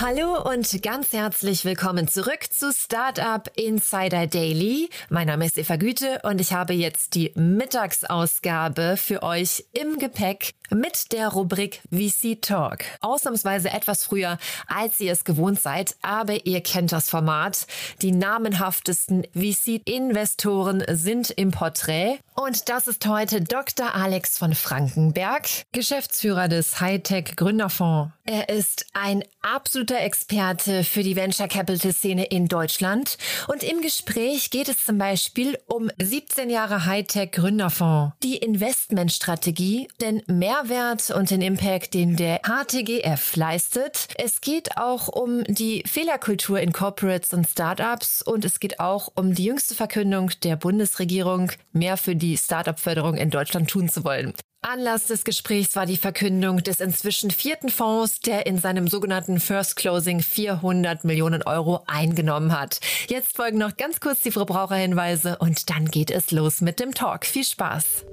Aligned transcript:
Hallo 0.00 0.40
und 0.50 0.82
ganz 0.82 1.12
herzlich 1.12 1.66
willkommen 1.66 2.08
zurück 2.08 2.50
zu 2.50 2.72
Startup 2.72 3.46
Insider 3.54 4.26
Daily. 4.26 4.88
Mein 5.10 5.26
Name 5.26 5.44
ist 5.44 5.58
Eva 5.58 5.76
Güte 5.76 6.20
und 6.22 6.40
ich 6.40 6.54
habe 6.54 6.72
jetzt 6.72 7.14
die 7.14 7.32
Mittagsausgabe 7.34 8.96
für 8.96 9.22
euch 9.22 9.66
im 9.74 9.98
Gepäck 9.98 10.54
mit 10.70 11.12
der 11.12 11.28
Rubrik 11.28 11.82
VC 11.90 12.40
Talk. 12.40 12.84
Ausnahmsweise 13.00 13.70
etwas 13.70 14.04
früher, 14.04 14.38
als 14.66 15.00
ihr 15.00 15.12
es 15.12 15.24
gewohnt 15.24 15.60
seid, 15.60 15.96
aber 16.02 16.46
ihr 16.46 16.62
kennt 16.62 16.92
das 16.92 17.10
Format. 17.10 17.66
Die 18.02 18.12
namenhaftesten 18.12 19.24
VC-Investoren 19.34 20.84
sind 20.88 21.30
im 21.30 21.50
Porträt. 21.50 22.18
Und 22.34 22.68
das 22.68 22.86
ist 22.86 23.06
heute 23.06 23.42
Dr. 23.42 23.94
Alex 23.94 24.38
von 24.38 24.54
Frankenberg, 24.54 25.46
Geschäftsführer 25.72 26.48
des 26.48 26.80
Hightech 26.80 27.36
Gründerfonds. 27.36 28.12
Er 28.24 28.48
ist 28.48 28.86
ein 28.92 29.24
absoluter 29.42 30.00
Experte 30.00 30.84
für 30.84 31.02
die 31.02 31.16
Venture 31.16 31.48
Capital 31.48 31.92
Szene 31.92 32.26
in 32.26 32.46
Deutschland. 32.46 33.18
Und 33.48 33.62
im 33.62 33.80
Gespräch 33.80 34.50
geht 34.50 34.68
es 34.68 34.84
zum 34.84 34.98
Beispiel 34.98 35.58
um 35.66 35.90
17 36.00 36.48
Jahre 36.48 36.86
Hightech 36.86 37.32
Gründerfonds, 37.32 38.14
die 38.22 38.36
Investmentstrategie, 38.36 39.88
den 40.00 40.22
Mehrwert 40.60 41.10
und 41.10 41.30
den 41.30 41.40
Impact, 41.40 41.94
den 41.94 42.16
der 42.16 42.40
HTGF 42.42 43.36
leistet. 43.36 44.08
Es 44.18 44.42
geht 44.42 44.76
auch 44.76 45.08
um 45.08 45.42
die 45.44 45.82
Fehlerkultur 45.86 46.60
in 46.60 46.72
Corporates 46.72 47.32
und 47.32 47.48
Startups 47.48 48.20
und 48.20 48.44
es 48.44 48.60
geht 48.60 48.78
auch 48.78 49.10
um 49.14 49.34
die 49.34 49.44
jüngste 49.44 49.74
Verkündung 49.74 50.30
der 50.42 50.56
Bundesregierung, 50.56 51.50
mehr 51.72 51.96
für 51.96 52.14
die 52.14 52.36
Startup-Förderung 52.36 53.16
in 53.16 53.30
Deutschland 53.30 53.70
tun 53.70 53.88
zu 53.88 54.04
wollen. 54.04 54.34
Anlass 54.60 55.06
des 55.06 55.24
Gesprächs 55.24 55.76
war 55.76 55.86
die 55.86 55.96
Verkündung 55.96 56.62
des 56.62 56.80
inzwischen 56.80 57.30
vierten 57.30 57.70
Fonds, 57.70 58.20
der 58.20 58.44
in 58.44 58.58
seinem 58.58 58.86
sogenannten 58.86 59.40
First 59.40 59.76
Closing 59.76 60.20
400 60.20 61.04
Millionen 61.04 61.42
Euro 61.42 61.84
eingenommen 61.86 62.58
hat. 62.58 62.80
Jetzt 63.08 63.34
folgen 63.34 63.56
noch 63.56 63.78
ganz 63.78 64.00
kurz 64.00 64.20
die 64.20 64.32
Verbraucherhinweise 64.32 65.38
und 65.38 65.70
dann 65.70 65.86
geht 65.86 66.10
es 66.10 66.32
los 66.32 66.60
mit 66.60 66.80
dem 66.80 66.92
Talk. 66.92 67.24
Viel 67.24 67.44
Spaß! 67.44 68.04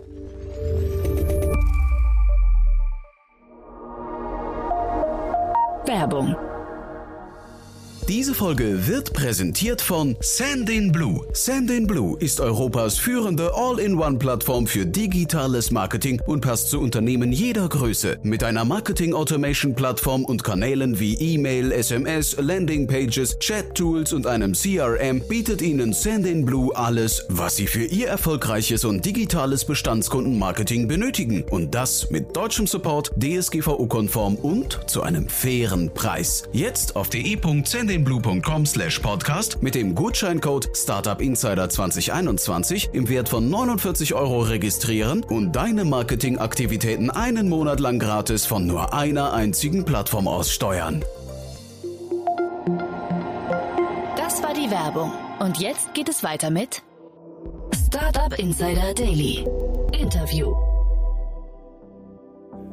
Werbung. 5.88 6.47
Diese 8.08 8.33
Folge 8.33 8.88
wird 8.88 9.11
präsentiert 9.11 9.81
von 9.81 10.16
Sandin 10.22 10.94
Blue. 10.94 11.27
Sandin 11.33 11.88
Blue 11.88 12.17
ist 12.22 12.39
Europas 12.39 12.97
führende 12.97 13.52
All-in-One-Plattform 13.53 14.66
für 14.66 14.86
digitales 14.86 15.72
Marketing 15.72 16.22
und 16.25 16.39
passt 16.39 16.69
zu 16.69 16.80
Unternehmen 16.80 17.33
jeder 17.33 17.67
Größe. 17.67 18.17
Mit 18.23 18.45
einer 18.45 18.63
Marketing-Automation-Plattform 18.63 20.23
und 20.23 20.41
Kanälen 20.45 21.02
wie 21.02 21.16
E-Mail, 21.16 21.73
SMS, 21.73 22.38
Landing-Pages, 22.39 23.39
Chat-Tools 23.39 24.13
und 24.13 24.25
einem 24.25 24.53
CRM 24.53 25.19
bietet 25.28 25.61
Ihnen 25.61 25.91
Sandin 25.91 26.45
Blue 26.45 26.73
alles, 26.78 27.25
was 27.28 27.58
Sie 27.58 27.67
für 27.67 27.83
Ihr 27.83 28.08
erfolgreiches 28.08 28.85
und 28.85 29.05
digitales 29.05 29.66
Bestandskundenmarketing 29.66 30.88
benötigen. 30.88 31.44
Und 31.51 31.75
das 31.75 32.09
mit 32.09 32.38
deutschem 32.38 32.68
Support, 32.68 33.12
DSGVO-konform 33.22 34.35
und 34.35 34.79
zu 34.88 35.01
einem 35.01 35.28
fairen 35.28 35.94
Preis. 35.94 36.44
Jetzt 36.53 36.95
auf 36.95 37.09
de.sandinblue.com 37.09 37.97
slash 38.66 39.00
podcast 39.00 39.63
mit 39.63 39.74
dem 39.75 39.96
Gutscheincode 39.96 40.69
Startup 40.75 41.19
Insider 41.22 41.69
2021 41.69 42.90
im 42.94 43.09
Wert 43.09 43.30
von 43.30 43.50
49 43.50 44.13
Euro 44.13 44.41
registrieren 44.41 45.24
und 45.24 45.56
deine 45.56 45.85
Marketingaktivitäten 45.85 47.09
einen 47.09 47.50
Monat 47.50 47.80
lang 47.80 48.00
gratis 48.00 48.46
von 48.46 48.68
nur 48.68 48.94
einer 48.94 49.34
einzigen 49.34 49.86
Plattform 49.86 50.28
aus 50.28 50.52
steuern. 50.52 51.03
Das 54.16 54.44
war 54.44 54.53
die 54.53 54.69
Werbung. 54.69 55.12
Und 55.40 55.59
jetzt 55.59 55.94
geht 55.94 56.09
es 56.09 56.24
weiter 56.24 56.50
mit 56.50 56.84
Startup 57.88 58.38
Insider 58.38 58.94
Daily. 58.94 59.46
Interview. 59.94 60.66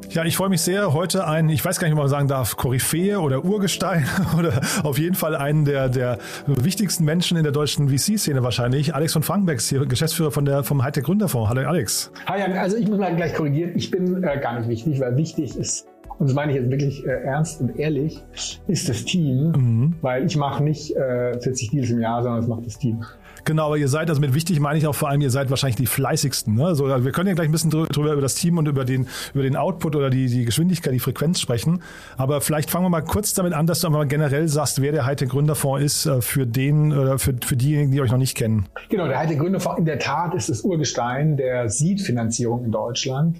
Ja, 0.09 0.23
ich 0.23 0.37
freue 0.37 0.49
mich 0.49 0.61
sehr. 0.61 0.93
Heute 0.93 1.27
ein, 1.27 1.49
ich 1.49 1.63
weiß 1.65 1.79
gar 1.79 1.87
nicht, 1.87 1.93
ob 1.93 1.99
man 1.99 2.07
sagen 2.07 2.27
darf, 2.27 2.55
Koryphäe 2.55 3.19
oder 3.19 3.43
Urgestein 3.43 4.05
oder 4.37 4.61
auf 4.83 4.97
jeden 4.97 5.15
Fall 5.15 5.35
einen 5.35 5.65
der, 5.65 5.89
der 5.89 6.19
wichtigsten 6.47 7.03
Menschen 7.03 7.37
in 7.37 7.43
der 7.43 7.51
deutschen 7.51 7.89
VC-Szene 7.89 8.41
wahrscheinlich. 8.43 8.95
Alex 8.95 9.13
von 9.13 9.23
Frankenberg 9.23 9.57
ist 9.57 9.69
hier 9.69 9.85
Geschäftsführer 9.85 10.31
von 10.31 10.45
der, 10.45 10.63
vom 10.63 10.83
Hightech 10.83 11.03
Gründerfonds. 11.03 11.49
Hallo 11.49 11.67
Alex. 11.67 12.11
Hi, 12.27 12.41
also 12.57 12.77
ich 12.77 12.87
muss 12.87 12.97
mal 12.97 13.15
gleich 13.15 13.33
korrigieren. 13.33 13.71
Ich 13.75 13.91
bin 13.91 14.23
äh, 14.23 14.39
gar 14.39 14.57
nicht 14.59 14.69
wichtig, 14.69 14.99
weil 15.01 15.17
wichtig 15.17 15.57
ist, 15.57 15.87
und 16.17 16.27
das 16.27 16.35
meine 16.35 16.53
ich 16.53 16.59
jetzt 16.59 16.69
wirklich 16.71 17.05
äh, 17.05 17.09
ernst 17.09 17.59
und 17.59 17.77
ehrlich, 17.77 18.23
ist 18.67 18.87
das 18.87 19.03
Team, 19.03 19.51
Mhm. 19.51 19.95
weil 20.01 20.25
ich 20.25 20.37
mache 20.37 20.63
nicht 20.63 20.95
äh, 20.95 21.37
40 21.41 21.71
Deals 21.71 21.89
im 21.89 21.99
Jahr, 21.99 22.23
sondern 22.23 22.39
das 22.41 22.47
macht 22.49 22.65
das 22.65 22.77
Team. 22.77 23.03
Genau, 23.45 23.67
aber 23.67 23.77
ihr 23.77 23.87
seid, 23.87 24.09
also 24.09 24.19
mit 24.19 24.33
wichtig 24.33 24.59
meine 24.59 24.77
ich 24.79 24.87
auch 24.87 24.95
vor 24.95 25.07
allem, 25.09 25.21
ihr 25.21 25.29
seid 25.29 25.49
wahrscheinlich 25.51 25.75
die 25.75 25.85
fleißigsten. 25.85 26.55
Ne? 26.55 26.75
So, 26.75 26.87
wir 26.87 27.11
können 27.11 27.27
ja 27.29 27.35
gleich 27.35 27.47
ein 27.47 27.51
bisschen 27.51 27.71
drü- 27.71 27.87
drüber 27.91 28.11
über 28.13 28.21
das 28.21 28.35
Team 28.35 28.57
und 28.57 28.67
über 28.67 28.85
den, 28.85 29.07
über 29.33 29.43
den 29.43 29.55
Output 29.55 29.95
oder 29.95 30.09
die, 30.09 30.27
die 30.27 30.45
Geschwindigkeit, 30.45 30.93
die 30.93 30.99
Frequenz 30.99 31.39
sprechen. 31.39 31.81
Aber 32.17 32.41
vielleicht 32.41 32.71
fangen 32.71 32.85
wir 32.85 32.89
mal 32.89 33.01
kurz 33.01 33.33
damit 33.33 33.53
an, 33.53 33.67
dass 33.67 33.81
du 33.81 33.89
mal 33.89 34.05
generell 34.07 34.47
sagst, 34.47 34.81
wer 34.81 34.91
der 34.91 35.05
Hightech 35.05 35.29
Gründerfonds 35.29 35.83
ist, 35.83 36.05
äh, 36.07 36.21
für 36.21 36.45
den, 36.47 36.91
oder 36.91 37.19
für, 37.19 37.35
für 37.45 37.55
diejenigen, 37.55 37.91
die 37.91 38.01
euch 38.01 38.11
noch 38.11 38.17
nicht 38.17 38.35
kennen. 38.35 38.65
Genau, 38.89 39.07
der 39.07 39.19
Hightech 39.19 39.37
Gründerfonds 39.39 39.77
in 39.79 39.85
der 39.85 39.99
Tat 39.99 40.33
ist 40.33 40.49
das 40.49 40.61
Urgestein 40.61 41.37
der 41.37 41.69
Seed-Finanzierung 41.69 42.65
in 42.65 42.71
Deutschland, 42.71 43.37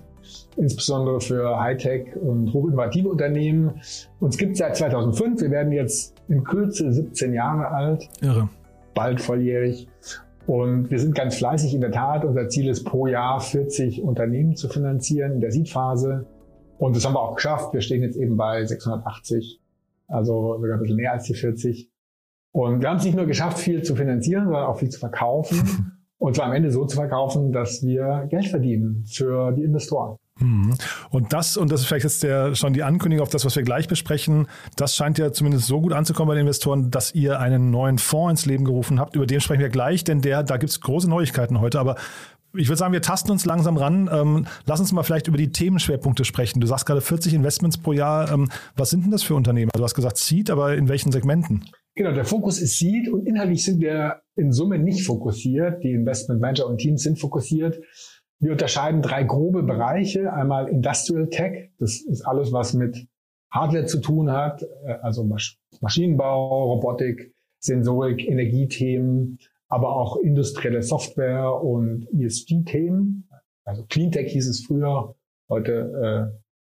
insbesondere 0.55 1.19
für 1.19 1.59
Hightech 1.59 2.15
und 2.15 2.53
hochinnovative 2.53 3.09
Unternehmen. 3.09 3.81
Uns 4.19 4.37
gibt 4.37 4.53
es 4.53 4.59
seit 4.59 4.77
2005. 4.77 5.41
Wir 5.41 5.51
werden 5.51 5.71
jetzt 5.71 6.13
in 6.27 6.43
Kürze 6.43 6.93
17 6.93 7.33
Jahre 7.33 7.67
alt. 7.71 8.07
Irre. 8.21 8.49
Bald 8.95 9.21
volljährig. 9.21 9.87
Und 10.47 10.89
wir 10.89 10.99
sind 10.99 11.13
ganz 11.13 11.35
fleißig 11.35 11.73
in 11.73 11.81
der 11.81 11.91
Tat. 11.91 12.25
Unser 12.25 12.49
Ziel 12.49 12.67
ist 12.69 12.83
pro 12.83 13.07
Jahr 13.07 13.39
40 13.39 14.01
Unternehmen 14.01 14.55
zu 14.55 14.67
finanzieren 14.69 15.33
in 15.33 15.41
der 15.41 15.51
Seed-Phase. 15.51 16.25
Und 16.77 16.95
das 16.95 17.05
haben 17.05 17.13
wir 17.13 17.21
auch 17.21 17.35
geschafft. 17.35 17.73
Wir 17.73 17.81
stehen 17.81 18.01
jetzt 18.01 18.17
eben 18.17 18.37
bei 18.37 18.65
680, 18.65 19.61
also 20.07 20.57
sogar 20.57 20.75
ein 20.75 20.79
bisschen 20.81 20.97
mehr 20.97 21.13
als 21.13 21.25
die 21.25 21.33
40. 21.33 21.89
Und 22.51 22.81
wir 22.81 22.89
haben 22.89 22.97
es 22.97 23.05
nicht 23.05 23.15
nur 23.15 23.25
geschafft, 23.25 23.59
viel 23.59 23.83
zu 23.83 23.95
finanzieren, 23.95 24.45
sondern 24.45 24.65
auch 24.65 24.77
viel 24.77 24.89
zu 24.89 24.99
verkaufen. 24.99 25.91
Und 26.17 26.35
zwar 26.35 26.45
am 26.45 26.53
Ende 26.53 26.71
so 26.71 26.85
zu 26.85 26.95
verkaufen, 26.95 27.51
dass 27.51 27.83
wir 27.83 28.27
Geld 28.29 28.45
verdienen 28.45 29.03
für 29.05 29.51
die 29.51 29.63
Investoren. 29.63 30.17
Mhm. 30.39 30.75
Und 31.11 31.31
das, 31.31 31.55
und 31.55 31.71
das 31.71 31.81
ist 31.81 31.87
vielleicht 31.87 32.03
jetzt 32.03 32.23
der, 32.23 32.55
schon 32.55 32.73
die 32.73 32.83
Ankündigung 32.83 33.23
auf 33.23 33.29
das, 33.29 33.45
was 33.45 33.55
wir 33.55 33.63
gleich 33.63 33.87
besprechen, 33.87 34.47
das 34.75 34.95
scheint 34.95 35.17
ja 35.17 35.31
zumindest 35.31 35.67
so 35.67 35.79
gut 35.79 35.93
anzukommen 35.93 36.27
bei 36.27 36.35
den 36.35 36.41
Investoren, 36.41 36.91
dass 36.91 37.15
ihr 37.15 37.39
einen 37.39 37.71
neuen 37.71 37.97
Fonds 37.97 38.41
ins 38.41 38.45
Leben 38.45 38.65
gerufen 38.65 38.99
habt. 38.99 39.15
Über 39.15 39.25
den 39.25 39.39
sprechen 39.39 39.61
wir 39.61 39.69
gleich, 39.69 40.03
denn 40.03 40.21
der, 40.21 40.43
da 40.43 40.57
gibt's 40.57 40.81
große 40.81 41.09
Neuigkeiten 41.09 41.61
heute. 41.61 41.79
Aber 41.79 41.95
ich 42.53 42.67
würde 42.67 42.77
sagen, 42.77 42.93
wir 42.93 43.01
tasten 43.01 43.31
uns 43.31 43.45
langsam 43.45 43.77
ran. 43.77 44.09
Ähm, 44.11 44.47
lass 44.65 44.79
uns 44.79 44.91
mal 44.91 45.03
vielleicht 45.03 45.27
über 45.27 45.37
die 45.37 45.51
Themenschwerpunkte 45.51 46.25
sprechen. 46.25 46.59
Du 46.59 46.67
sagst 46.67 46.85
gerade 46.85 47.01
40 47.01 47.33
Investments 47.33 47.77
pro 47.77 47.93
Jahr. 47.93 48.31
Ähm, 48.31 48.49
was 48.75 48.89
sind 48.89 49.03
denn 49.03 49.11
das 49.11 49.23
für 49.23 49.35
Unternehmen? 49.35 49.71
Also 49.73 49.81
du 49.81 49.85
hast 49.85 49.95
gesagt 49.95 50.17
Seed, 50.17 50.49
aber 50.49 50.75
in 50.75 50.89
welchen 50.89 51.11
Segmenten? 51.11 51.65
Genau, 51.95 52.11
der 52.11 52.25
Fokus 52.25 52.61
ist 52.61 52.77
Seed 52.77 53.07
und 53.09 53.25
inhaltlich 53.25 53.63
sind 53.63 53.79
wir 53.79 54.21
in 54.35 54.51
Summe 54.51 54.77
nicht 54.79 55.05
fokussiert. 55.05 55.81
Die 55.81 55.91
Investment 55.91 56.41
Manager 56.41 56.67
und 56.67 56.77
Teams 56.77 57.03
sind 57.03 57.19
fokussiert. 57.19 57.79
Wir 58.39 58.51
unterscheiden 58.51 59.01
drei 59.01 59.23
grobe 59.23 59.63
Bereiche. 59.63 60.31
Einmal 60.33 60.67
Industrial 60.67 61.27
Tech. 61.29 61.71
Das 61.79 62.01
ist 62.01 62.21
alles, 62.23 62.51
was 62.51 62.73
mit 62.73 63.07
Hardware 63.51 63.85
zu 63.85 63.99
tun 63.99 64.31
hat. 64.31 64.63
äh, 64.85 64.97
Also 65.01 65.23
Masch 65.23 65.57
Maschinenbau, 65.81 66.73
Robotik, 66.73 67.33
Sensorik, 67.59 68.27
Energiethemen, 68.27 69.39
aber 69.67 69.95
auch 69.95 70.17
industrielle 70.17 70.81
Software 70.81 71.61
und 71.61 72.07
ESG-Themen. 72.13 73.27
Also 73.65 73.83
Cleantech 73.89 74.31
hieß 74.31 74.47
es 74.47 74.65
früher, 74.65 75.15
heute 75.49 76.31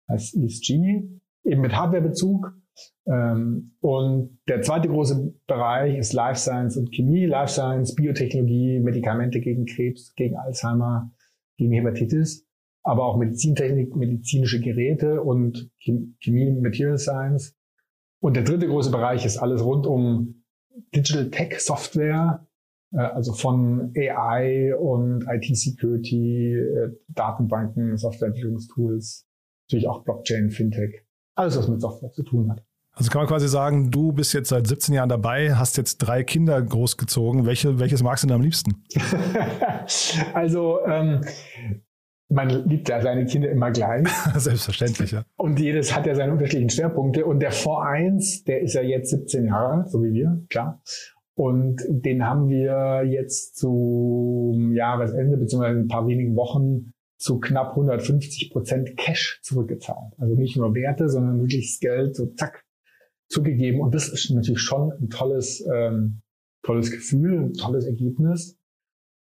äh, 0.10 0.12
heißt 0.12 0.36
ESG, 0.36 1.04
eben 1.44 1.62
mit 1.62 1.76
Hardwarebezug. 1.76 2.54
Ähm, 3.06 3.76
und 3.82 4.40
der 4.48 4.62
zweite 4.62 4.88
große 4.88 5.34
Bereich 5.48 5.98
ist 5.98 6.14
Life 6.14 6.40
Science 6.40 6.78
und 6.78 6.92
Chemie, 6.92 7.26
Life 7.26 7.52
Science, 7.52 7.96
Biotechnologie, 7.96 8.80
Medikamente 8.80 9.40
gegen 9.40 9.66
Krebs, 9.66 10.14
gegen 10.16 10.38
Alzheimer, 10.38 11.12
gegen 11.64 11.74
Hepatitis, 11.74 12.46
aber 12.84 13.06
auch 13.06 13.18
Medizintechnik, 13.18 13.96
medizinische 13.96 14.60
Geräte 14.60 15.22
und 15.22 15.70
Chem- 15.82 16.16
Chemie, 16.20 16.52
Material 16.52 16.98
Science. 16.98 17.56
Und 18.22 18.36
der 18.36 18.44
dritte 18.44 18.68
große 18.68 18.92
Bereich 18.92 19.26
ist 19.26 19.38
alles 19.38 19.64
rund 19.64 19.86
um 19.88 20.44
Digital 20.96 21.30
Tech 21.30 21.60
Software, 21.60 22.48
Äh, 22.96 22.98
also 23.18 23.34
von 23.34 23.92
AI 23.98 24.76
und 24.78 25.26
IT-Security, 25.28 26.54
äh, 26.54 26.92
Datenbanken, 27.08 27.98
Softwareentwicklungstools, 27.98 29.26
natürlich 29.66 29.88
auch 29.88 30.04
Blockchain, 30.04 30.52
Fintech, 30.52 31.04
alles, 31.36 31.58
was 31.58 31.68
mit 31.70 31.82
Software 31.82 32.12
zu 32.12 32.22
tun 32.24 32.52
hat. 32.52 32.64
Also 32.96 33.10
kann 33.10 33.22
man 33.22 33.28
quasi 33.28 33.48
sagen, 33.48 33.90
du 33.90 34.12
bist 34.12 34.34
jetzt 34.34 34.50
seit 34.50 34.68
17 34.68 34.94
Jahren 34.94 35.10
dabei, 35.10 35.56
hast 35.56 35.78
jetzt 35.78 35.98
drei 35.98 36.24
Kinder 36.24 36.62
großgezogen. 36.62 37.46
Welche, 37.46 37.80
welches 37.80 38.04
magst 38.04 38.24
du 38.24 38.28
denn 38.28 38.36
am 38.36 38.42
liebsten? 38.42 38.84
also 40.34 40.80
ähm, 40.86 41.22
man 42.30 42.50
liebt 42.68 42.90
ja 42.90 43.02
seine 43.02 43.26
Kinder 43.26 43.50
immer 43.50 43.72
gleich. 43.72 44.08
Selbstverständlich, 44.36 45.12
ja. 45.12 45.24
Und 45.38 45.60
jedes 45.60 45.96
hat 45.96 46.06
ja 46.06 46.14
seine 46.14 46.34
unterschiedlichen 46.34 46.70
Schwerpunkte. 46.70 47.26
Und 47.26 47.40
der 47.40 47.52
Fonds 47.52 47.88
1, 47.88 48.44
der 48.44 48.62
ist 48.62 48.74
ja 48.74 48.82
jetzt 48.82 49.10
17 49.10 49.46
Jahre 49.46 49.82
alt, 49.82 49.90
so 49.90 50.04
wie 50.04 50.14
wir, 50.14 50.44
klar. 50.50 50.82
Und 51.36 51.82
den 51.90 52.24
haben 52.24 52.48
wir 52.48 53.04
jetzt 53.06 53.58
zum 53.58 54.72
Jahresende, 54.74 55.38
beziehungsweise 55.38 55.80
ein 55.80 55.88
paar 55.88 56.08
wenigen 56.08 56.36
Wochen, 56.36 56.94
zu 57.18 57.40
knapp 57.40 57.72
150 57.72 58.52
Prozent 58.52 58.98
Cash 58.98 59.40
zurückgezahlt. 59.42 60.14
Also 60.18 60.36
nicht 60.36 60.58
nur 60.58 60.76
Werte, 60.76 61.08
sondern 61.10 61.40
wirklich 61.40 61.72
das 61.72 61.80
Geld 61.80 62.16
so 62.16 62.28
zack 62.36 62.66
zugegeben. 63.34 63.82
Und 63.82 63.94
das 63.94 64.08
ist 64.08 64.30
natürlich 64.32 64.62
schon 64.62 64.92
ein 64.92 65.10
tolles, 65.10 65.66
ähm, 65.74 66.22
tolles 66.64 66.92
Gefühl, 66.92 67.40
ein 67.40 67.54
tolles 67.54 67.86
Ergebnis. 67.86 68.58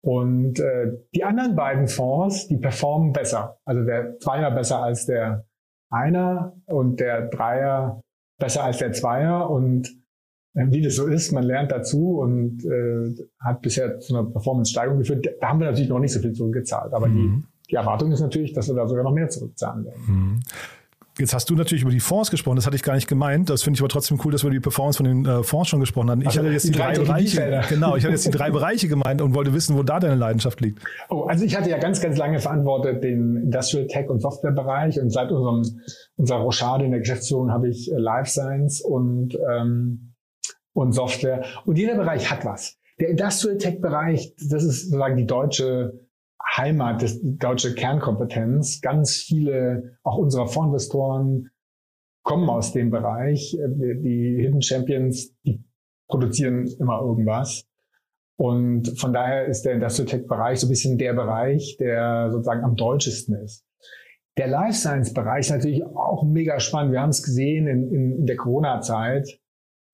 Und 0.01 0.59
äh, 0.59 0.93
die 1.13 1.23
anderen 1.23 1.55
beiden 1.55 1.87
Fonds, 1.87 2.47
die 2.47 2.57
performen 2.57 3.11
besser. 3.11 3.59
Also 3.65 3.83
der 3.83 4.17
Zweier 4.19 4.51
besser 4.51 4.81
als 4.81 5.05
der 5.05 5.45
Einer 5.91 6.55
und 6.65 6.99
der 6.99 7.27
Dreier 7.27 8.01
besser 8.39 8.63
als 8.63 8.77
der 8.77 8.93
Zweier. 8.93 9.49
Und 9.49 9.89
äh, 10.53 10.67
wie 10.69 10.81
das 10.81 10.95
so 10.95 11.07
ist, 11.07 11.33
man 11.33 11.43
lernt 11.43 11.71
dazu 11.71 12.19
und 12.19 12.63
äh, 12.63 13.13
hat 13.39 13.61
bisher 13.61 13.99
zu 13.99 14.15
einer 14.15 14.29
Performance-Steigerung 14.29 14.99
geführt. 14.99 15.27
Da 15.41 15.49
haben 15.49 15.59
wir 15.59 15.67
natürlich 15.67 15.89
noch 15.89 15.99
nicht 15.99 16.13
so 16.13 16.21
viel 16.21 16.33
zurückgezahlt. 16.33 16.93
Aber 16.93 17.07
mhm. 17.07 17.45
die, 17.65 17.71
die 17.71 17.75
Erwartung 17.75 18.11
ist 18.13 18.21
natürlich, 18.21 18.53
dass 18.53 18.69
wir 18.69 18.75
da 18.75 18.87
sogar 18.87 19.03
noch 19.03 19.13
mehr 19.13 19.27
zurückzahlen 19.27 19.83
werden. 19.85 20.01
Mhm. 20.07 20.39
Jetzt 21.19 21.33
hast 21.33 21.49
du 21.49 21.55
natürlich 21.55 21.81
über 21.81 21.91
die 21.91 21.99
Fonds 21.99 22.31
gesprochen, 22.31 22.55
das 22.55 22.65
hatte 22.65 22.75
ich 22.75 22.83
gar 22.83 22.95
nicht 22.95 23.07
gemeint. 23.07 23.49
Das 23.49 23.63
finde 23.63 23.77
ich 23.77 23.81
aber 23.81 23.89
trotzdem 23.89 24.19
cool, 24.23 24.31
dass 24.31 24.43
wir 24.43 24.47
über 24.47 24.55
die 24.55 24.61
Performance 24.61 24.97
von 24.97 25.05
den 25.05 25.25
äh, 25.25 25.43
Fonds 25.43 25.69
schon 25.69 25.79
gesprochen 25.79 26.09
haben. 26.09 26.21
Ich 26.21 26.27
also 26.27 26.39
hatte 26.39 26.51
jetzt 26.51 26.67
die, 26.67 26.71
drei, 26.71 26.93
drei 26.93 27.03
Bereiche. 27.03 27.61
Genau, 27.69 27.95
ich 27.95 28.03
hatte 28.03 28.13
jetzt 28.13 28.25
die 28.25 28.31
drei 28.31 28.49
Bereiche 28.51 28.87
gemeint 28.87 29.21
und 29.21 29.33
wollte 29.33 29.53
wissen, 29.53 29.77
wo 29.77 29.83
da 29.83 29.99
deine 29.99 30.15
Leidenschaft 30.15 30.61
liegt. 30.61 30.81
Oh, 31.09 31.23
also 31.23 31.43
ich 31.43 31.57
hatte 31.57 31.69
ja 31.69 31.77
ganz, 31.77 32.01
ganz 32.01 32.17
lange 32.17 32.39
verantwortet 32.39 33.03
den 33.03 33.35
Industrial 33.35 33.87
Tech 33.87 34.09
und 34.09 34.21
Software 34.21 34.51
Bereich 34.51 34.99
und 34.99 35.09
seit 35.09 35.31
unserem, 35.31 35.81
unserer 36.15 36.39
Rochade 36.39 36.85
in 36.85 36.91
der 36.91 37.01
Geschäftsführung 37.01 37.51
habe 37.51 37.69
ich 37.69 37.91
äh, 37.91 37.97
Life 37.97 38.29
Science 38.29 38.81
und, 38.81 39.37
ähm, 39.51 40.13
und 40.73 40.93
Software. 40.93 41.43
Und 41.65 41.77
jeder 41.77 41.95
Bereich 41.95 42.31
hat 42.31 42.45
was. 42.45 42.77
Der 42.99 43.09
Industrial 43.09 43.57
Tech 43.57 43.81
Bereich, 43.81 44.33
das 44.37 44.63
ist 44.63 44.85
sozusagen 44.85 45.17
die 45.17 45.25
deutsche 45.25 46.08
Heimat, 46.55 47.01
die 47.01 47.37
deutsche 47.37 47.75
Kernkompetenz. 47.75 48.81
Ganz 48.81 49.17
viele, 49.17 49.97
auch 50.03 50.17
unserer 50.17 50.47
Fondsinvestoren, 50.47 51.51
kommen 52.23 52.49
aus 52.49 52.73
dem 52.73 52.91
Bereich. 52.91 53.57
Die 53.57 54.37
Hidden 54.39 54.61
Champions, 54.61 55.33
die 55.43 55.63
produzieren 56.07 56.67
immer 56.79 57.01
irgendwas. 57.01 57.65
Und 58.37 58.97
von 58.99 59.11
daher 59.11 59.45
ist 59.45 59.63
der 59.63 59.73
Industrial 59.73 60.07
Tech 60.07 60.27
Bereich 60.27 60.59
so 60.59 60.67
ein 60.67 60.69
bisschen 60.69 60.97
der 60.97 61.13
Bereich, 61.13 61.75
der 61.77 62.29
sozusagen 62.31 62.63
am 62.63 62.75
deutschesten 62.75 63.35
ist. 63.35 63.65
Der 64.37 64.47
Life 64.47 64.77
Science 64.77 65.13
Bereich 65.13 65.41
ist 65.41 65.51
natürlich 65.51 65.85
auch 65.85 66.23
mega 66.23 66.61
spannend. 66.61 66.93
Wir 66.93 67.01
haben 67.01 67.09
es 67.09 67.21
gesehen 67.21 67.67
in, 67.67 67.91
in, 67.93 68.11
in 68.19 68.25
der 68.25 68.37
Corona-Zeit. 68.37 69.27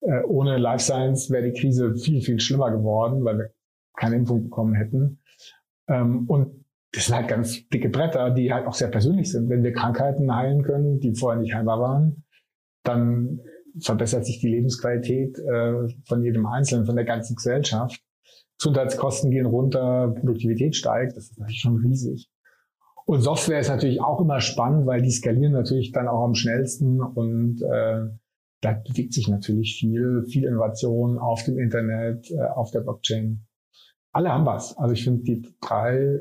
Äh, 0.00 0.22
ohne 0.28 0.58
Life 0.58 0.84
Science 0.84 1.30
wäre 1.30 1.50
die 1.50 1.60
Krise 1.60 1.96
viel, 1.96 2.20
viel 2.22 2.38
schlimmer 2.38 2.70
geworden, 2.70 3.24
weil 3.24 3.38
wir 3.38 3.50
keine 3.96 4.14
Impfung 4.14 4.44
bekommen 4.44 4.74
hätten. 4.74 5.18
Ähm, 5.88 6.28
und 6.28 6.64
das 6.92 7.06
sind 7.06 7.16
halt 7.16 7.28
ganz 7.28 7.68
dicke 7.68 7.88
Bretter, 7.88 8.30
die 8.30 8.52
halt 8.52 8.66
auch 8.66 8.74
sehr 8.74 8.88
persönlich 8.88 9.30
sind. 9.30 9.48
Wenn 9.48 9.62
wir 9.62 9.72
Krankheiten 9.72 10.34
heilen 10.34 10.62
können, 10.62 11.00
die 11.00 11.14
vorher 11.14 11.40
nicht 11.40 11.54
heilbar 11.54 11.80
waren, 11.80 12.24
dann 12.82 13.40
verbessert 13.80 14.24
sich 14.24 14.40
die 14.40 14.48
Lebensqualität 14.48 15.38
äh, 15.38 15.88
von 16.06 16.22
jedem 16.22 16.46
Einzelnen, 16.46 16.86
von 16.86 16.96
der 16.96 17.04
ganzen 17.04 17.36
Gesellschaft. 17.36 18.00
Gesundheitskosten 18.58 19.30
gehen 19.30 19.46
runter, 19.46 20.14
Produktivität 20.18 20.74
steigt, 20.74 21.16
das 21.16 21.24
ist 21.24 21.38
natürlich 21.38 21.60
schon 21.60 21.76
riesig. 21.76 22.30
Und 23.04 23.20
Software 23.20 23.60
ist 23.60 23.68
natürlich 23.68 24.00
auch 24.00 24.20
immer 24.20 24.40
spannend, 24.40 24.86
weil 24.86 25.02
die 25.02 25.10
skalieren 25.10 25.52
natürlich 25.52 25.92
dann 25.92 26.08
auch 26.08 26.24
am 26.24 26.34
schnellsten 26.34 27.00
und 27.00 27.62
äh, 27.62 28.08
da 28.62 28.72
bewegt 28.72 29.12
sich 29.12 29.28
natürlich 29.28 29.76
viel, 29.78 30.24
viel 30.28 30.44
Innovation 30.44 31.18
auf 31.18 31.44
dem 31.44 31.58
Internet, 31.58 32.30
äh, 32.30 32.40
auf 32.54 32.70
der 32.70 32.80
Blockchain 32.80 33.45
alle 34.16 34.32
haben 34.32 34.46
was. 34.46 34.76
Also 34.78 34.94
ich 34.94 35.04
finde 35.04 35.22
die 35.22 35.42
drei, 35.60 36.20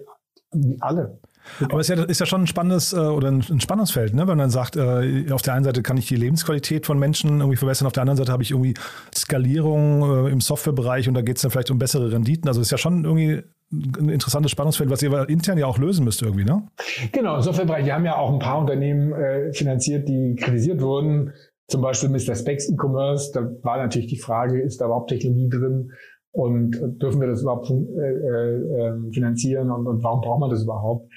alle. 0.82 1.20
Aber 1.62 1.80
es 1.80 1.90
ist 1.90 1.98
ja, 1.98 2.04
ist 2.04 2.20
ja 2.20 2.26
schon 2.26 2.42
ein 2.42 2.48
spannendes 2.48 2.92
äh, 2.94 2.98
oder 2.98 3.30
ein, 3.30 3.44
ein 3.50 3.60
Spannungsfeld, 3.60 4.14
ne? 4.14 4.22
wenn 4.22 4.30
man 4.30 4.40
dann 4.40 4.50
sagt, 4.50 4.76
äh, 4.76 5.32
auf 5.32 5.42
der 5.42 5.54
einen 5.54 5.64
Seite 5.64 5.84
kann 5.84 5.96
ich 5.96 6.08
die 6.08 6.16
Lebensqualität 6.16 6.86
von 6.86 6.98
Menschen 6.98 7.40
irgendwie 7.40 7.56
verbessern, 7.56 7.88
auf 7.88 7.94
der 7.94 8.02
anderen 8.02 8.18
Seite 8.18 8.32
habe 8.32 8.44
ich 8.44 8.52
irgendwie 8.52 8.74
Skalierung 9.14 10.28
äh, 10.28 10.32
im 10.32 10.42
Softwarebereich 10.42 11.08
und 11.08 11.14
da 11.14 11.22
geht 11.22 11.38
es 11.38 11.44
dann 11.44 11.52
vielleicht 11.52 11.72
um 11.72 11.80
bessere 11.80 12.12
Renditen. 12.12 12.48
Also 12.48 12.62
es 12.62 12.68
ist 12.68 12.72
ja 12.72 12.78
schon 12.78 13.06
irgendwie 13.06 13.44
ein 13.72 14.10
interessantes 14.10 14.52
Spannungsfeld, 14.52 14.90
was 14.90 15.02
ihr 15.02 15.30
intern 15.30 15.58
ja 15.58 15.68
auch 15.68 15.78
lösen 15.78 16.04
müsst 16.04 16.22
irgendwie, 16.22 16.46
ne? 16.46 16.68
Genau, 17.12 17.36
im 17.36 17.42
Softwarebereich. 17.42 17.86
Wir 17.86 17.96
haben 17.96 18.06
ja 18.06 18.18
auch 18.18 18.32
ein 18.32 18.40
paar 18.40 18.60
Unternehmen 18.60 19.14
äh, 19.14 19.54
finanziert, 19.54 20.08
die 20.08 20.36
kritisiert 20.36 20.82
wurden. 20.82 21.32
Zum 21.68 21.82
Beispiel 21.82 22.10
Mr. 22.10 22.36
Specs 22.36 22.70
E-Commerce. 22.70 23.32
Da 23.34 23.50
war 23.64 23.78
natürlich 23.78 24.08
die 24.08 24.20
Frage, 24.20 24.62
ist 24.62 24.82
da 24.82 24.86
überhaupt 24.86 25.10
Technologie 25.10 25.50
drin? 25.50 25.92
Und 26.36 26.72
dürfen 27.02 27.22
wir 27.22 27.30
das 27.30 27.44
überhaupt 27.44 27.70
äh, 27.70 27.76
äh, 27.76 29.12
finanzieren 29.14 29.72
und, 29.72 29.88
und 29.88 30.04
warum 30.04 30.20
braucht 30.20 30.42
man 30.42 30.50
das 30.50 30.64
überhaupt? 30.64 31.10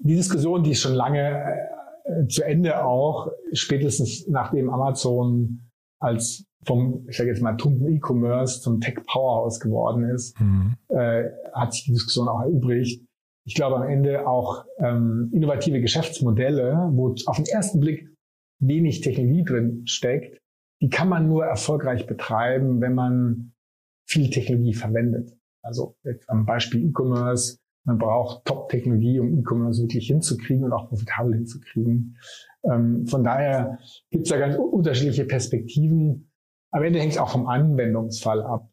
Die 0.00 0.16
Diskussion, 0.16 0.64
die 0.64 0.72
ist 0.72 0.80
schon 0.80 0.94
lange 0.94 1.44
äh, 2.04 2.26
zu 2.26 2.42
Ende 2.42 2.84
auch, 2.84 3.30
spätestens 3.52 4.26
nachdem 4.26 4.68
Amazon 4.68 5.70
als 6.00 6.44
vom, 6.64 7.06
ich 7.08 7.16
sage 7.16 7.30
jetzt 7.30 7.40
mal, 7.40 7.56
tumpen 7.56 7.86
E-Commerce 7.86 8.60
zum 8.60 8.80
Tech 8.80 8.96
Powerhouse 9.06 9.60
geworden 9.60 10.10
ist, 10.10 10.38
mhm. 10.40 10.74
äh, 10.88 11.26
hat 11.52 11.72
sich 11.72 11.84
die 11.84 11.92
Diskussion 11.92 12.28
auch 12.28 12.40
erübrigt. 12.40 13.00
Ich 13.46 13.54
glaube 13.54 13.76
am 13.76 13.84
Ende 13.84 14.26
auch 14.26 14.64
ähm, 14.78 15.30
innovative 15.32 15.80
Geschäftsmodelle, 15.80 16.90
wo 16.94 17.14
auf 17.26 17.36
den 17.36 17.46
ersten 17.46 17.78
Blick 17.78 18.08
wenig 18.60 19.02
Technologie 19.02 19.44
drin 19.44 19.82
steckt, 19.86 20.40
die 20.82 20.88
kann 20.88 21.08
man 21.08 21.28
nur 21.28 21.44
erfolgreich 21.44 22.08
betreiben, 22.08 22.80
wenn 22.80 22.94
man 22.94 23.52
viel 24.08 24.30
Technologie 24.30 24.74
verwendet. 24.74 25.32
Also 25.62 25.96
jetzt 26.02 26.28
am 26.30 26.46
Beispiel 26.46 26.88
E-Commerce, 26.88 27.58
man 27.84 27.98
braucht 27.98 28.44
Top-Technologie, 28.44 29.20
um 29.20 29.38
E-Commerce 29.38 29.82
wirklich 29.82 30.06
hinzukriegen 30.06 30.64
und 30.64 30.72
auch 30.72 30.88
profitabel 30.88 31.34
hinzukriegen. 31.34 32.16
Ähm, 32.64 33.06
von 33.06 33.22
daher 33.22 33.78
gibt 34.10 34.24
es 34.24 34.30
da 34.30 34.38
ganz 34.38 34.56
unterschiedliche 34.56 35.24
Perspektiven. 35.24 36.30
Am 36.70 36.82
Ende 36.82 37.00
hängt 37.00 37.12
es 37.12 37.18
auch 37.18 37.30
vom 37.30 37.46
Anwendungsfall 37.46 38.42
ab. 38.42 38.70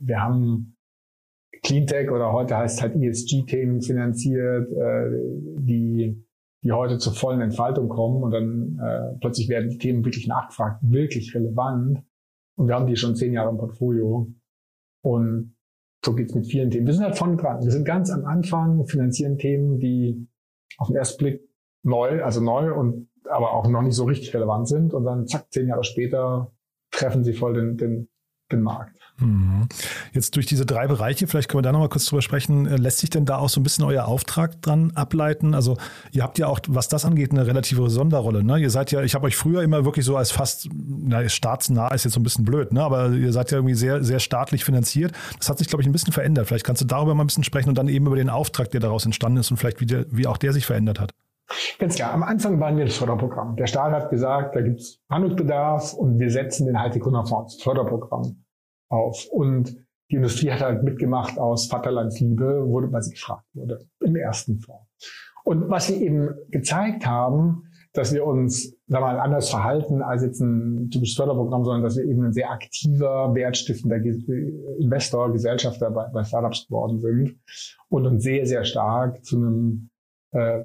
Wir 0.00 0.22
haben 0.22 0.76
Cleantech 1.62 2.10
oder 2.10 2.32
heute 2.32 2.56
heißt 2.56 2.76
es 2.76 2.82
halt 2.82 2.96
ESG-Themen 2.96 3.82
finanziert, 3.82 4.70
äh, 4.72 5.10
die, 5.58 6.24
die 6.62 6.72
heute 6.72 6.98
zur 6.98 7.14
vollen 7.14 7.40
Entfaltung 7.40 7.88
kommen 7.88 8.22
und 8.22 8.30
dann 8.30 8.78
äh, 8.78 9.18
plötzlich 9.20 9.48
werden 9.48 9.70
die 9.70 9.78
Themen 9.78 10.04
wirklich 10.04 10.26
nachgefragt, 10.26 10.80
wirklich 10.82 11.34
relevant. 11.34 12.02
Und 12.56 12.68
wir 12.68 12.74
haben 12.74 12.86
die 12.86 12.96
schon 12.96 13.16
zehn 13.16 13.32
Jahre 13.32 13.50
im 13.50 13.58
Portfolio. 13.58 14.28
Und 15.06 15.54
so 16.04 16.14
geht's 16.14 16.34
mit 16.34 16.48
vielen 16.48 16.68
Themen. 16.68 16.86
Wir 16.86 16.94
sind 16.94 17.04
halt 17.04 17.16
vorne 17.16 17.36
dran. 17.36 17.62
Wir 17.62 17.70
sind 17.70 17.84
ganz 17.84 18.10
am 18.10 18.24
Anfang, 18.24 18.86
finanzieren 18.86 19.38
Themen, 19.38 19.78
die 19.78 20.26
auf 20.78 20.88
den 20.88 20.96
ersten 20.96 21.22
Blick 21.22 21.48
neu, 21.84 22.24
also 22.24 22.40
neu 22.40 22.74
und 22.74 23.08
aber 23.30 23.52
auch 23.52 23.68
noch 23.68 23.82
nicht 23.82 23.94
so 23.94 24.04
richtig 24.04 24.34
relevant 24.34 24.66
sind. 24.66 24.92
Und 24.92 25.04
dann 25.04 25.28
zack, 25.28 25.46
zehn 25.52 25.68
Jahre 25.68 25.84
später 25.84 26.52
treffen 26.90 27.22
sie 27.22 27.34
voll 27.34 27.54
den, 27.54 27.76
den, 27.76 28.08
den 28.50 28.62
Markt. 28.62 28.96
Mhm. 29.18 29.68
Jetzt 30.12 30.36
durch 30.36 30.46
diese 30.46 30.66
drei 30.66 30.86
Bereiche, 30.86 31.26
vielleicht 31.26 31.48
können 31.48 31.60
wir 31.60 31.62
da 31.62 31.72
nochmal 31.72 31.88
kurz 31.88 32.04
drüber 32.06 32.20
sprechen, 32.20 32.66
äh, 32.66 32.76
lässt 32.76 32.98
sich 32.98 33.10
denn 33.10 33.24
da 33.24 33.38
auch 33.38 33.48
so 33.48 33.60
ein 33.60 33.62
bisschen 33.62 33.84
euer 33.84 34.04
Auftrag 34.06 34.60
dran 34.60 34.92
ableiten? 34.94 35.54
Also 35.54 35.78
ihr 36.12 36.22
habt 36.22 36.38
ja 36.38 36.48
auch, 36.48 36.60
was 36.68 36.88
das 36.88 37.04
angeht, 37.04 37.30
eine 37.30 37.46
relative 37.46 37.88
Sonderrolle. 37.88 38.44
Ne? 38.44 38.58
Ihr 38.58 38.70
seid 38.70 38.92
ja, 38.92 39.02
ich 39.02 39.14
habe 39.14 39.26
euch 39.26 39.36
früher 39.36 39.62
immer 39.62 39.84
wirklich 39.84 40.04
so 40.04 40.16
als 40.16 40.30
fast, 40.32 40.68
na, 40.72 41.26
staatsnah 41.28 41.88
ist 41.94 42.04
jetzt 42.04 42.14
so 42.14 42.20
ein 42.20 42.24
bisschen 42.24 42.44
blöd, 42.44 42.72
ne? 42.72 42.82
aber 42.82 43.10
ihr 43.10 43.32
seid 43.32 43.50
ja 43.50 43.58
irgendwie 43.58 43.74
sehr, 43.74 44.04
sehr 44.04 44.20
staatlich 44.20 44.64
finanziert. 44.64 45.12
Das 45.38 45.48
hat 45.48 45.58
sich, 45.58 45.68
glaube 45.68 45.82
ich, 45.82 45.88
ein 45.88 45.92
bisschen 45.92 46.12
verändert. 46.12 46.48
Vielleicht 46.48 46.66
kannst 46.66 46.82
du 46.82 46.86
darüber 46.86 47.14
mal 47.14 47.24
ein 47.24 47.28
bisschen 47.28 47.44
sprechen 47.44 47.70
und 47.70 47.78
dann 47.78 47.88
eben 47.88 48.06
über 48.06 48.16
den 48.16 48.28
Auftrag, 48.28 48.70
der 48.70 48.80
daraus 48.80 49.06
entstanden 49.06 49.38
ist 49.38 49.50
und 49.50 49.56
vielleicht 49.56 49.80
wie, 49.80 49.86
der, 49.86 50.04
wie 50.10 50.26
auch 50.26 50.36
der 50.36 50.52
sich 50.52 50.66
verändert 50.66 51.00
hat. 51.00 51.12
Ganz 51.78 51.94
klar, 51.94 52.12
am 52.12 52.22
Anfang 52.22 52.58
waren 52.60 52.76
wir 52.76 52.84
das 52.84 52.96
Förderprogramm. 52.96 53.56
Der 53.56 53.66
Staat 53.66 53.92
hat 53.92 54.10
gesagt, 54.10 54.56
da 54.56 54.60
gibt 54.60 54.80
es 54.80 55.00
Handlungsbedarf 55.08 55.94
und 55.94 56.18
wir 56.18 56.30
setzen 56.30 56.66
den 56.66 56.80
Haltekundenfonds, 56.80 57.62
Förderprogramm 57.62 58.44
auf. 58.88 59.26
Und 59.30 59.76
die 60.10 60.16
Industrie 60.16 60.50
hat 60.50 60.60
halt 60.60 60.82
mitgemacht 60.82 61.38
aus 61.38 61.66
Vaterlandsliebe, 61.66 62.68
wurde, 62.68 62.92
weil 62.92 63.02
sie 63.02 63.12
gefragt 63.12 63.44
wurde, 63.54 63.86
im 64.00 64.16
ersten 64.16 64.58
Fonds. 64.60 64.86
Und 65.44 65.68
was 65.68 65.86
sie 65.86 66.02
eben 66.02 66.30
gezeigt 66.50 67.06
haben, 67.06 67.62
dass 67.92 68.12
wir 68.12 68.26
uns 68.26 68.76
wir 68.88 69.00
mal, 69.00 69.18
anders 69.18 69.48
verhalten 69.48 70.02
als 70.02 70.22
jetzt 70.22 70.40
ein 70.40 70.90
typisches 70.90 71.16
Förderprogramm, 71.16 71.64
sondern 71.64 71.82
dass 71.82 71.96
wir 71.96 72.04
eben 72.04 72.24
ein 72.24 72.32
sehr 72.32 72.50
aktiver, 72.50 73.34
wertstiftender 73.34 73.96
Investor, 74.78 75.32
Gesellschafter 75.32 75.90
bei, 75.90 76.06
bei 76.12 76.22
Startups 76.24 76.66
geworden 76.66 77.00
sind 77.00 77.38
und 77.88 78.06
uns 78.06 78.22
sehr, 78.22 78.46
sehr 78.46 78.64
stark 78.64 79.24
zu 79.24 79.36
einem 79.36 79.90
äh, 80.32 80.64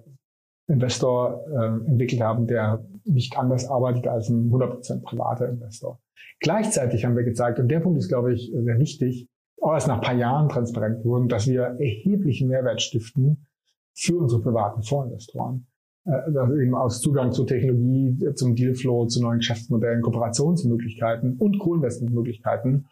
Investor 0.71 1.45
äh, 1.51 1.89
entwickelt 1.89 2.21
haben, 2.21 2.47
der 2.47 2.85
nicht 3.03 3.37
anders 3.37 3.67
arbeitet 3.67 4.07
als 4.07 4.29
ein 4.29 4.51
100% 4.51 5.03
privater 5.03 5.49
Investor. 5.49 5.99
Gleichzeitig 6.39 7.05
haben 7.05 7.15
wir 7.15 7.23
gezeigt, 7.23 7.59
und 7.59 7.67
der 7.67 7.81
Punkt 7.81 7.99
ist, 7.99 8.07
glaube 8.07 8.33
ich, 8.33 8.51
sehr 8.53 8.79
wichtig, 8.79 9.27
auch 9.61 9.73
erst 9.73 9.87
nach 9.87 9.97
ein 9.97 10.01
paar 10.01 10.15
Jahren 10.15 10.49
transparent 10.49 11.05
wurden, 11.05 11.27
dass 11.27 11.47
wir 11.47 11.63
erheblichen 11.79 12.47
Mehrwert 12.47 12.81
stiften 12.81 13.45
für 13.93 14.17
unsere 14.17 14.41
privaten 14.41 14.81
Fondsinvestoren. 14.81 15.67
Äh, 16.05 16.31
dass 16.31 16.51
eben 16.51 16.73
aus 16.73 17.01
Zugang 17.01 17.31
zur 17.31 17.45
Technologie, 17.45 18.17
zum 18.33 18.55
Dealflow, 18.55 19.05
zu 19.05 19.21
neuen 19.21 19.39
Geschäftsmodellen, 19.39 20.01
Kooperationsmöglichkeiten 20.01 21.37
und 21.37 21.59
Co-Investmentmöglichkeiten 21.59 22.87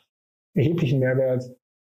erheblichen 0.54 1.00
Mehrwert 1.00 1.44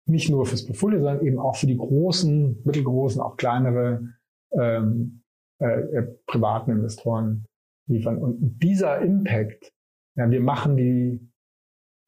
nicht 0.05 0.29
nur 0.29 0.45
fürs 0.45 0.65
Portfolio, 0.65 0.99
sondern 0.99 1.25
eben 1.25 1.39
auch 1.39 1.55
für 1.55 1.67
die 1.67 1.77
großen, 1.77 2.61
mittelgroßen, 2.63 3.21
auch 3.21 3.35
kleinere 3.35 4.07
ähm, 4.51 5.21
äh, 5.59 5.65
äh, 5.65 6.17
privaten 6.27 6.71
Investoren 6.71 7.45
liefern. 7.87 8.17
Und 8.17 8.59
dieser 8.61 8.99
Impact, 8.99 9.71
ja, 10.15 10.29
wir 10.29 10.41
machen 10.41 10.77
die, 10.77 11.31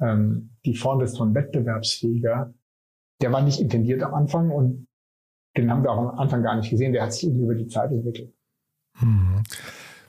ähm, 0.01 0.55
die 0.65 0.75
Fondsinvestoren 0.75 1.33
wettbewerbsfähiger, 1.33 2.53
der 3.21 3.31
war 3.31 3.41
nicht 3.41 3.59
intendiert 3.59 4.03
am 4.03 4.13
Anfang 4.13 4.51
und 4.51 4.87
den 5.57 5.71
haben 5.71 5.83
wir 5.83 5.91
auch 5.91 6.09
am 6.13 6.19
Anfang 6.19 6.43
gar 6.43 6.55
nicht 6.55 6.69
gesehen. 6.69 6.93
Der 6.93 7.03
hat 7.03 7.13
sich 7.13 7.29
eben 7.29 7.41
über 7.41 7.55
die 7.55 7.67
Zeit 7.67 7.91
entwickelt. 7.91 8.33
Mhm. 9.01 9.43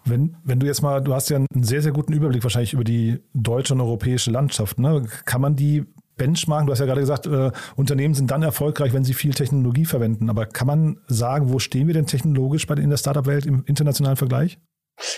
Wenn, 0.05 0.37
wenn 0.45 0.59
du 0.59 0.67
jetzt 0.67 0.83
mal, 0.83 1.03
du 1.03 1.15
hast 1.15 1.29
ja 1.29 1.37
einen 1.37 1.63
sehr, 1.63 1.83
sehr 1.83 1.93
guten 1.93 2.13
Überblick 2.13 2.43
wahrscheinlich 2.43 2.73
über 2.73 2.85
die 2.85 3.21
deutsche 3.35 3.75
und 3.75 3.81
europäische 3.81 4.31
Landschaft. 4.31 4.79
Ne? 4.79 5.07
Kann 5.25 5.41
man 5.41 5.57
die 5.57 5.87
benchmarken? 6.21 6.67
Du 6.67 6.73
hast 6.73 6.81
ja 6.81 6.87
gerade 6.87 7.01
gesagt, 7.01 7.27
äh, 7.27 7.51
Unternehmen 7.77 8.15
sind 8.15 8.31
dann 8.31 8.43
erfolgreich, 8.43 8.93
wenn 8.93 9.05
sie 9.05 9.15
viel 9.15 9.33
Technologie 9.33 9.87
verwenden. 9.87 10.29
Aber 10.29 10.47
kann 10.47 10.67
man 10.67 10.99
sagen, 11.09 11.53
wo 11.53 11.59
stehen 11.59 11.87
wir 11.87 11.95
denn 11.95 12.07
technologisch 12.07 12.67
bei, 12.67 12.75
in 12.75 12.91
der 12.91 12.99
Startup-Welt 12.99 13.47
im 13.47 13.65
internationalen 13.67 14.17
Vergleich? 14.17 14.59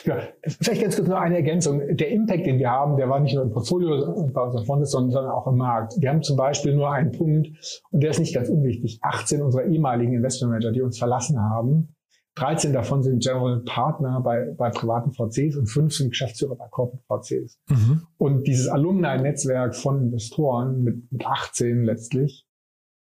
Ja, 0.05 0.17
vielleicht 0.45 0.81
ganz 0.81 0.97
kurz 0.97 1.09
noch 1.09 1.19
eine 1.19 1.35
Ergänzung. 1.37 1.83
Der 1.97 2.11
Impact, 2.11 2.47
den 2.47 2.59
wir 2.59 2.71
haben, 2.71 2.97
der 2.97 3.09
war 3.09 3.19
nicht 3.19 3.35
nur 3.35 3.43
im 3.43 3.51
Portfolio 3.51 4.31
bei 4.33 4.43
unseren 4.43 4.65
Fonds, 4.65 4.91
sondern 4.93 5.27
auch 5.27 5.49
im 5.49 5.57
Markt. 5.57 5.95
Wir 5.99 6.09
haben 6.09 6.23
zum 6.23 6.37
Beispiel 6.37 6.75
nur 6.75 6.93
einen 6.93 7.11
Punkt, 7.11 7.49
und 7.91 8.01
der 8.01 8.11
ist 8.11 8.21
nicht 8.21 8.35
ganz 8.35 8.49
unwichtig. 8.49 9.01
18 9.03 9.43
unserer 9.43 9.65
ehemaligen 9.65 10.15
Investmentmanager, 10.15 10.71
die 10.71 10.83
uns 10.83 10.99
verlassen 10.99 11.41
haben, 11.41 11.97
13 12.37 12.73
davon 12.73 13.03
sind 13.03 13.23
General 13.23 13.61
Partner 13.61 14.21
bei, 14.21 14.55
bei 14.57 14.71
privaten 14.71 15.13
VCs 15.13 15.57
und 15.57 15.67
5 15.67 15.95
sind 15.95 16.11
Geschäftsführer 16.11 16.57
bei 16.57 16.67
Corporate 16.69 17.05
VCs. 17.07 17.59
Mhm. 17.69 18.07
Und 18.17 18.47
dieses 18.47 18.69
Alumni-Netzwerk 18.69 19.77
von 19.77 20.01
Investoren 20.01 20.83
mit, 20.83 21.13
mit 21.13 21.27
18 21.27 21.85
letztlich 21.85 22.47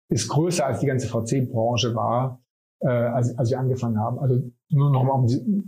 ist 0.08 0.28
größer 0.28 0.66
als 0.66 0.80
die 0.80 0.86
ganze 0.86 1.06
VC-Branche 1.06 1.94
war, 1.94 2.42
äh, 2.80 2.88
als, 2.88 3.36
als 3.38 3.50
wir 3.50 3.60
angefangen 3.60 3.98
haben. 3.98 4.18
Also 4.18 4.42
nur 4.70 4.90
noch 4.90 5.04
mal 5.04 5.12
um 5.12 5.26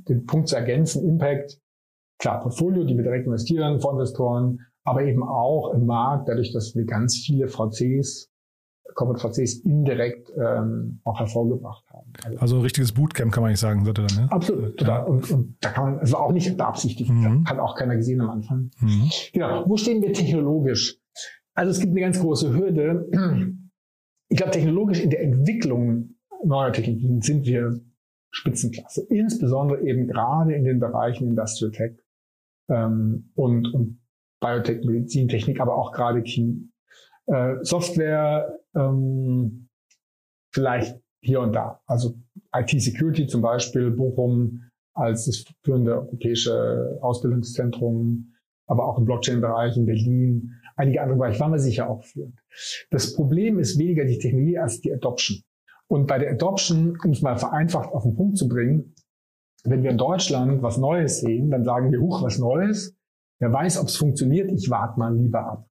den 0.08 0.26
Punkt 0.26 0.48
zu 0.48 0.56
ergänzen, 0.56 1.06
Impact, 1.08 1.60
klar, 2.18 2.40
Portfolio, 2.40 2.82
die 2.84 2.96
wir 2.96 3.04
direkt 3.04 3.26
investieren, 3.26 3.80
Fondsinvestoren, 3.80 4.60
aber 4.84 5.04
eben 5.04 5.22
auch 5.22 5.72
im 5.72 5.86
Markt, 5.86 6.28
dadurch, 6.28 6.52
dass 6.52 6.74
wir 6.74 6.84
ganz 6.84 7.16
viele 7.16 7.46
VCs 7.46 8.31
Corporate 8.94 9.20
VCs 9.20 9.60
indirekt 9.60 10.32
ähm, 10.36 11.00
auch 11.04 11.18
hervorgebracht 11.18 11.84
haben. 11.92 12.12
Also, 12.24 12.38
also 12.38 12.56
ein 12.56 12.62
richtiges 12.62 12.92
Bootcamp 12.92 13.32
kann 13.32 13.42
man 13.42 13.50
nicht 13.50 13.60
sagen, 13.60 13.84
sollte 13.84 14.06
dann, 14.06 14.24
ne? 14.24 14.32
Absolut, 14.32 14.76
total. 14.76 15.00
Ja. 15.00 15.04
Und, 15.04 15.30
und 15.30 15.56
da 15.60 15.70
kann 15.70 15.84
man, 15.84 15.98
also 15.98 16.16
auch 16.16 16.32
nicht 16.32 16.56
beabsichtigt, 16.56 17.10
mhm. 17.10 17.44
hat 17.46 17.58
auch 17.58 17.74
keiner 17.76 17.96
gesehen 17.96 18.20
am 18.20 18.30
Anfang. 18.30 18.70
Mhm. 18.80 19.10
Genau. 19.32 19.68
Wo 19.68 19.76
stehen 19.76 20.02
wir 20.02 20.12
technologisch? 20.12 20.98
Also 21.54 21.70
es 21.70 21.80
gibt 21.80 21.92
eine 21.92 22.00
ganz 22.00 22.20
große 22.20 22.52
Hürde. 22.54 23.06
Ich 24.28 24.38
glaube, 24.38 24.52
technologisch 24.52 25.00
in 25.00 25.10
der 25.10 25.22
Entwicklung 25.22 26.14
neuer 26.44 26.72
Technologien 26.72 27.20
sind 27.20 27.44
wir 27.44 27.80
Spitzenklasse. 28.30 29.06
Insbesondere 29.10 29.82
eben 29.82 30.06
gerade 30.06 30.54
in 30.54 30.64
den 30.64 30.80
Bereichen 30.80 31.28
Industrial 31.28 31.70
Tech 31.70 31.98
ähm, 32.68 33.30
und, 33.34 33.72
und 33.74 34.00
Biotech, 34.40 34.84
Medizintechnik, 34.84 35.60
aber 35.60 35.76
auch 35.76 35.92
gerade 35.92 36.22
Chemie. 36.22 36.71
Äh, 37.26 37.56
Software 37.62 38.58
ähm, 38.74 39.68
vielleicht 40.52 41.00
hier 41.22 41.40
und 41.40 41.54
da. 41.54 41.80
Also 41.86 42.14
IT-Security 42.54 43.26
zum 43.26 43.42
Beispiel, 43.42 43.90
Bochum 43.90 44.62
als 44.94 45.26
das 45.26 45.44
führende 45.64 45.94
europäische 45.94 46.98
Ausbildungszentrum, 47.00 48.34
aber 48.66 48.86
auch 48.86 48.98
im 48.98 49.04
Blockchain-Bereich 49.04 49.76
in 49.76 49.86
Berlin, 49.86 50.52
einige 50.76 51.00
andere 51.00 51.18
Bereiche 51.18 51.40
waren 51.40 51.52
wir 51.52 51.58
sicher 51.58 51.88
auch 51.88 52.04
führend. 52.04 52.38
Das 52.90 53.14
Problem 53.14 53.58
ist 53.58 53.78
weniger 53.78 54.04
die 54.04 54.18
Technologie 54.18 54.58
als 54.58 54.80
die 54.80 54.92
Adoption. 54.92 55.42
Und 55.88 56.06
bei 56.06 56.18
der 56.18 56.32
Adoption, 56.32 56.98
um 57.04 57.10
es 57.10 57.22
mal 57.22 57.36
vereinfacht 57.36 57.92
auf 57.92 58.02
den 58.02 58.14
Punkt 58.14 58.38
zu 58.38 58.48
bringen, 58.48 58.94
wenn 59.64 59.82
wir 59.82 59.90
in 59.90 59.98
Deutschland 59.98 60.62
was 60.62 60.76
Neues 60.78 61.20
sehen, 61.20 61.50
dann 61.50 61.64
sagen 61.64 61.92
wir, 61.92 62.00
huch, 62.00 62.22
was 62.22 62.38
Neues. 62.38 62.96
Wer 63.40 63.52
weiß, 63.52 63.78
ob 63.78 63.88
es 63.88 63.96
funktioniert, 63.96 64.50
ich 64.50 64.70
warte 64.70 64.98
mal 64.98 65.16
lieber 65.16 65.44
ab. 65.44 65.68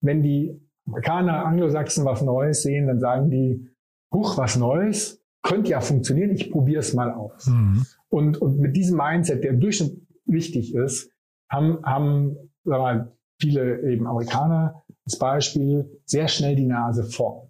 Wenn 0.00 0.22
die 0.22 0.60
Amerikaner, 0.86 1.44
Anglo-Sachsen 1.46 2.04
was 2.04 2.22
Neues 2.22 2.62
sehen, 2.62 2.86
dann 2.86 3.00
sagen 3.00 3.30
die, 3.30 3.68
huch, 4.12 4.36
was 4.36 4.56
Neues, 4.56 5.22
könnte 5.42 5.70
ja 5.70 5.80
funktionieren, 5.80 6.30
ich 6.30 6.50
probiere 6.50 6.80
es 6.80 6.94
mal 6.94 7.10
aus. 7.12 7.46
Mhm. 7.46 7.86
Und, 8.08 8.36
und 8.40 8.58
mit 8.58 8.76
diesem 8.76 8.96
Mindset, 8.96 9.42
der 9.42 9.50
im 9.50 9.60
Durchschnitt 9.60 10.00
wichtig 10.26 10.74
ist, 10.74 11.10
haben, 11.48 11.78
haben 11.84 12.36
wir 12.64 12.78
mal, 12.78 13.12
viele 13.40 13.82
eben 13.90 14.06
Amerikaner 14.06 14.84
als 15.04 15.18
Beispiel 15.18 16.00
sehr 16.04 16.28
schnell 16.28 16.54
die 16.54 16.66
Nase 16.66 17.02
vorn. 17.02 17.48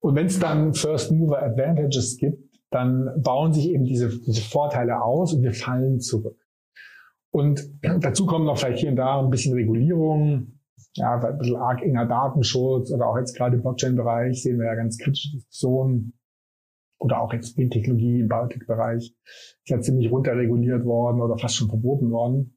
Und 0.00 0.14
wenn 0.14 0.26
es 0.26 0.38
dann 0.38 0.74
First 0.74 1.10
Mover 1.10 1.42
Advantages 1.42 2.18
gibt, 2.18 2.38
dann 2.70 3.10
bauen 3.22 3.52
sich 3.52 3.70
eben 3.70 3.84
diese, 3.84 4.08
diese 4.08 4.42
Vorteile 4.42 5.02
aus 5.02 5.32
und 5.32 5.42
wir 5.42 5.54
fallen 5.54 6.00
zurück. 6.00 6.38
Und 7.30 7.66
dazu 7.80 8.26
kommen 8.26 8.44
noch 8.44 8.58
vielleicht 8.58 8.80
hier 8.80 8.90
und 8.90 8.96
da 8.96 9.20
ein 9.20 9.30
bisschen 9.30 9.54
Regulierung, 9.54 10.58
ja, 10.94 11.18
ein 11.18 11.38
bisschen 11.38 11.56
arg 11.56 11.82
enger 11.82 12.06
Datenschutz 12.06 12.92
oder 12.92 13.08
auch 13.08 13.18
jetzt 13.18 13.36
gerade 13.36 13.56
im 13.56 13.62
Blockchain-Bereich 13.62 14.42
sehen 14.42 14.58
wir 14.58 14.66
ja 14.66 14.74
ganz 14.74 14.98
kritische 14.98 15.32
Diskussionen 15.32 16.12
oder 16.98 17.20
auch 17.20 17.32
jetzt 17.32 17.58
in 17.58 17.70
Technologie 17.70 18.20
im 18.20 18.28
Biotech-Bereich 18.28 19.14
ist 19.24 19.68
ja 19.68 19.80
ziemlich 19.80 20.10
runterreguliert 20.10 20.84
worden 20.84 21.20
oder 21.20 21.38
fast 21.38 21.56
schon 21.56 21.68
verboten 21.68 22.10
worden. 22.10 22.56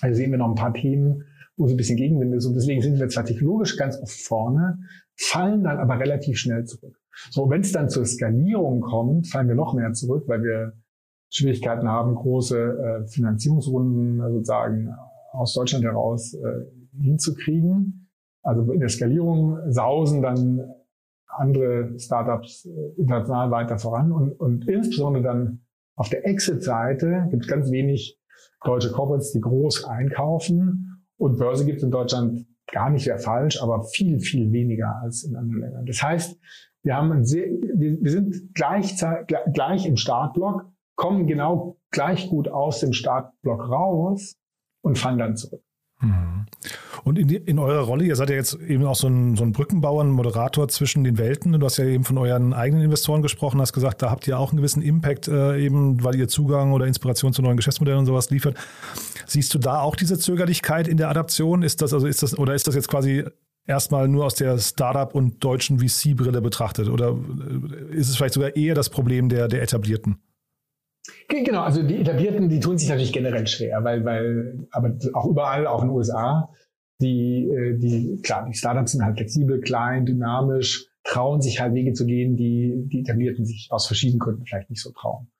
Also 0.00 0.16
sehen 0.16 0.30
wir 0.30 0.38
noch 0.38 0.48
ein 0.48 0.54
paar 0.54 0.74
Themen, 0.74 1.24
wo 1.56 1.66
es 1.66 1.72
ein 1.72 1.76
bisschen 1.76 1.96
Gegenwind 1.96 2.34
ist 2.34 2.46
und 2.46 2.54
deswegen 2.54 2.80
sind 2.80 2.98
wir 2.98 3.08
zwar 3.08 3.24
technologisch 3.24 3.76
ganz 3.76 4.00
oft 4.00 4.20
vorne, 4.20 4.78
fallen 5.16 5.64
dann 5.64 5.78
aber 5.78 5.98
relativ 5.98 6.38
schnell 6.38 6.64
zurück. 6.64 6.98
So, 7.30 7.50
wenn 7.50 7.62
es 7.62 7.72
dann 7.72 7.88
zur 7.88 8.06
Skalierung 8.06 8.80
kommt, 8.80 9.28
fallen 9.28 9.48
wir 9.48 9.56
noch 9.56 9.74
mehr 9.74 9.92
zurück, 9.92 10.24
weil 10.26 10.42
wir 10.42 10.72
Schwierigkeiten 11.30 11.88
haben, 11.88 12.14
große 12.14 12.56
äh, 12.58 13.08
Finanzierungsrunden 13.08 14.20
äh, 14.20 14.32
sozusagen 14.32 14.94
aus 15.32 15.52
Deutschland 15.52 15.84
heraus 15.84 16.34
äh, 16.34 16.77
hinzukriegen. 17.00 18.10
Also 18.42 18.72
in 18.72 18.80
der 18.80 18.88
Skalierung 18.88 19.58
sausen 19.70 20.22
dann 20.22 20.60
andere 21.26 21.98
Startups 21.98 22.66
äh, 22.66 23.00
international 23.00 23.50
weiter 23.50 23.78
voran 23.78 24.12
und, 24.12 24.32
und 24.32 24.68
insbesondere 24.68 25.22
dann 25.22 25.60
auf 25.96 26.08
der 26.08 26.26
Exit-Seite 26.26 27.28
gibt 27.30 27.44
es 27.44 27.50
ganz 27.50 27.70
wenig 27.70 28.18
deutsche 28.64 28.90
Corporates, 28.90 29.32
die 29.32 29.40
groß 29.40 29.84
einkaufen 29.84 31.04
und 31.16 31.38
Börse 31.38 31.66
gibt 31.66 31.78
es 31.78 31.84
in 31.84 31.90
Deutschland 31.90 32.46
gar 32.72 32.90
nicht 32.90 33.04
sehr 33.04 33.18
falsch, 33.18 33.60
aber 33.62 33.82
viel, 33.82 34.20
viel 34.20 34.52
weniger 34.52 35.00
als 35.02 35.24
in 35.24 35.36
anderen 35.36 35.60
Ländern. 35.60 35.86
Das 35.86 36.02
heißt, 36.02 36.38
wir 36.82 36.96
haben 36.96 37.12
ein 37.12 37.24
sehr, 37.24 37.46
wir, 37.46 38.10
sind 38.10 38.54
gleich, 38.54 38.94
gleich 39.52 39.86
im 39.86 39.96
Startblock, 39.96 40.66
kommen 40.96 41.26
genau 41.26 41.78
gleich 41.90 42.28
gut 42.28 42.48
aus 42.48 42.80
dem 42.80 42.92
Startblock 42.92 43.68
raus 43.68 44.36
und 44.82 44.98
fallen 44.98 45.18
dann 45.18 45.36
zurück. 45.36 45.62
Mhm. 46.00 46.46
Und 47.02 47.18
in, 47.18 47.28
die, 47.28 47.36
in, 47.36 47.58
eurer 47.58 47.80
Rolle, 47.80 48.04
ihr 48.04 48.14
seid 48.14 48.30
ja 48.30 48.36
jetzt 48.36 48.54
eben 48.54 48.84
auch 48.84 48.94
so 48.94 49.08
ein, 49.08 49.36
so 49.36 49.42
ein 49.42 49.52
Brückenbauer, 49.52 50.04
ein 50.04 50.10
Moderator 50.10 50.68
zwischen 50.68 51.02
den 51.02 51.18
Welten. 51.18 51.52
Du 51.58 51.64
hast 51.64 51.76
ja 51.76 51.84
eben 51.86 52.04
von 52.04 52.18
euren 52.18 52.52
eigenen 52.52 52.84
Investoren 52.84 53.22
gesprochen, 53.22 53.60
hast 53.60 53.72
gesagt, 53.72 54.02
da 54.02 54.10
habt 54.10 54.26
ihr 54.28 54.38
auch 54.38 54.50
einen 54.50 54.58
gewissen 54.58 54.82
Impact, 54.82 55.28
äh, 55.28 55.58
eben 55.58 56.02
weil 56.04 56.14
ihr 56.14 56.28
Zugang 56.28 56.72
oder 56.72 56.86
Inspiration 56.86 57.32
zu 57.32 57.42
neuen 57.42 57.56
Geschäftsmodellen 57.56 58.00
und 58.00 58.06
sowas 58.06 58.30
liefert. 58.30 58.56
Siehst 59.26 59.52
du 59.54 59.58
da 59.58 59.80
auch 59.80 59.96
diese 59.96 60.18
Zögerlichkeit 60.18 60.86
in 60.86 60.96
der 60.96 61.08
Adaption? 61.08 61.62
Ist 61.62 61.82
das 61.82 61.92
also 61.92 62.06
ist 62.06 62.22
das 62.22 62.38
oder 62.38 62.54
ist 62.54 62.66
das 62.66 62.74
jetzt 62.76 62.88
quasi 62.88 63.24
erstmal 63.66 64.08
nur 64.08 64.24
aus 64.24 64.34
der 64.34 64.58
Startup 64.58 65.14
und 65.14 65.42
deutschen 65.42 65.80
VC-Brille 65.80 66.40
betrachtet? 66.40 66.88
Oder 66.88 67.10
äh, 67.10 67.94
ist 67.94 68.08
es 68.08 68.16
vielleicht 68.16 68.34
sogar 68.34 68.54
eher 68.56 68.74
das 68.74 68.88
Problem 68.88 69.28
der, 69.28 69.48
der 69.48 69.62
Etablierten? 69.62 70.18
Genau, 71.28 71.62
also 71.62 71.82
die 71.82 72.00
Etablierten, 72.00 72.48
die 72.48 72.60
tun 72.60 72.78
sich 72.78 72.88
natürlich 72.88 73.12
generell 73.12 73.46
schwer, 73.46 73.82
weil, 73.84 74.04
weil, 74.04 74.66
aber 74.70 74.96
auch 75.14 75.26
überall, 75.26 75.66
auch 75.66 75.82
in 75.82 75.88
den 75.88 75.96
USA, 75.96 76.50
die, 77.00 77.48
äh, 77.48 77.78
die, 77.78 78.20
klar, 78.22 78.46
die 78.46 78.54
Startups 78.54 78.92
sind 78.92 79.04
halt 79.04 79.16
flexibel, 79.16 79.60
klein, 79.60 80.06
dynamisch, 80.06 80.88
trauen 81.04 81.40
sich 81.40 81.60
halt 81.60 81.74
Wege 81.74 81.92
zu 81.92 82.06
gehen, 82.06 82.36
die 82.36 82.84
die 82.86 83.00
etablierten 83.00 83.46
sich 83.46 83.68
aus 83.70 83.86
verschiedenen 83.86 84.18
Gründen 84.18 84.44
vielleicht 84.44 84.68
nicht 84.68 84.82
so 84.82 84.90
trauen. 84.90 85.30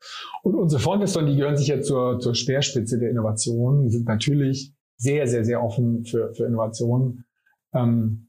Und 0.43 0.55
unsere 0.55 0.81
Fondsinvestoren, 0.81 1.27
die 1.27 1.37
gehören 1.37 1.57
sicher 1.57 1.83
zur, 1.83 2.21
zur 2.21 2.35
Speerspitze 2.35 2.99
der 2.99 3.11
Innovation, 3.11 3.91
sind 3.91 4.07
natürlich 4.07 4.73
sehr, 4.97 5.27
sehr, 5.27 5.45
sehr 5.45 5.63
offen 5.63 6.05
für, 6.05 6.33
für 6.35 6.45
Innovationen. 6.47 7.25
Ähm, 7.75 8.29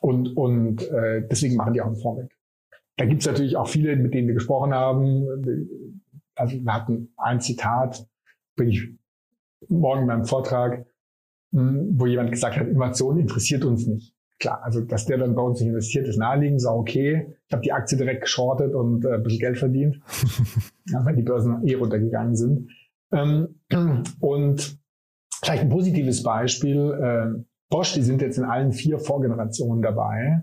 und 0.00 0.36
und 0.36 0.82
äh, 0.90 1.26
deswegen 1.28 1.56
machen 1.56 1.72
die 1.72 1.80
auch 1.80 1.86
einen 1.86 1.96
Fonds 1.96 2.22
mit. 2.22 2.32
Da 2.96 3.04
gibt 3.04 3.20
es 3.20 3.26
natürlich 3.26 3.56
auch 3.56 3.68
viele, 3.68 3.96
mit 3.96 4.14
denen 4.14 4.26
wir 4.26 4.34
gesprochen 4.34 4.74
haben. 4.74 5.26
Also 6.36 6.56
wir 6.62 6.72
hatten 6.72 7.12
ein 7.16 7.40
Zitat, 7.40 8.06
bin 8.56 8.68
ich 8.68 8.88
morgen 9.68 10.02
in 10.02 10.06
meinem 10.06 10.24
Vortrag, 10.24 10.86
hm, 11.52 11.98
wo 11.98 12.06
jemand 12.06 12.30
gesagt 12.30 12.56
hat, 12.56 12.68
Innovation 12.68 13.18
interessiert 13.18 13.64
uns 13.64 13.86
nicht. 13.86 14.14
Klar, 14.38 14.62
also 14.62 14.82
dass 14.82 15.06
der 15.06 15.16
dann 15.16 15.34
bei 15.34 15.42
uns 15.42 15.60
nicht 15.60 15.70
investiert, 15.70 16.06
ist 16.06 16.18
naheliegend, 16.18 16.58
ist 16.58 16.66
auch 16.66 16.78
okay. 16.78 17.34
Ich 17.48 17.52
habe 17.52 17.62
die 17.62 17.72
Aktie 17.72 17.96
direkt 17.96 18.22
geschortet 18.22 18.74
und 18.74 19.04
äh, 19.04 19.14
ein 19.14 19.22
bisschen 19.22 19.40
Geld 19.40 19.58
verdient, 19.58 19.98
ja, 20.88 21.04
weil 21.04 21.16
die 21.16 21.22
Börsen 21.22 21.66
eh 21.66 21.74
runtergegangen 21.74 22.36
sind. 22.36 22.70
Ähm, 23.12 23.60
und 24.20 24.78
vielleicht 25.42 25.62
ein 25.62 25.70
positives 25.70 26.22
Beispiel, 26.22 26.92
äh, 27.00 27.44
Bosch, 27.70 27.94
die 27.94 28.02
sind 28.02 28.20
jetzt 28.20 28.36
in 28.36 28.44
allen 28.44 28.72
vier 28.72 28.98
Vorgenerationen 28.98 29.80
dabei 29.80 30.42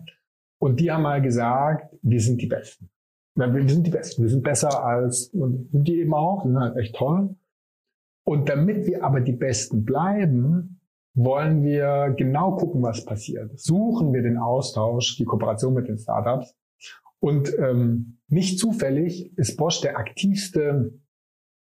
und 0.59 0.79
die 0.79 0.91
haben 0.91 1.03
mal 1.03 1.21
gesagt, 1.21 1.95
wir 2.01 2.19
sind 2.19 2.41
die 2.41 2.47
Besten. 2.47 2.89
Wir 3.35 3.69
sind 3.69 3.87
die 3.87 3.91
Besten, 3.91 4.23
wir 4.23 4.29
sind 4.29 4.43
besser 4.43 4.85
als, 4.85 5.27
und 5.29 5.71
sind 5.71 5.87
die 5.87 5.99
eben 5.99 6.13
auch, 6.13 6.43
die 6.43 6.49
sind 6.49 6.59
halt 6.59 6.77
echt 6.77 6.95
toll. 6.95 7.35
Und 8.25 8.47
damit 8.47 8.85
wir 8.85 9.03
aber 9.03 9.21
die 9.21 9.33
Besten 9.33 9.83
bleiben, 9.83 10.79
wollen 11.15 11.63
wir 11.63 12.13
genau 12.17 12.55
gucken, 12.55 12.81
was 12.81 13.05
passiert. 13.05 13.59
Suchen 13.59 14.13
wir 14.13 14.21
den 14.21 14.37
Austausch, 14.37 15.17
die 15.17 15.25
Kooperation 15.25 15.73
mit 15.73 15.87
den 15.87 15.97
Startups. 15.97 16.55
Und 17.19 17.57
ähm, 17.57 18.19
nicht 18.27 18.59
zufällig 18.59 19.37
ist 19.37 19.57
Bosch 19.57 19.81
der 19.81 19.97
aktivste 19.97 20.93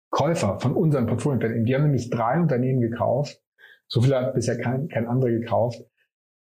Käufer 0.10 0.60
von 0.60 0.74
unseren 0.74 1.08
Portfoliounternehmen. 1.08 1.66
Die 1.66 1.76
haben 1.76 1.84
nämlich 1.84 2.10
drei 2.10 2.40
Unternehmen 2.40 2.82
gekauft. 2.82 3.42
So 3.88 4.02
viel 4.02 4.16
hat 4.16 4.34
bisher 4.34 4.58
kein, 4.58 4.88
kein 4.88 5.08
anderer 5.08 5.32
gekauft. 5.32 5.84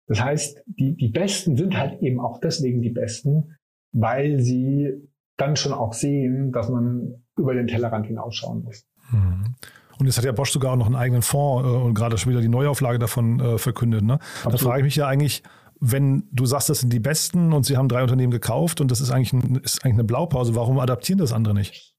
Das 0.07 0.21
heißt, 0.21 0.63
die, 0.65 0.95
die 0.95 1.09
Besten 1.09 1.55
sind 1.55 1.77
halt 1.77 2.01
eben 2.01 2.19
auch 2.19 2.39
deswegen 2.39 2.81
die 2.81 2.89
Besten, 2.89 3.57
weil 3.91 4.39
sie 4.39 5.07
dann 5.37 5.55
schon 5.55 5.73
auch 5.73 5.93
sehen, 5.93 6.51
dass 6.51 6.69
man 6.69 7.23
über 7.37 7.53
den 7.53 7.67
Tellerrand 7.67 8.05
hinausschauen 8.05 8.63
muss. 8.63 8.85
Mhm. 9.11 9.55
Und 9.99 10.05
jetzt 10.07 10.17
hat 10.17 10.25
ja 10.25 10.31
Bosch 10.31 10.51
sogar 10.51 10.73
auch 10.73 10.77
noch 10.77 10.85
einen 10.85 10.95
eigenen 10.95 11.21
Fonds 11.21 11.67
äh, 11.67 11.71
und 11.71 11.93
gerade 11.93 12.17
schon 12.17 12.31
wieder 12.31 12.41
die 12.41 12.49
Neuauflage 12.49 12.99
davon 12.99 13.39
äh, 13.39 13.57
verkündet. 13.57 14.03
Ne? 14.03 14.19
Da 14.43 14.57
frage 14.57 14.79
ich 14.79 14.85
mich 14.85 14.95
ja 14.95 15.07
eigentlich, 15.07 15.43
wenn 15.79 16.27
du 16.31 16.45
sagst, 16.45 16.69
das 16.69 16.79
sind 16.79 16.91
die 16.93 16.99
Besten 16.99 17.53
und 17.53 17.65
sie 17.65 17.77
haben 17.77 17.89
drei 17.89 18.01
Unternehmen 18.01 18.31
gekauft 18.31 18.81
und 18.81 18.89
das 18.89 19.01
ist 19.01 19.11
eigentlich, 19.11 19.33
ein, 19.33 19.55
ist 19.57 19.83
eigentlich 19.83 19.95
eine 19.95 20.03
Blaupause, 20.03 20.55
warum 20.55 20.79
adaptieren 20.79 21.19
das 21.19 21.33
andere 21.33 21.53
nicht? 21.53 21.92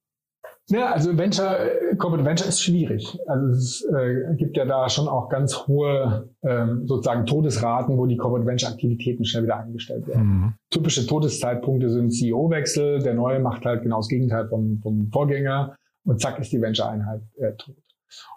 Ja, 0.69 0.93
also 0.93 1.17
Venture, 1.17 1.59
äh, 1.59 1.97
Corporate 1.97 2.25
Venture 2.25 2.49
ist 2.49 2.63
schwierig. 2.63 3.19
Also 3.27 3.49
es 3.49 3.87
äh, 3.95 4.35
gibt 4.37 4.57
ja 4.57 4.65
da 4.65 4.89
schon 4.89 5.09
auch 5.09 5.29
ganz 5.29 5.67
hohe 5.67 6.31
ähm, 6.43 6.87
sozusagen 6.87 7.27
Todesraten, 7.27 7.99
wo 7.99 8.07
die 8.07 8.17
Corporate 8.17 8.47
Venture 8.47 8.71
Aktivitäten 8.71 9.27
schnell 9.27 9.43
wieder 9.43 9.59
eingestellt 9.59 10.07
werden. 10.07 10.27
Mhm. 10.27 10.55
Typische 10.71 11.07
Todeszeitpunkte 11.07 11.91
sind 11.91 12.13
CEO-Wechsel, 12.13 13.01
der 13.03 13.15
Neue 13.15 13.41
macht 13.41 13.65
halt 13.67 13.83
genau 13.83 13.99
das 13.99 14.09
Gegenteil 14.09 14.49
vom, 14.49 14.81
vom 14.83 15.11
Vorgänger 15.13 15.77
und 16.05 16.21
zack 16.21 16.39
ist 16.39 16.53
die 16.53 16.63
Venture-Einheit 16.63 17.21
äh, 17.37 17.53
tot. 17.57 17.77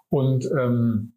Und 0.10 0.50
ähm, 0.52 1.14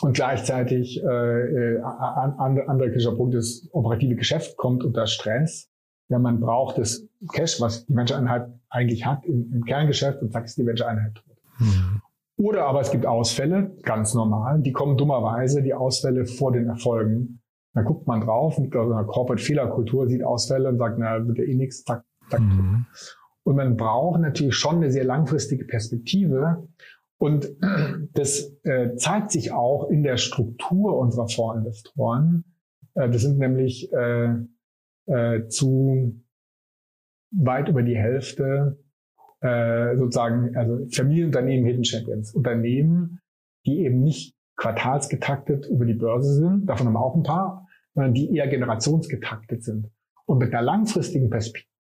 und 0.00 0.14
gleichzeitig 0.14 1.02
äh, 1.02 1.06
äh, 1.06 1.80
anderer 1.82 2.88
kritischer 2.88 3.14
Punkt 3.14 3.34
ist, 3.34 3.68
operative 3.72 4.16
Geschäft 4.16 4.56
kommt 4.56 4.84
unter 4.84 5.06
Stress 5.06 5.70
ja, 6.08 6.18
man 6.18 6.40
braucht 6.40 6.78
das 6.78 7.06
Cash, 7.32 7.60
was 7.60 7.86
die 7.86 7.94
Venture-Einheit 7.94 8.48
eigentlich 8.68 9.06
hat, 9.06 9.24
im, 9.24 9.52
im, 9.52 9.64
Kerngeschäft 9.64 10.22
und 10.22 10.32
zack 10.32 10.44
ist 10.44 10.58
die 10.58 10.66
Venture-Einheit 10.66 11.14
tot. 11.14 11.36
Mhm. 11.58 12.02
Oder 12.36 12.66
aber 12.66 12.80
es 12.80 12.90
gibt 12.90 13.06
Ausfälle, 13.06 13.76
ganz 13.82 14.14
normal, 14.14 14.60
die 14.60 14.72
kommen 14.72 14.96
dummerweise, 14.96 15.62
die 15.62 15.74
Ausfälle 15.74 16.26
vor 16.26 16.52
den 16.52 16.66
Erfolgen. 16.66 17.40
Da 17.74 17.82
guckt 17.82 18.06
man 18.06 18.20
drauf, 18.20 18.58
mit 18.58 18.72
so 18.72 18.80
einer 18.80 19.04
Corporate-Fehlerkultur 19.04 20.08
sieht 20.08 20.24
Ausfälle 20.24 20.68
und 20.68 20.78
sagt, 20.78 20.98
na, 20.98 21.26
wird 21.26 21.38
ja 21.38 21.44
eh 21.44 21.54
nichts, 21.54 21.84
zack, 21.84 22.04
zack. 22.28 22.40
Mhm. 22.40 22.86
Und 23.44 23.56
man 23.56 23.76
braucht 23.76 24.20
natürlich 24.20 24.54
schon 24.54 24.76
eine 24.76 24.90
sehr 24.90 25.04
langfristige 25.04 25.64
Perspektive. 25.64 26.68
Und 27.18 27.52
das 28.14 28.52
äh, 28.64 28.96
zeigt 28.96 29.30
sich 29.30 29.52
auch 29.52 29.88
in 29.88 30.02
der 30.02 30.16
Struktur 30.16 30.98
unserer 30.98 31.28
Fondsinvestoren. 31.28 32.44
Äh, 32.94 33.08
das 33.10 33.22
sind 33.22 33.38
nämlich 33.38 33.92
äh, 33.92 34.34
äh, 35.06 35.46
zu 35.46 36.22
weit 37.30 37.68
über 37.68 37.82
die 37.82 37.96
Hälfte 37.96 38.78
äh, 39.40 39.96
sozusagen, 39.96 40.56
also 40.56 40.86
Familienunternehmen, 40.90 41.66
Hidden 41.66 41.84
Champions, 41.84 42.34
Unternehmen, 42.34 43.20
die 43.66 43.80
eben 43.80 44.02
nicht 44.02 44.36
quartalsgetaktet 44.56 45.66
über 45.66 45.84
die 45.84 45.94
Börse 45.94 46.34
sind, 46.34 46.66
davon 46.66 46.86
haben 46.86 46.94
wir 46.94 47.00
auch 47.00 47.16
ein 47.16 47.22
paar, 47.22 47.66
sondern 47.94 48.14
die 48.14 48.34
eher 48.34 48.48
generationsgetaktet 48.48 49.64
sind. 49.64 49.90
Und 50.26 50.38
mit 50.38 50.54
einer 50.54 50.62
langfristigen 50.62 51.30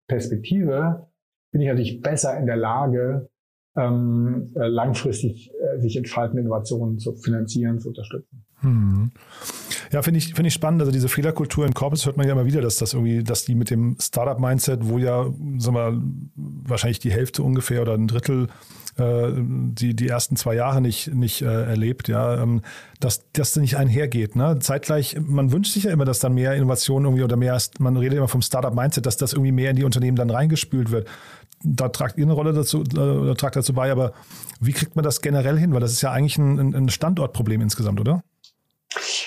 Perspektive 0.07 1.07
bin 1.51 1.61
ich 1.61 1.67
natürlich 1.67 2.01
besser 2.01 2.37
in 2.37 2.45
der 2.45 2.57
Lage, 2.57 3.29
ähm, 3.75 4.51
äh, 4.55 4.67
langfristig 4.67 5.51
äh, 5.53 5.79
sich 5.79 5.95
entfaltende 5.95 6.41
Innovationen 6.41 6.99
zu 6.99 7.13
finanzieren, 7.13 7.79
zu 7.79 7.89
unterstützen. 7.89 8.45
Hm. 8.61 9.11
Ja, 9.91 10.01
finde 10.03 10.19
ich, 10.19 10.33
finde 10.33 10.47
ich 10.47 10.53
spannend. 10.53 10.81
Also 10.81 10.91
diese 10.91 11.09
Fehlerkultur 11.09 11.65
in 11.65 11.73
Corporates 11.73 12.05
hört 12.05 12.17
man 12.17 12.27
ja 12.27 12.33
immer 12.33 12.45
wieder, 12.45 12.61
dass 12.61 12.77
das 12.77 12.93
irgendwie, 12.93 13.23
dass 13.23 13.43
die 13.45 13.55
mit 13.55 13.69
dem 13.69 13.97
Startup-Mindset, 13.99 14.87
wo 14.87 14.97
ja, 14.97 15.25
sagen 15.57 15.75
wir, 15.75 16.01
wahrscheinlich 16.69 16.99
die 16.99 17.11
Hälfte 17.11 17.43
ungefähr 17.43 17.81
oder 17.81 17.93
ein 17.93 18.07
Drittel 18.07 18.47
äh, 18.97 19.31
die, 19.33 19.95
die 19.95 20.07
ersten 20.07 20.35
zwei 20.35 20.55
Jahre 20.55 20.81
nicht, 20.81 21.13
nicht 21.13 21.41
äh, 21.41 21.45
erlebt, 21.45 22.07
ja, 22.07 22.41
ähm, 22.41 22.61
dass 22.99 23.25
das 23.33 23.55
nicht 23.55 23.77
einhergeht. 23.77 24.35
Ne? 24.35 24.59
Zeitgleich, 24.59 25.17
man 25.19 25.51
wünscht 25.51 25.73
sich 25.73 25.83
ja 25.83 25.91
immer, 25.91 26.05
dass 26.05 26.19
dann 26.19 26.33
mehr 26.33 26.55
Innovation 26.55 27.05
irgendwie 27.05 27.23
oder 27.23 27.37
mehr, 27.37 27.57
man 27.79 27.97
redet 27.97 28.17
immer 28.17 28.27
vom 28.27 28.41
Startup-Mindset, 28.41 29.05
dass 29.05 29.17
das 29.17 29.33
irgendwie 29.33 29.51
mehr 29.51 29.71
in 29.71 29.77
die 29.77 29.83
Unternehmen 29.85 30.17
dann 30.17 30.29
reingespült 30.29 30.91
wird. 30.91 31.07
Da 31.63 31.89
tragt 31.89 32.17
ihr 32.17 32.25
eine 32.25 32.33
Rolle 32.33 32.53
dazu, 32.53 32.81
äh, 32.83 33.33
tragt 33.35 33.55
dazu 33.55 33.73
bei, 33.73 33.91
aber 33.91 34.13
wie 34.59 34.73
kriegt 34.73 34.95
man 34.95 35.03
das 35.03 35.21
generell 35.21 35.57
hin? 35.57 35.73
Weil 35.73 35.79
das 35.79 35.91
ist 35.91 36.01
ja 36.01 36.11
eigentlich 36.11 36.37
ein, 36.37 36.75
ein 36.75 36.89
Standortproblem 36.89 37.61
insgesamt, 37.61 37.99
oder? 37.99 38.23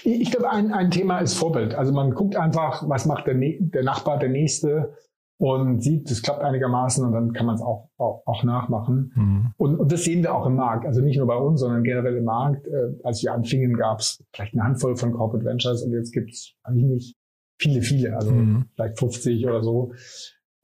Ich 0.05 0.31
glaube, 0.31 0.51
ein, 0.51 0.73
ein 0.73 0.91
Thema 0.91 1.21
ist 1.21 1.35
Vorbild. 1.35 1.75
Also 1.75 1.93
man 1.93 2.13
guckt 2.13 2.37
einfach, 2.37 2.89
was 2.89 3.07
macht 3.07 3.27
der, 3.27 3.35
der 3.35 3.83
Nachbar, 3.83 4.19
der 4.19 4.29
Nächste 4.29 4.95
und 5.39 5.83
sieht, 5.83 6.11
das 6.11 6.23
klappt 6.23 6.43
einigermaßen 6.43 7.05
und 7.05 7.13
dann 7.13 7.33
kann 7.33 7.47
man 7.47 7.57
es 7.57 7.63
auch, 7.63 7.89
auch, 7.97 8.23
auch 8.25 8.45
nachmachen. 8.45 9.13
Mhm. 9.15 9.53
Und, 9.57 9.77
und 9.79 9.93
das 9.93 10.05
sehen 10.05 10.23
wir 10.23 10.35
auch 10.35 10.47
im 10.47 10.57
Markt. 10.57 10.87
Also 10.87 11.01
nicht 11.01 11.17
nur 11.17 11.27
bei 11.27 11.37
uns, 11.37 11.61
sondern 11.61 11.83
generell 11.83 12.17
im 12.17 12.25
Markt. 12.25 12.67
Äh, 12.67 12.95
als 13.03 13.23
wir 13.23 13.33
anfingen, 13.33 13.77
gab 13.77 14.01
es 14.01 14.23
vielleicht 14.33 14.55
eine 14.55 14.65
Handvoll 14.65 14.97
von 14.97 15.13
Corporate 15.13 15.45
Ventures 15.45 15.83
und 15.83 15.93
jetzt 15.93 16.13
gibt 16.13 16.31
es 16.31 16.55
eigentlich 16.63 16.85
nicht 16.87 17.17
viele, 17.59 17.83
viele, 17.83 18.17
also 18.17 18.31
mhm. 18.31 18.67
vielleicht 18.75 18.99
50 18.99 19.47
oder 19.47 19.63
so, 19.63 19.93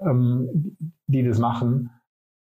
ähm, 0.00 0.76
die 1.06 1.24
das 1.24 1.38
machen. 1.38 1.90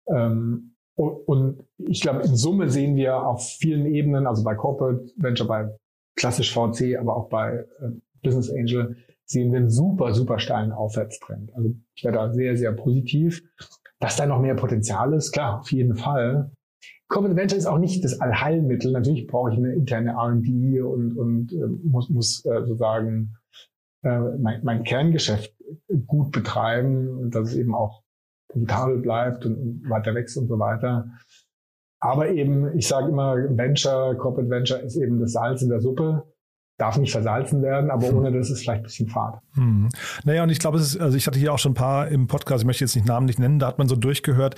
Ähm, 0.09 0.75
und 0.97 1.65
ich 1.77 2.01
glaube, 2.01 2.23
in 2.23 2.35
Summe 2.35 2.69
sehen 2.71 2.97
wir 2.97 3.25
auf 3.25 3.47
vielen 3.47 3.87
Ebenen, 3.87 4.27
also 4.27 4.43
bei 4.43 4.57
Corporate 4.57 5.13
Venture, 5.17 5.47
bei 5.47 5.71
klassisch 6.19 6.53
VC, 6.53 6.99
aber 6.99 7.17
auch 7.17 7.29
bei 7.29 7.65
äh, 7.81 7.91
Business 8.23 8.51
Angel, 8.51 8.97
sehen 9.25 9.53
wir 9.53 9.61
einen 9.61 9.71
super, 9.71 10.13
super 10.13 10.39
steilen 10.39 10.73
Aufwärtstrend. 10.73 11.55
Also 11.55 11.75
ich 11.95 12.05
wäre 12.05 12.15
da 12.15 12.33
sehr, 12.33 12.57
sehr 12.57 12.73
positiv. 12.73 13.43
Dass 14.01 14.17
da 14.17 14.27
noch 14.27 14.41
mehr 14.41 14.55
Potenzial 14.55 15.13
ist, 15.13 15.33
klar, 15.33 15.61
auf 15.61 15.73
jeden 15.73 15.97
Fall. 15.97 16.53
Corporate 17.09 17.37
Venture 17.37 17.59
ist 17.59 17.67
auch 17.67 17.79
nicht 17.79 18.05
das 18.05 18.21
Allheilmittel. 18.21 18.93
Natürlich 18.93 19.27
brauche 19.27 19.51
ich 19.51 19.57
eine 19.57 19.73
interne 19.75 20.11
R&D 20.11 20.81
und, 20.83 21.17
und 21.17 21.53
äh, 21.53 21.67
muss, 21.67 22.09
muss 22.09 22.45
äh, 22.45 22.61
sozusagen 22.61 23.35
äh, 24.03 24.19
mein, 24.39 24.63
mein 24.63 24.85
Kerngeschäft 24.85 25.53
gut 26.07 26.31
betreiben, 26.31 27.31
dass 27.31 27.51
es 27.51 27.57
eben 27.57 27.75
auch 27.75 28.03
profitabel 28.49 28.99
bleibt 28.99 29.45
und, 29.45 29.57
und 29.57 29.91
weiter 29.91 30.15
wächst 30.15 30.37
und 30.37 30.47
so 30.47 30.59
weiter. 30.59 31.11
Aber 32.01 32.29
eben, 32.31 32.77
ich 32.77 32.87
sage 32.87 33.09
immer, 33.09 33.35
Venture, 33.37 34.17
Corporate 34.17 34.51
Venture 34.51 34.81
ist 34.81 34.97
eben 34.97 35.19
das 35.19 35.33
Salz 35.33 35.63
in 35.63 35.69
der 35.69 35.81
Suppe. 35.81 36.25
Darf 36.79 36.97
nicht 36.97 37.11
versalzen 37.11 37.61
werden, 37.61 37.91
aber 37.91 38.13
ohne 38.13 38.31
das 38.31 38.51
ist 38.51 38.61
vielleicht 38.61 38.83
ein 38.83 38.85
bisschen 38.85 39.09
fad. 39.09 39.41
Hm. 39.55 39.89
Naja, 40.25 40.45
und 40.45 40.51
ich 40.51 40.61
glaube, 40.61 40.79
es 40.79 40.95
ist, 40.95 41.01
also 41.01 41.17
ich 41.17 41.27
hatte 41.27 41.39
hier 41.39 41.53
auch 41.53 41.59
schon 41.59 41.73
ein 41.73 41.75
paar 41.75 42.07
im 42.07 42.29
Podcast, 42.29 42.63
ich 42.63 42.67
möchte 42.67 42.85
jetzt 42.85 42.95
nicht 42.95 43.07
Namen 43.07 43.27
nicht 43.27 43.41
nennen, 43.41 43.59
da 43.59 43.67
hat 43.67 43.79
man 43.79 43.89
so 43.89 43.97
durchgehört, 43.97 44.55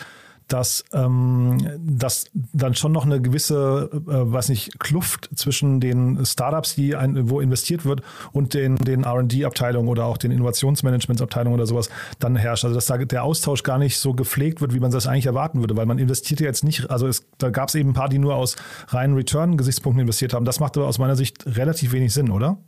dass, 0.53 0.85
ähm, 0.93 1.59
dass 1.79 2.27
dann 2.53 2.75
schon 2.75 2.93
noch 2.93 3.05
eine 3.05 3.21
gewisse, 3.21 3.91
äh, 3.93 4.01
weiß 4.07 4.49
nicht, 4.49 4.79
Kluft 4.81 5.31
zwischen 5.35 5.81
den 5.81 6.25
Startups, 6.27 6.75
die 6.75 6.97
ein, 6.97 7.31
wo 7.31 7.41
investiert 7.41 7.85
wird, 7.85 8.03
und 8.33 8.55
den, 8.55 8.77
den 8.77 9.05
R&D-Abteilungen 9.05 9.89
oder 9.89 10.07
auch 10.07 10.19
den 10.19 10.33
Innovationsmanagement-Abteilungen 10.33 11.55
oder 11.55 11.67
sowas 11.67 11.89
dann 12.19 12.37
herrscht. 12.37 12.65
Also 12.65 12.75
dass 12.75 12.87
da 12.87 12.99
der 12.99 13.23
Austausch 13.23 13.63
gar 13.63 13.79
nicht 13.79 13.99
so 13.99 14.13
gepflegt 14.13 14.61
wird, 14.61 14.75
wie 14.75 14.81
man 14.81 14.91
das 14.91 15.07
eigentlich 15.07 15.27
erwarten 15.27 15.61
würde, 15.61 15.77
weil 15.77 15.87
man 15.87 15.99
investiert 15.99 16.41
ja 16.41 16.47
jetzt 16.47 16.65
nicht, 16.65 16.91
also 16.91 17.07
es, 17.07 17.27
da 17.39 17.51
gab 17.51 17.69
es 17.69 17.77
eben 17.77 17.91
ein 17.91 17.95
paar, 17.95 18.09
die 18.09 18.19
nur 18.19 18.35
aus 18.35 18.57
reinen 18.89 19.15
Return-Gesichtspunkten 19.15 20.01
investiert 20.01 20.35
haben. 20.35 20.45
Das 20.45 20.59
macht 20.59 20.77
aber 20.77 20.89
aus 20.89 20.99
meiner 20.99 21.17
Sicht 21.17 21.47
relativ 21.47 21.93
wenig 21.93 22.13
Sinn, 22.13 22.31
oder? 22.31 22.59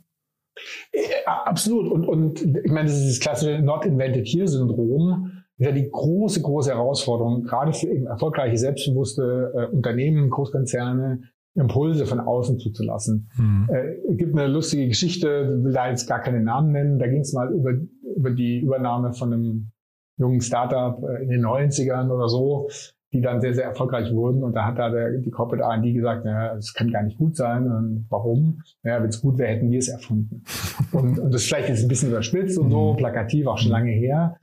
Ja, 0.93 1.43
absolut. 1.45 1.91
Und, 1.91 2.05
und 2.05 2.41
ich 2.41 2.71
meine, 2.71 2.87
das 2.87 2.97
ist 2.99 3.17
das 3.17 3.19
klassische 3.19 3.59
Not 3.61 3.85
Invented 3.85 4.25
Here-Syndrom. 4.25 5.31
Das 5.57 5.67
ist 5.67 5.75
ja 5.75 5.81
die 5.83 5.89
große, 5.89 6.41
große 6.41 6.71
Herausforderung, 6.71 7.43
gerade 7.43 7.73
für 7.73 7.87
eben 7.87 8.07
erfolgreiche, 8.07 8.57
selbstbewusste 8.57 9.51
äh, 9.55 9.75
Unternehmen, 9.75 10.29
Großkonzerne, 10.29 11.21
Impulse 11.55 12.05
von 12.05 12.19
außen 12.19 12.57
zuzulassen. 12.59 13.29
Mhm. 13.37 13.69
Äh, 13.69 14.15
gibt 14.15 14.37
eine 14.37 14.47
lustige 14.47 14.87
Geschichte, 14.87 15.63
will 15.63 15.73
da 15.73 15.89
jetzt 15.89 16.07
gar 16.07 16.19
keine 16.19 16.41
Namen 16.41 16.71
nennen. 16.71 16.99
Da 16.99 17.07
ging 17.07 17.21
es 17.21 17.33
mal 17.33 17.51
über, 17.53 17.71
über 18.15 18.31
die 18.31 18.59
Übernahme 18.59 19.13
von 19.13 19.31
einem 19.31 19.71
jungen 20.17 20.41
Startup 20.41 20.97
äh, 21.03 21.23
in 21.23 21.29
den 21.29 21.45
90ern 21.45 22.09
oder 22.09 22.27
so, 22.27 22.69
die 23.13 23.21
dann 23.21 23.41
sehr, 23.41 23.53
sehr 23.53 23.65
erfolgreich 23.65 24.11
wurden. 24.11 24.43
Und 24.43 24.55
da 24.55 24.65
hat 24.65 24.79
da 24.79 24.89
der, 24.89 25.19
die 25.19 25.29
Corporate 25.29 25.63
R&D 25.63 25.93
gesagt, 25.93 26.25
naja, 26.25 26.55
das 26.55 26.73
kann 26.73 26.91
gar 26.91 27.03
nicht 27.03 27.19
gut 27.19 27.35
sein. 27.35 27.71
Und 27.71 28.07
warum? 28.09 28.61
Naja, 28.81 29.01
wenn 29.01 29.09
es 29.09 29.21
gut 29.21 29.37
wäre, 29.37 29.51
hätten 29.51 29.69
wir 29.69 29.79
es 29.79 29.89
erfunden. 29.89 30.43
und, 30.91 31.19
und 31.19 31.31
das 31.31 31.43
vielleicht 31.43 31.69
jetzt 31.69 31.83
ein 31.83 31.87
bisschen 31.87 32.09
überspitzt 32.09 32.57
und 32.57 32.71
so, 32.71 32.93
mhm. 32.93 32.97
plakativ, 32.97 33.45
auch 33.45 33.59
schon 33.59 33.71
lange 33.71 33.91
her. 33.91 34.37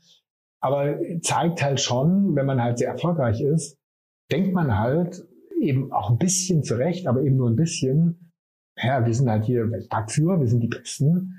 Aber 0.60 0.98
zeigt 1.22 1.62
halt 1.62 1.80
schon, 1.80 2.36
wenn 2.36 2.46
man 2.46 2.62
halt 2.62 2.78
sehr 2.78 2.88
erfolgreich 2.88 3.40
ist, 3.40 3.76
denkt 4.30 4.52
man 4.52 4.78
halt, 4.78 5.26
eben 5.60 5.92
auch 5.92 6.10
ein 6.10 6.18
bisschen 6.18 6.62
zurecht, 6.62 7.06
aber 7.06 7.22
eben 7.22 7.36
nur 7.36 7.50
ein 7.50 7.56
bisschen, 7.56 8.32
ja, 8.76 9.04
wir 9.04 9.14
sind 9.14 9.28
halt 9.28 9.44
hier 9.44 9.70
Weltmarktführer, 9.70 10.40
wir 10.40 10.48
sind 10.48 10.60
die 10.60 10.68
Besten. 10.68 11.36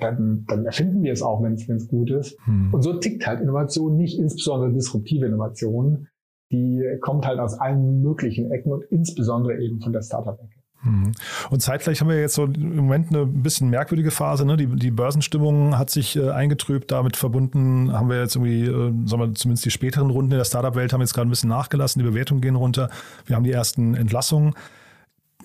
Dann, 0.00 0.44
dann 0.46 0.66
erfinden 0.66 1.02
wir 1.02 1.12
es 1.12 1.22
auch, 1.22 1.42
wenn 1.42 1.54
es 1.54 1.88
gut 1.88 2.10
ist. 2.10 2.36
Hm. 2.44 2.74
Und 2.74 2.82
so 2.82 2.98
tickt 2.98 3.26
halt 3.26 3.40
Innovation 3.40 3.96
nicht, 3.96 4.18
insbesondere 4.18 4.72
disruptive 4.72 5.26
Innovation. 5.26 6.08
Die 6.52 6.82
kommt 7.00 7.26
halt 7.26 7.38
aus 7.38 7.58
allen 7.58 8.02
möglichen 8.02 8.50
Ecken 8.50 8.72
und 8.72 8.84
insbesondere 8.90 9.58
eben 9.58 9.80
von 9.80 9.92
der 9.92 10.02
Startup-Ecke. 10.02 10.57
Mhm. 10.82 11.12
Und 11.50 11.60
zeitgleich 11.60 12.00
haben 12.00 12.08
wir 12.08 12.20
jetzt 12.20 12.34
so 12.34 12.44
im 12.44 12.76
Moment 12.76 13.10
eine 13.10 13.26
bisschen 13.26 13.68
merkwürdige 13.68 14.10
Phase. 14.10 14.44
Ne? 14.44 14.56
Die, 14.56 14.66
die 14.66 14.90
Börsenstimmung 14.90 15.76
hat 15.76 15.90
sich 15.90 16.16
äh, 16.16 16.30
eingetrübt. 16.30 16.90
Damit 16.90 17.16
verbunden 17.16 17.92
haben 17.92 18.08
wir 18.08 18.20
jetzt 18.20 18.36
irgendwie, 18.36 18.64
äh, 18.64 18.92
sagen 19.06 19.22
wir, 19.22 19.34
zumindest 19.34 19.64
die 19.64 19.70
späteren 19.70 20.10
Runden 20.10 20.32
in 20.32 20.38
der 20.38 20.44
Startup-Welt 20.44 20.92
haben 20.92 21.00
jetzt 21.00 21.14
gerade 21.14 21.28
ein 21.28 21.30
bisschen 21.30 21.50
nachgelassen. 21.50 22.00
Die 22.00 22.08
Bewertungen 22.08 22.40
gehen 22.40 22.56
runter. 22.56 22.90
Wir 23.26 23.36
haben 23.36 23.44
die 23.44 23.52
ersten 23.52 23.94
Entlassungen. 23.94 24.54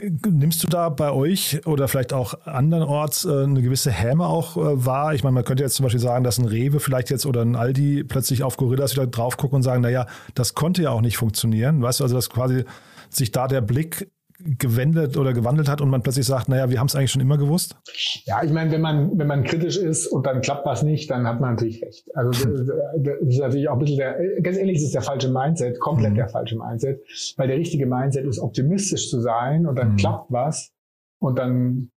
Nimmst 0.02 0.64
du 0.64 0.68
da 0.68 0.90
bei 0.90 1.12
euch 1.12 1.68
oder 1.68 1.88
vielleicht 1.88 2.14
auch 2.14 2.46
andernorts 2.46 3.26
äh, 3.26 3.44
eine 3.44 3.62
gewisse 3.62 3.92
Häme 3.92 4.26
auch 4.26 4.58
äh, 4.58 4.86
wahr? 4.86 5.14
Ich 5.14 5.24
meine, 5.24 5.36
man 5.36 5.46
könnte 5.46 5.64
jetzt 5.64 5.76
zum 5.76 5.84
Beispiel 5.84 6.00
sagen, 6.02 6.24
dass 6.24 6.40
ein 6.40 6.46
Rewe 6.46 6.80
vielleicht 6.80 7.12
jetzt 7.12 7.28
oder 7.28 7.42
ein 7.42 7.56
Aldi 7.56 8.04
plötzlich 8.04 8.44
auf 8.44 8.58
Gorillas 8.58 8.94
wieder 8.94 9.06
drauf 9.06 9.38
gucken 9.38 9.58
und 9.58 9.64
sagen, 9.64 9.82
naja, 9.82 10.08
das 10.34 10.56
konnte 10.56 10.82
ja 10.82 10.90
auch 10.90 11.02
nicht 11.02 11.18
funktionieren. 11.18 11.82
Weißt 11.82 12.00
du, 12.00 12.06
also 12.06 12.16
dass 12.16 12.32
quasi 12.32 12.66
sich 13.10 13.32
da 13.32 13.48
der 13.48 13.62
Blick 13.62 14.10
gewendet 14.44 15.18
oder 15.18 15.34
gewandelt 15.34 15.70
hat 15.70 15.82
und 15.82 15.90
man 15.90 16.02
plötzlich 16.02 16.26
sagt, 16.26 16.50
naja, 16.50 16.70
wir 16.70 16.80
haben 16.80 16.88
es 16.88 16.96
eigentlich 16.96 17.12
schon 17.12 17.22
immer 17.22 17.38
gewusst? 17.38 17.78
Ja, 18.26 18.44
ich 18.44 18.52
meine, 18.52 18.72
wenn 18.72 18.82
man, 18.82 19.18
wenn 19.18 19.28
man 19.28 19.44
kritisch 19.44 19.78
ist 19.78 20.08
und 20.08 20.26
dann 20.26 20.42
klappt 20.42 20.66
was 20.66 20.84
nicht, 20.84 21.10
dann 21.10 21.26
hat 21.28 21.40
man 21.40 21.52
natürlich 21.52 21.82
recht. 21.82 22.10
Also 22.16 22.32
das 22.32 23.18
ist 23.22 23.40
natürlich 23.40 23.70
auch 23.70 23.74
ein 23.74 23.80
bisschen 23.80 23.98
der, 23.98 24.18
ganz 24.42 24.58
ehrlich, 24.58 24.78
das 24.78 24.86
ist 24.86 24.96
der 24.96 25.02
falsche 25.02 25.30
Mindset, 25.30 25.80
komplett 25.80 26.12
mhm. 26.12 26.18
der 26.18 26.30
falsche 26.30 26.58
Mindset, 26.58 27.02
weil 27.38 27.48
der 27.48 27.58
richtige 27.58 27.86
Mindset 27.86 28.26
ist, 28.26 28.40
optimistisch 28.40 29.10
zu 29.10 29.20
sein 29.22 29.66
und 29.66 29.78
dann 29.78 29.94
mhm. 29.94 29.98
klappt 29.98 30.32
was 30.32 30.72
und 31.20 31.40
dann 31.40 31.90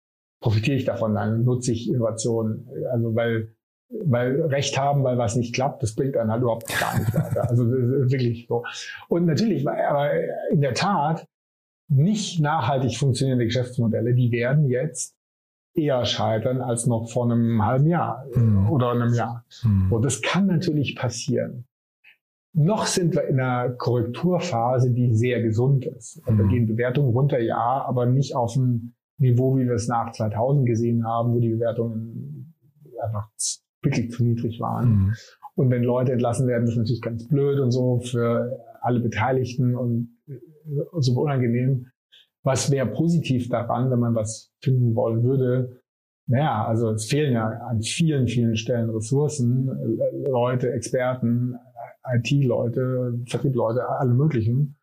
profitiere 0.42 0.78
ich 0.78 0.86
davon, 0.86 1.16
dann 1.16 1.44
nutze 1.44 1.72
ich 1.72 1.90
Innovation. 1.90 2.68
Also 2.92 3.16
weil 3.16 3.56
weil 3.90 4.42
Recht 4.42 4.78
haben, 4.78 5.04
weil 5.04 5.18
was 5.18 5.36
nicht 5.36 5.54
klappt, 5.54 5.84
das 5.84 5.94
bringt 5.96 6.18
einen 6.18 6.32
halt 6.32 6.42
überhaupt 6.42 6.68
gar 6.80 6.98
nicht 6.98 7.14
weiter. 7.14 7.48
Also 7.50 7.70
wirklich 7.70 8.48
so. 8.50 8.64
Und 9.10 9.26
natürlich, 9.26 9.68
aber 9.68 10.10
in 10.52 10.62
der 10.62 10.74
Tat 10.74 11.28
nicht 11.88 12.40
nachhaltig 12.40 12.98
funktionierende 12.98 13.46
Geschäftsmodelle, 13.46 14.14
die 14.14 14.32
werden 14.32 14.68
jetzt 14.68 15.16
eher 15.74 16.06
scheitern 16.06 16.62
als 16.62 16.88
noch 16.88 17.10
vor 17.10 17.26
einem 17.26 17.64
halben 17.64 17.88
Jahr 17.88 18.26
mhm. 18.34 18.70
oder 18.70 18.92
einem 18.92 19.14
Jahr. 19.14 19.46
Mhm. 19.64 19.92
Und 19.92 20.06
das 20.06 20.22
kann 20.22 20.48
natürlich 20.48 20.96
passieren. 20.96 21.66
Noch 22.54 22.86
sind 22.86 23.14
wir 23.14 23.28
in 23.28 23.40
einer 23.40 23.70
Korrekturphase, 23.72 24.92
die 24.92 25.14
sehr 25.14 25.42
gesund 25.42 25.86
ist. 25.86 26.22
Und 26.26 26.38
da 26.38 26.46
mhm. 26.46 26.50
gehen 26.50 26.68
Bewertungen 26.68 27.12
runter, 27.12 27.40
ja, 27.40 27.84
aber 27.86 28.06
nicht 28.06 28.36
auf 28.36 28.56
ein 28.56 28.96
Niveau, 29.18 29.58
wie 29.58 29.66
wir 29.66 29.76
es 29.76 29.88
nach 29.88 30.14
2000 30.14 30.66
gesehen 30.66 31.06
haben, 31.06 31.34
wo 31.34 31.40
die 31.40 31.50
Bewertungen 31.50 32.54
einfach 33.02 33.30
wirklich 33.82 34.12
zu 34.12 34.24
niedrig 34.24 34.60
waren. 34.62 34.90
Mhm. 34.90 35.14
Und 35.56 35.70
wenn 35.70 35.84
Leute 35.84 36.14
entlassen 36.14 36.48
werden, 36.48 36.68
ist 36.68 36.78
natürlich 36.78 37.02
ganz 37.02 37.28
blöd 37.28 37.60
und 37.60 37.72
so 37.72 38.00
für 38.00 38.58
alle 38.82 39.00
Beteiligten 39.02 39.76
und 39.76 40.18
super 41.00 41.22
unangenehm. 41.22 41.88
Was 42.44 42.70
wäre 42.70 42.88
positiv 42.88 43.50
daran, 43.50 43.90
wenn 43.90 44.00
man 44.00 44.16
was 44.16 44.52
finden 44.62 44.96
wollen 44.96 45.24
würde? 45.24 45.82
Naja, 46.28 46.66
also 46.66 46.92
es 46.92 47.06
fehlen 47.06 47.34
ja 47.34 47.48
an 47.48 47.82
vielen, 47.82 48.28
vielen 48.28 48.56
Stellen 48.56 48.90
Ressourcen, 48.90 49.70
Leute, 50.28 50.72
Experten, 50.72 51.56
IT-Leute, 52.08 53.20
Vertriebleute, 53.28 53.88
alle 53.88 54.14
möglichen. 54.14 54.76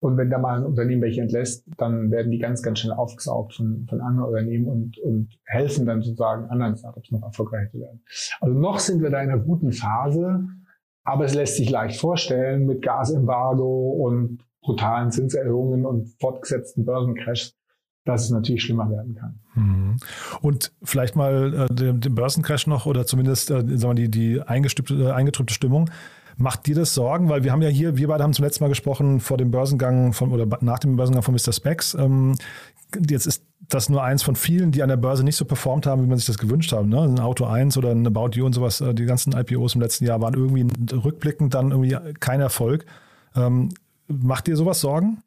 Und 0.00 0.18
wenn 0.18 0.28
da 0.28 0.38
mal 0.38 0.58
ein 0.58 0.66
Unternehmen 0.66 1.00
welche 1.00 1.22
entlässt, 1.22 1.66
dann 1.78 2.10
werden 2.10 2.30
die 2.30 2.38
ganz, 2.38 2.62
ganz 2.62 2.80
schnell 2.80 2.92
aufgesaugt 2.92 3.54
von, 3.54 3.86
von 3.88 4.02
anderen 4.02 4.28
Unternehmen 4.28 4.66
und, 4.66 4.98
und 4.98 5.38
helfen 5.46 5.86
dann 5.86 6.02
sozusagen 6.02 6.44
anderen 6.50 6.76
Startups 6.76 7.10
noch 7.10 7.22
erfolgreich 7.22 7.70
zu 7.70 7.80
werden. 7.80 8.02
Also 8.40 8.54
noch 8.54 8.78
sind 8.80 9.02
wir 9.02 9.08
da 9.08 9.22
in 9.22 9.30
einer 9.30 9.42
guten 9.42 9.72
Phase, 9.72 10.46
aber 11.04 11.24
es 11.24 11.34
lässt 11.34 11.56
sich 11.56 11.70
leicht 11.70 11.98
vorstellen 11.98 12.66
mit 12.66 12.82
Gasembargo 12.82 13.92
und 13.92 14.44
brutalen 14.64 15.10
Zinserhöhungen 15.12 15.86
und 15.86 16.08
fortgesetzten 16.20 16.84
Börsencrashs, 16.84 17.54
dass 18.04 18.24
es 18.24 18.30
natürlich 18.30 18.62
schlimmer 18.62 18.90
werden 18.90 19.14
kann. 19.14 19.40
Mhm. 19.54 19.96
Und 20.40 20.72
vielleicht 20.82 21.16
mal 21.16 21.68
äh, 21.70 21.74
den, 21.74 22.00
Börsencrash 22.14 22.66
noch 22.66 22.86
oder 22.86 23.06
zumindest 23.06 23.50
äh, 23.50 23.62
sagen 23.76 23.96
wir, 23.96 24.08
die, 24.08 24.10
die 24.10 24.34
äh, 24.36 25.10
eingetrübte 25.10 25.54
Stimmung. 25.54 25.90
Macht 26.36 26.66
dir 26.66 26.74
das 26.74 26.94
Sorgen? 26.94 27.28
Weil 27.28 27.44
wir 27.44 27.52
haben 27.52 27.62
ja 27.62 27.68
hier, 27.68 27.96
wir 27.96 28.08
beide 28.08 28.24
haben 28.24 28.32
zum 28.32 28.44
letzten 28.44 28.64
Mal 28.64 28.68
gesprochen 28.68 29.20
vor 29.20 29.36
dem 29.36 29.50
Börsengang 29.50 30.12
von 30.12 30.32
oder 30.32 30.46
nach 30.62 30.80
dem 30.80 30.96
Börsengang 30.96 31.22
von 31.22 31.34
Mr. 31.34 31.52
Specs. 31.52 31.94
Ähm, 31.94 32.34
jetzt 33.08 33.26
ist 33.26 33.44
das 33.68 33.88
nur 33.88 34.02
eins 34.02 34.22
von 34.22 34.34
vielen, 34.34 34.72
die 34.72 34.82
an 34.82 34.88
der 34.88 34.96
Börse 34.96 35.24
nicht 35.24 35.36
so 35.36 35.44
performt 35.44 35.86
haben, 35.86 36.02
wie 36.02 36.06
man 36.06 36.18
sich 36.18 36.26
das 36.26 36.38
gewünscht 36.38 36.72
hat. 36.72 36.86
Ne? 36.86 37.00
Ein 37.00 37.20
Auto 37.20 37.44
1 37.44 37.76
oder 37.76 37.90
ein 37.90 38.06
About 38.06 38.30
You 38.32 38.46
und 38.46 38.52
sowas, 38.52 38.80
äh, 38.80 38.94
die 38.94 39.04
ganzen 39.04 39.32
IPOs 39.32 39.74
im 39.74 39.80
letzten 39.80 40.04
Jahr 40.04 40.20
waren 40.20 40.34
irgendwie 40.34 40.66
rückblickend 40.92 41.54
dann 41.54 41.70
irgendwie 41.70 41.96
kein 42.18 42.40
Erfolg. 42.40 42.84
Ähm, 43.36 43.70
Macht 44.08 44.46
dir 44.46 44.56
sowas 44.56 44.80
Sorgen? 44.80 45.22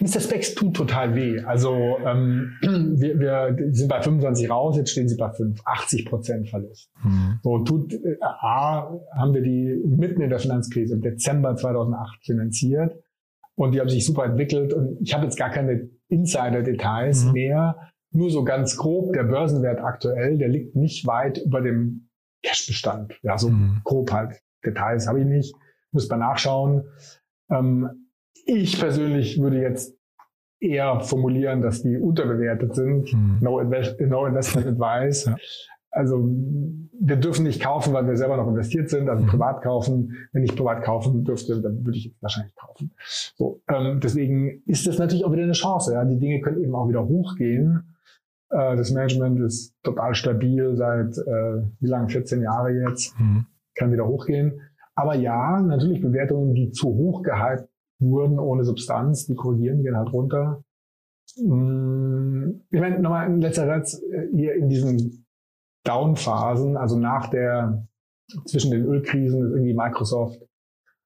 Mr. 0.00 0.20
Specs 0.20 0.54
tut 0.54 0.74
total 0.76 1.14
weh. 1.14 1.40
Also 1.40 1.98
ähm, 2.04 2.52
wir, 2.62 3.18
wir 3.18 3.56
sind 3.72 3.88
bei 3.88 4.00
25 4.00 4.48
raus, 4.50 4.76
jetzt 4.76 4.90
stehen 4.90 5.08
sie 5.08 5.16
bei 5.16 5.30
5, 5.30 5.60
80 5.64 6.06
Prozent 6.06 6.48
Verlust. 6.48 6.90
Mhm. 7.02 7.40
So 7.42 7.58
tut 7.64 7.92
äh, 7.92 8.16
A, 8.22 8.90
haben 9.16 9.34
wir 9.34 9.42
die 9.42 9.82
mitten 9.84 10.20
in 10.20 10.30
der 10.30 10.38
Finanzkrise 10.38 10.94
im 10.94 11.00
Dezember 11.00 11.56
2008 11.56 12.24
finanziert 12.24 12.94
und 13.56 13.72
die 13.72 13.80
haben 13.80 13.88
sich 13.88 14.06
super 14.06 14.24
entwickelt 14.24 14.72
und 14.72 14.98
ich 15.00 15.12
habe 15.14 15.24
jetzt 15.24 15.36
gar 15.36 15.50
keine 15.50 15.90
Insider-Details 16.08 17.24
mhm. 17.24 17.32
mehr. 17.32 17.76
Nur 18.10 18.30
so 18.30 18.42
ganz 18.44 18.76
grob, 18.76 19.12
der 19.12 19.24
Börsenwert 19.24 19.80
aktuell, 19.80 20.38
der 20.38 20.48
liegt 20.48 20.76
nicht 20.76 21.06
weit 21.06 21.38
über 21.38 21.60
dem 21.60 22.08
Cashbestand. 22.42 23.18
Ja, 23.22 23.36
so 23.36 23.50
mhm. 23.50 23.80
grob 23.84 24.12
halt. 24.12 24.40
Details 24.64 25.06
habe 25.06 25.20
ich 25.20 25.26
nicht, 25.26 25.54
muss 25.92 26.08
man 26.08 26.20
nachschauen. 26.20 26.84
Ähm, 27.50 28.08
ich 28.46 28.78
persönlich 28.78 29.40
würde 29.40 29.60
jetzt 29.60 29.98
eher 30.60 31.00
formulieren, 31.00 31.62
dass 31.62 31.82
die 31.82 31.96
unterbewertet 31.96 32.74
sind. 32.74 33.12
Mhm. 33.12 33.38
No, 33.40 33.60
Invest 33.60 34.00
no, 34.00 34.26
Investment 34.26 34.66
Advice. 34.80 35.26
Ja. 35.26 35.36
Also 35.90 36.28
wir 37.00 37.16
dürfen 37.16 37.44
nicht 37.44 37.62
kaufen, 37.62 37.92
weil 37.94 38.06
wir 38.06 38.16
selber 38.16 38.36
noch 38.36 38.48
investiert 38.48 38.90
sind, 38.90 39.08
also 39.08 39.22
mhm. 39.22 39.28
privat 39.28 39.62
kaufen. 39.62 40.28
Wenn 40.32 40.44
ich 40.44 40.54
privat 40.54 40.84
kaufen 40.84 41.24
dürfte, 41.24 41.60
dann 41.60 41.84
würde 41.84 41.98
ich 41.98 42.14
wahrscheinlich 42.20 42.54
kaufen. 42.56 42.92
So, 43.36 43.62
ähm, 43.68 44.00
deswegen 44.00 44.62
ist 44.66 44.86
das 44.86 44.98
natürlich 44.98 45.24
auch 45.24 45.32
wieder 45.32 45.44
eine 45.44 45.52
Chance. 45.52 45.94
Ja? 45.94 46.04
Die 46.04 46.18
Dinge 46.18 46.40
können 46.40 46.62
eben 46.62 46.74
auch 46.74 46.88
wieder 46.88 47.06
hochgehen. 47.06 47.96
Äh, 48.50 48.76
das 48.76 48.90
Management 48.90 49.40
ist 49.40 49.74
total 49.82 50.14
stabil 50.14 50.76
seit 50.76 51.16
äh, 51.18 51.62
wie 51.80 51.88
lange? 51.88 52.08
14 52.08 52.42
Jahre 52.42 52.70
jetzt. 52.70 53.18
Mhm. 53.18 53.46
Kann 53.74 53.92
wieder 53.92 54.06
hochgehen. 54.06 54.60
Aber 54.98 55.14
ja, 55.14 55.60
natürlich 55.60 56.00
Bewertungen, 56.00 56.54
die 56.54 56.72
zu 56.72 56.88
hoch 56.88 57.22
gehypt 57.22 57.68
wurden, 58.00 58.40
ohne 58.40 58.64
Substanz, 58.64 59.26
die 59.26 59.36
korrigieren, 59.36 59.84
gehen 59.84 59.96
halt 59.96 60.12
runter. 60.12 60.64
Mm, 61.36 62.62
ich 62.68 62.80
meine, 62.80 62.98
nochmal 62.98 63.26
ein 63.26 63.40
letzter 63.40 63.66
Satz, 63.66 64.02
äh, 64.02 64.26
hier 64.34 64.54
in 64.56 64.68
diesen 64.68 65.24
Down-Phasen, 65.84 66.76
also 66.76 66.98
nach 66.98 67.30
der, 67.30 67.86
zwischen 68.46 68.72
den 68.72 68.86
Ölkrisen 68.86 69.40
ist 69.46 69.52
irgendwie 69.52 69.74
Microsoft 69.74 70.42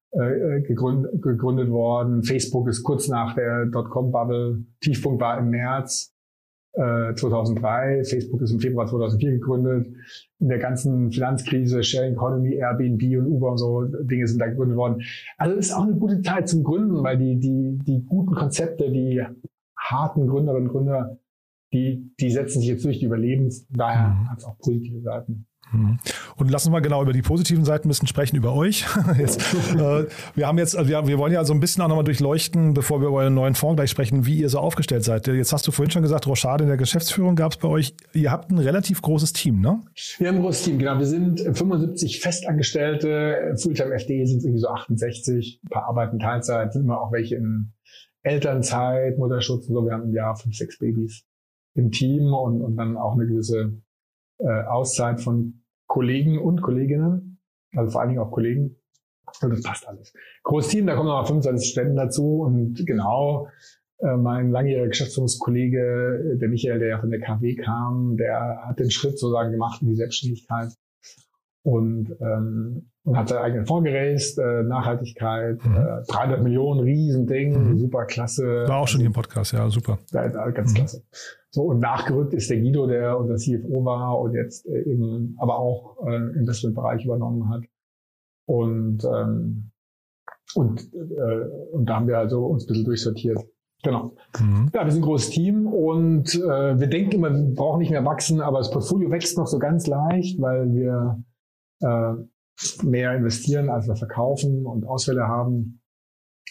äh, 0.09 0.61
gegründet, 0.61 1.21
gegründet 1.21 1.69
worden. 1.69 2.23
Facebook 2.23 2.67
ist 2.69 2.81
kurz 2.81 3.07
nach 3.07 3.35
der 3.35 3.67
Dotcom-Bubble. 3.67 4.65
Tiefpunkt 4.81 5.21
war 5.21 5.37
im 5.37 5.51
März. 5.51 6.12
2003. 6.75 7.99
Äh, 7.99 8.03
Facebook 8.03 8.41
ist 8.41 8.51
im 8.51 8.59
Februar 8.59 8.87
2004 8.87 9.31
gegründet. 9.33 9.87
In 10.39 10.49
der 10.49 10.59
ganzen 10.59 11.11
Finanzkrise, 11.11 11.83
Sharing 11.83 12.13
Economy, 12.13 12.55
Airbnb 12.55 13.01
und 13.19 13.27
Uber 13.27 13.51
und 13.51 13.57
so 13.57 13.83
Dinge 13.83 14.27
sind 14.27 14.39
da 14.39 14.47
gegründet 14.47 14.77
worden. 14.77 15.03
Also 15.37 15.55
es 15.57 15.67
ist 15.67 15.73
auch 15.73 15.83
eine 15.83 15.95
gute 15.95 16.21
Zeit 16.21 16.49
zum 16.49 16.63
Gründen, 16.63 17.03
weil 17.03 17.17
die, 17.17 17.39
die, 17.39 17.79
die 17.85 18.03
guten 18.05 18.33
Konzepte, 18.33 18.89
die 18.91 19.23
harten 19.77 20.27
Gründerinnen 20.27 20.67
und 20.67 20.73
Gründer, 20.73 21.19
die, 21.73 22.11
die 22.19 22.31
setzen 22.31 22.59
sich 22.59 22.69
jetzt 22.69 22.85
durch, 22.85 22.99
die 22.99 23.05
überleben. 23.05 23.49
Daher 23.69 24.09
mhm. 24.09 24.29
hat 24.29 24.39
es 24.39 24.45
auch 24.45 24.57
positive 24.57 25.01
Seiten. 25.01 25.45
Mhm. 25.73 25.99
Und 26.37 26.51
lassen 26.51 26.67
wir 26.67 26.73
mal 26.73 26.81
genau 26.81 27.01
über 27.01 27.13
die 27.13 27.21
positiven 27.21 27.65
Seiten 27.65 27.87
ein 27.87 27.89
bisschen 27.89 28.07
sprechen, 28.07 28.35
über 28.35 28.53
euch. 28.53 28.85
Jetzt, 29.17 29.41
äh, 29.75 30.05
wir 30.35 30.47
haben 30.47 30.57
jetzt, 30.57 30.75
wir, 30.75 31.07
wir, 31.07 31.17
wollen 31.17 31.33
ja 31.33 31.43
so 31.43 31.53
ein 31.53 31.59
bisschen 31.59 31.81
auch 31.83 31.87
nochmal 31.87 32.03
durchleuchten, 32.03 32.73
bevor 32.73 33.01
wir 33.01 33.07
über 33.07 33.17
euren 33.17 33.33
neuen 33.33 33.55
Fonds 33.55 33.77
gleich 33.77 33.89
sprechen, 33.89 34.25
wie 34.25 34.39
ihr 34.39 34.49
so 34.49 34.59
aufgestellt 34.59 35.03
seid. 35.03 35.27
Jetzt 35.27 35.53
hast 35.53 35.67
du 35.67 35.71
vorhin 35.71 35.91
schon 35.91 36.01
gesagt, 36.01 36.27
Rochade 36.27 36.63
in 36.63 36.69
der 36.69 36.77
Geschäftsführung 36.77 37.35
gab 37.35 37.53
es 37.53 37.57
bei 37.57 37.67
euch. 37.67 37.95
Ihr 38.13 38.31
habt 38.31 38.51
ein 38.51 38.59
relativ 38.59 39.01
großes 39.01 39.33
Team, 39.33 39.61
ne? 39.61 39.81
Wir 40.17 40.29
haben 40.29 40.37
ein 40.37 40.41
großes 40.41 40.63
Team, 40.63 40.79
genau. 40.79 40.97
Wir 40.99 41.05
sind 41.05 41.39
75 41.39 42.19
Festangestellte, 42.19 43.55
Fulltime 43.61 43.93
FD 43.95 44.25
sind 44.25 44.43
irgendwie 44.43 44.61
so 44.61 44.69
68, 44.69 45.61
ein 45.63 45.69
paar 45.69 45.85
arbeiten 45.87 46.19
Teilzeit, 46.19 46.73
sind 46.73 46.83
immer 46.83 47.01
auch 47.01 47.11
welche 47.11 47.35
in 47.35 47.73
Elternzeit, 48.21 49.17
Mutterschutz 49.17 49.67
und 49.67 49.75
so. 49.75 49.85
Wir 49.85 49.93
haben 49.93 50.03
im 50.03 50.13
Jahr 50.13 50.35
fünf, 50.35 50.55
sechs 50.55 50.77
Babys 50.79 51.25
im 51.75 51.91
Team 51.91 52.33
und, 52.33 52.61
und 52.61 52.75
dann 52.77 52.97
auch 52.97 53.13
eine 53.13 53.25
gewisse 53.25 53.81
äh, 54.39 54.63
Auszeit 54.63 55.21
von 55.21 55.62
Kollegen 55.87 56.39
und 56.39 56.61
Kolleginnen, 56.61 57.39
also 57.75 57.91
vor 57.91 58.01
allen 58.01 58.09
Dingen 58.09 58.21
auch 58.21 58.31
Kollegen. 58.31 58.75
Und 59.41 59.49
das 59.51 59.63
passt 59.63 59.87
alles. 59.87 60.13
Großes 60.43 60.71
Team, 60.71 60.85
da 60.85 60.95
kommen 60.95 61.07
noch 61.07 61.21
mal 61.21 61.25
25 61.25 61.71
Studenten 61.71 61.95
dazu 61.95 62.41
und 62.41 62.85
genau 62.85 63.47
äh, 63.99 64.15
mein 64.15 64.51
langjähriger 64.51 64.89
Geschäftsführungskollege, 64.89 66.37
der 66.39 66.49
Michael, 66.49 66.79
der 66.79 66.87
ja 66.89 66.99
von 66.99 67.09
der 67.09 67.19
KW 67.19 67.55
kam, 67.55 68.17
der 68.17 68.65
hat 68.67 68.79
den 68.79 68.91
Schritt 68.91 69.17
sozusagen 69.17 69.51
gemacht 69.51 69.81
in 69.81 69.89
die 69.89 69.95
Selbstständigkeit 69.95 70.69
und, 71.63 72.15
ähm, 72.19 72.89
und 73.03 73.17
hat 73.17 73.29
seinen 73.29 73.43
eigenen 73.43 73.65
Fonds 73.65 73.89
geraced, 73.89 74.37
äh, 74.37 74.63
Nachhaltigkeit, 74.63 75.65
mhm. 75.65 75.75
äh, 75.75 76.11
300 76.11 76.43
Millionen, 76.43 76.81
Riesending, 76.81 77.71
mhm. 77.71 77.79
super 77.79 78.05
klasse. 78.05 78.65
War 78.67 78.79
auch 78.79 78.87
schon 78.87 78.99
hier 78.99 79.07
im 79.07 79.13
Podcast, 79.13 79.53
ja, 79.53 79.69
super. 79.69 79.99
Ja, 80.11 80.27
ganz 80.27 80.71
mhm. 80.71 80.75
klasse. 80.75 81.03
So, 81.53 81.65
und 81.65 81.79
nachgerückt 81.79 82.33
ist 82.33 82.49
der 82.49 82.59
Guido, 82.59 82.87
der 82.87 83.15
unser 83.19 83.35
CFO 83.35 83.85
war 83.85 84.19
und 84.19 84.33
jetzt 84.33 84.65
äh, 84.65 84.81
eben 84.89 85.35
aber 85.37 85.59
auch 85.59 86.03
äh, 86.07 86.15
Investmentbereich 86.35 87.05
übernommen 87.05 87.47
hat. 87.49 87.61
Und, 88.47 89.03
ähm, 89.03 89.69
und, 90.55 90.91
äh, 90.93 91.45
und 91.71 91.85
da 91.85 91.97
haben 91.97 92.07
wir 92.07 92.17
also 92.17 92.43
uns 92.47 92.63
ein 92.63 92.67
bisschen 92.69 92.85
durchsortiert. 92.85 93.39
Genau. 93.83 94.15
Mhm. 94.39 94.71
Ja, 94.73 94.83
wir 94.83 94.91
sind 94.91 95.03
ein 95.03 95.05
großes 95.05 95.29
Team 95.29 95.67
und 95.67 96.33
äh, 96.33 96.79
wir 96.79 96.87
denken 96.87 97.17
immer, 97.17 97.31
wir 97.31 97.53
brauchen 97.53 97.79
nicht 97.79 97.91
mehr 97.91 98.03
wachsen, 98.03 98.41
aber 98.41 98.57
das 98.57 98.71
Portfolio 98.71 99.11
wächst 99.11 99.37
noch 99.37 99.45
so 99.45 99.59
ganz 99.59 99.85
leicht, 99.85 100.41
weil 100.41 100.73
wir 100.73 101.23
äh, 101.81 102.13
mehr 102.83 103.15
investieren, 103.15 103.69
als 103.69 103.87
wir 103.87 103.95
verkaufen 103.95 104.65
und 104.65 104.87
Ausfälle 104.87 105.27
haben. 105.27 105.81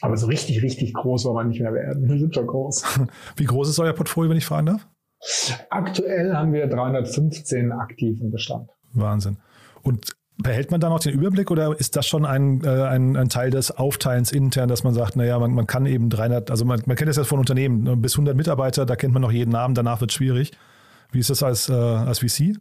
Aber 0.00 0.16
so 0.16 0.28
richtig, 0.28 0.62
richtig 0.62 0.94
groß 0.94 1.24
wollen 1.24 1.36
wir 1.36 1.44
nicht 1.44 1.60
mehr 1.60 1.74
werden. 1.74 2.08
Wir 2.08 2.18
sind 2.18 2.34
schon 2.34 2.46
groß. 2.46 3.00
Wie 3.36 3.44
groß 3.44 3.68
ist 3.68 3.80
euer 3.80 3.92
Portfolio, 3.94 4.30
wenn 4.30 4.38
ich 4.38 4.46
fragen 4.46 4.66
darf? 4.66 4.88
Aktuell 5.70 6.34
haben 6.34 6.52
wir 6.52 6.66
315 6.66 7.72
aktiven 7.72 8.30
Bestand. 8.30 8.70
Wahnsinn. 8.92 9.38
Und 9.82 10.12
behält 10.38 10.70
man 10.70 10.80
da 10.80 10.88
noch 10.88 11.00
den 11.00 11.12
Überblick 11.12 11.50
oder 11.50 11.78
ist 11.78 11.96
das 11.96 12.06
schon 12.06 12.24
ein, 12.24 12.62
äh, 12.64 12.68
ein, 12.68 13.16
ein, 13.16 13.28
Teil 13.28 13.50
des 13.50 13.70
Aufteilens 13.70 14.32
intern, 14.32 14.68
dass 14.68 14.82
man 14.82 14.94
sagt, 14.94 15.16
naja, 15.16 15.38
man, 15.38 15.52
man 15.52 15.66
kann 15.66 15.86
eben 15.86 16.10
300, 16.10 16.50
also 16.50 16.64
man, 16.64 16.82
man 16.86 16.96
kennt 16.96 17.08
das 17.08 17.16
ja 17.16 17.24
von 17.24 17.38
Unternehmen, 17.38 17.82
ne, 17.82 17.96
bis 17.96 18.14
100 18.14 18.36
Mitarbeiter, 18.36 18.86
da 18.86 18.96
kennt 18.96 19.12
man 19.12 19.22
noch 19.22 19.32
jeden 19.32 19.50
Namen, 19.50 19.74
danach 19.74 20.00
wird 20.00 20.10
es 20.10 20.16
schwierig. 20.16 20.52
Wie 21.12 21.18
ist 21.18 21.30
das 21.30 21.42
als, 21.42 21.68
äh, 21.68 21.72
als 21.72 22.20
VC? 22.20 22.56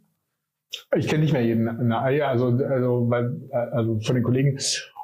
Ich 0.95 1.07
kenne 1.07 1.23
nicht 1.23 1.33
mehr 1.33 1.43
jeden, 1.43 1.91
also, 1.91 2.47
also, 2.47 3.09
weil, 3.09 3.41
also 3.51 3.99
von 3.99 4.15
den 4.15 4.23
Kollegen. 4.23 4.57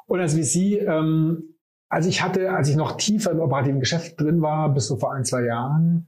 Und 0.06 0.20
als 0.20 0.34
VC, 0.34 0.80
ähm, 0.86 1.54
also 1.88 2.08
ich 2.08 2.22
hatte, 2.22 2.50
als 2.50 2.68
ich 2.68 2.76
noch 2.76 2.96
tiefer 2.96 3.30
im 3.32 3.40
operativen 3.40 3.80
Geschäft 3.80 4.20
drin 4.20 4.40
war, 4.40 4.72
bis 4.72 4.86
so 4.86 4.96
vor 4.96 5.12
ein, 5.12 5.24
zwei 5.24 5.44
Jahren, 5.44 6.06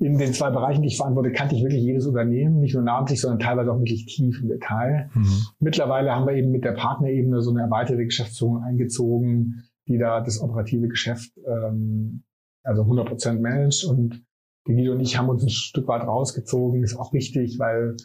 in 0.00 0.16
den 0.16 0.32
zwei 0.32 0.50
Bereichen, 0.50 0.80
die 0.80 0.88
ich 0.88 0.96
verantworte, 0.96 1.30
kannte 1.30 1.54
ich 1.54 1.62
wirklich 1.62 1.82
jedes 1.82 2.06
Unternehmen, 2.06 2.60
nicht 2.60 2.74
nur 2.74 2.82
namentlich, 2.82 3.20
sondern 3.20 3.38
teilweise 3.38 3.70
auch 3.70 3.78
wirklich 3.78 4.06
tief 4.06 4.40
im 4.42 4.48
Detail. 4.48 5.10
Mhm. 5.14 5.26
Mittlerweile 5.58 6.12
haben 6.12 6.26
wir 6.26 6.34
eben 6.34 6.50
mit 6.50 6.64
der 6.64 6.72
Partnerebene 6.72 7.42
so 7.42 7.50
eine 7.50 7.60
erweiterte 7.60 8.04
Geschäftsführung 8.04 8.62
eingezogen, 8.62 9.64
die 9.86 9.98
da 9.98 10.22
das 10.22 10.40
operative 10.40 10.88
Geschäft 10.88 11.30
ähm, 11.46 12.22
also 12.62 12.82
100 12.82 13.08
Prozent 13.08 13.42
managt. 13.42 13.84
Und 13.84 14.24
die 14.66 14.74
Guido 14.74 14.92
und 14.92 15.00
ich 15.00 15.18
haben 15.18 15.28
uns 15.28 15.42
ein 15.42 15.50
Stück 15.50 15.86
weit 15.86 16.02
rausgezogen. 16.02 16.82
Ist 16.82 16.96
auch 16.96 17.12
wichtig, 17.12 17.58
weil, 17.58 17.96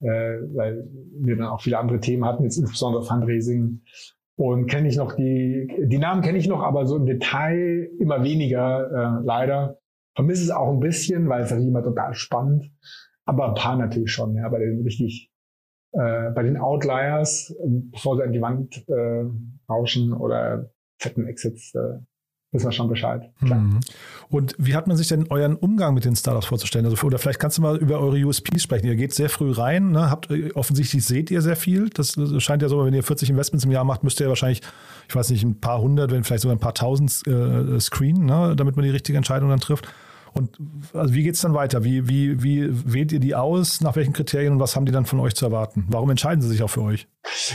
äh, 0.00 0.38
weil 0.54 0.88
wir 1.18 1.36
dann 1.36 1.48
auch 1.48 1.60
viele 1.60 1.78
andere 1.78 1.98
Themen 1.98 2.24
hatten, 2.24 2.44
jetzt 2.44 2.56
insbesondere 2.56 3.02
Fundraising. 3.02 3.82
Und 4.36 4.66
kenne 4.66 4.88
ich 4.88 4.96
noch 4.96 5.14
die, 5.14 5.68
die 5.86 5.98
Namen 5.98 6.22
kenne 6.22 6.38
ich 6.38 6.48
noch, 6.48 6.62
aber 6.62 6.86
so 6.86 6.96
im 6.96 7.06
Detail 7.06 7.90
immer 7.98 8.22
weniger, 8.22 9.18
äh, 9.20 9.24
leider. 9.24 9.81
Vermisse 10.14 10.44
es 10.44 10.50
auch 10.50 10.72
ein 10.72 10.80
bisschen, 10.80 11.28
weil 11.28 11.42
es 11.42 11.50
natürlich 11.50 11.68
immer 11.68 11.82
total 11.82 12.14
spannend. 12.14 12.70
Aber 13.24 13.48
ein 13.48 13.54
paar 13.54 13.76
natürlich 13.76 14.12
schon, 14.12 14.34
ja, 14.34 14.48
bei 14.48 14.58
den 14.58 14.82
richtig, 14.82 15.30
äh, 15.92 16.30
bei 16.30 16.42
den 16.42 16.56
Outliers, 16.56 17.54
bevor 17.92 18.16
sie 18.16 18.24
an 18.24 18.32
die 18.32 18.40
Wand 18.40 18.84
äh, 18.88 19.24
rauschen 19.68 20.12
oder 20.12 20.70
fetten 20.98 21.26
Exits, 21.26 21.74
äh, 21.74 21.98
wissen 22.52 22.66
wir 22.66 22.72
schon 22.72 22.88
Bescheid. 22.88 23.30
Mhm. 23.40 23.80
Und 24.28 24.54
wie 24.58 24.74
hat 24.74 24.86
man 24.86 24.96
sich 24.96 25.08
denn 25.08 25.26
euren 25.30 25.56
Umgang 25.56 25.94
mit 25.94 26.04
den 26.04 26.14
Startups 26.14 26.46
vorzustellen? 26.46 26.84
Also, 26.84 27.06
oder 27.06 27.18
vielleicht 27.18 27.40
kannst 27.40 27.58
du 27.58 27.62
mal 27.62 27.76
über 27.78 27.98
eure 27.98 28.22
USPs 28.22 28.62
sprechen. 28.62 28.86
Ihr 28.86 28.96
geht 28.96 29.14
sehr 29.14 29.30
früh 29.30 29.50
rein, 29.50 29.90
ne? 29.90 30.10
Habt, 30.10 30.28
offensichtlich 30.54 31.04
seht 31.04 31.30
ihr 31.30 31.40
sehr 31.40 31.56
viel. 31.56 31.88
Das, 31.90 32.12
das 32.12 32.42
scheint 32.42 32.62
ja 32.62 32.68
so, 32.68 32.84
wenn 32.84 32.94
ihr 32.94 33.02
40 33.02 33.30
Investments 33.30 33.64
im 33.64 33.70
Jahr 33.70 33.84
macht, 33.84 34.04
müsst 34.04 34.20
ihr 34.20 34.28
wahrscheinlich, 34.28 34.60
ich 35.08 35.14
weiß 35.14 35.30
nicht, 35.30 35.44
ein 35.44 35.60
paar 35.60 35.80
hundert, 35.80 36.12
wenn 36.12 36.24
vielleicht 36.24 36.42
sogar 36.42 36.56
ein 36.56 36.60
paar 36.60 36.74
tausend 36.74 37.26
äh, 37.26 37.80
screenen, 37.80 38.26
ne? 38.26 38.54
damit 38.54 38.76
man 38.76 38.84
die 38.84 38.90
richtige 38.90 39.16
Entscheidung 39.16 39.48
dann 39.48 39.60
trifft. 39.60 39.88
Und 40.34 40.58
also 40.94 41.14
wie 41.14 41.22
geht 41.22 41.34
es 41.34 41.42
dann 41.42 41.54
weiter? 41.54 41.84
Wie, 41.84 42.08
wie, 42.08 42.42
wie 42.42 42.68
wählt 42.92 43.12
ihr 43.12 43.20
die 43.20 43.34
aus? 43.34 43.80
Nach 43.80 43.96
welchen 43.96 44.12
Kriterien 44.12 44.54
und 44.54 44.60
was 44.60 44.76
haben 44.76 44.86
die 44.86 44.92
dann 44.92 45.04
von 45.04 45.20
euch 45.20 45.34
zu 45.34 45.44
erwarten? 45.44 45.84
Warum 45.88 46.10
entscheiden 46.10 46.40
sie 46.40 46.48
sich 46.48 46.62
auch 46.62 46.70
für 46.70 46.82
euch? 46.82 47.06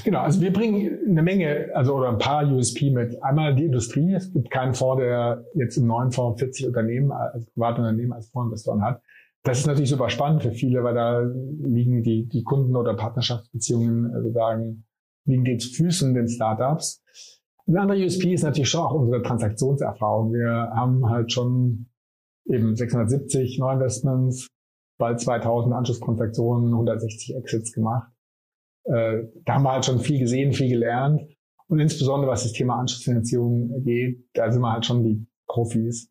Genau, 0.03 0.19
also 0.19 0.41
wir 0.41 0.53
bringen 0.53 0.99
eine 1.09 1.23
Menge, 1.23 1.69
also 1.73 1.95
oder 1.95 2.09
ein 2.09 2.17
paar 2.17 2.45
USP 2.47 2.91
mit. 2.91 3.21
Einmal 3.23 3.55
die 3.55 3.65
Industrie. 3.65 4.13
Es 4.13 4.31
gibt 4.31 4.51
keinen 4.51 4.73
Fonds, 4.73 5.01
der 5.01 5.43
jetzt 5.55 5.77
im 5.77 5.87
neuen 5.87 6.11
Fonds 6.11 6.39
40 6.39 6.67
Unternehmen, 6.67 7.11
also 7.11 7.47
private 7.53 7.81
Unternehmen 7.81 8.13
als 8.13 8.29
Fondsinvestoren 8.29 8.83
hat. 8.83 9.01
Das 9.43 9.59
ist 9.59 9.67
natürlich 9.67 9.89
super 9.89 10.09
spannend 10.09 10.43
für 10.43 10.51
viele, 10.51 10.83
weil 10.83 10.93
da 10.93 11.21
liegen 11.21 12.03
die, 12.03 12.27
die 12.27 12.43
Kunden- 12.43 12.75
oder 12.75 12.95
Partnerschaftsbeziehungen 12.95 14.11
sozusagen, 14.21 14.83
liegen 15.25 15.45
den 15.45 15.59
Füßen 15.59 16.13
den 16.13 16.27
Startups. 16.27 17.01
Ein 17.67 17.77
anderer 17.77 17.97
USP 17.97 18.33
ist 18.33 18.43
natürlich 18.43 18.69
schon 18.69 18.81
auch 18.81 18.93
unsere 18.93 19.21
Transaktionserfahrung. 19.21 20.33
Wir 20.33 20.71
haben 20.73 21.09
halt 21.09 21.31
schon 21.31 21.87
eben 22.49 22.75
670 22.75 23.60
Neuinvestments, 23.60 24.47
bald 24.97 25.19
2000 25.19 25.73
Anschlusstransaktionen, 25.73 26.73
160 26.73 27.36
Exits 27.36 27.73
gemacht. 27.73 28.12
Äh, 28.86 29.23
da 29.45 29.55
haben 29.55 29.63
wir 29.63 29.73
halt 29.73 29.86
schon 29.86 29.99
viel 29.99 30.19
gesehen, 30.19 30.53
viel 30.53 30.69
gelernt. 30.69 31.21
Und 31.67 31.79
insbesondere 31.79 32.31
was 32.31 32.43
das 32.43 32.53
Thema 32.53 32.79
Anschlussfinanzierung 32.79 33.83
geht, 33.83 34.25
da 34.33 34.51
sind 34.51 34.62
wir 34.62 34.71
halt 34.71 34.86
schon 34.86 35.03
die 35.03 35.27
Profis. 35.47 36.10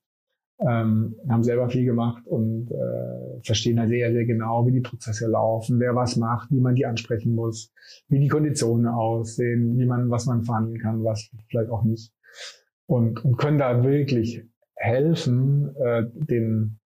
Ähm, 0.58 1.16
haben 1.28 1.42
selber 1.42 1.68
viel 1.68 1.84
gemacht 1.84 2.26
und 2.26 2.70
äh, 2.70 3.42
verstehen 3.42 3.78
halt 3.78 3.90
sehr, 3.90 4.10
sehr 4.10 4.24
genau, 4.24 4.66
wie 4.66 4.72
die 4.72 4.80
Prozesse 4.80 5.26
laufen, 5.26 5.78
wer 5.80 5.94
was 5.94 6.16
macht, 6.16 6.50
wie 6.50 6.60
man 6.60 6.74
die 6.74 6.86
ansprechen 6.86 7.34
muss, 7.34 7.74
wie 8.08 8.20
die 8.20 8.28
Konditionen 8.28 8.86
aussehen, 8.86 9.76
wie 9.78 9.84
man, 9.84 10.08
was 10.08 10.24
man 10.24 10.44
verhandeln 10.44 10.80
kann, 10.80 11.04
was 11.04 11.30
vielleicht 11.50 11.70
auch 11.70 11.82
nicht. 11.84 12.10
Und, 12.86 13.22
und 13.22 13.36
können 13.36 13.58
da 13.58 13.84
wirklich 13.84 14.46
helfen, 14.76 15.74
äh, 15.76 16.04
den, 16.14 16.78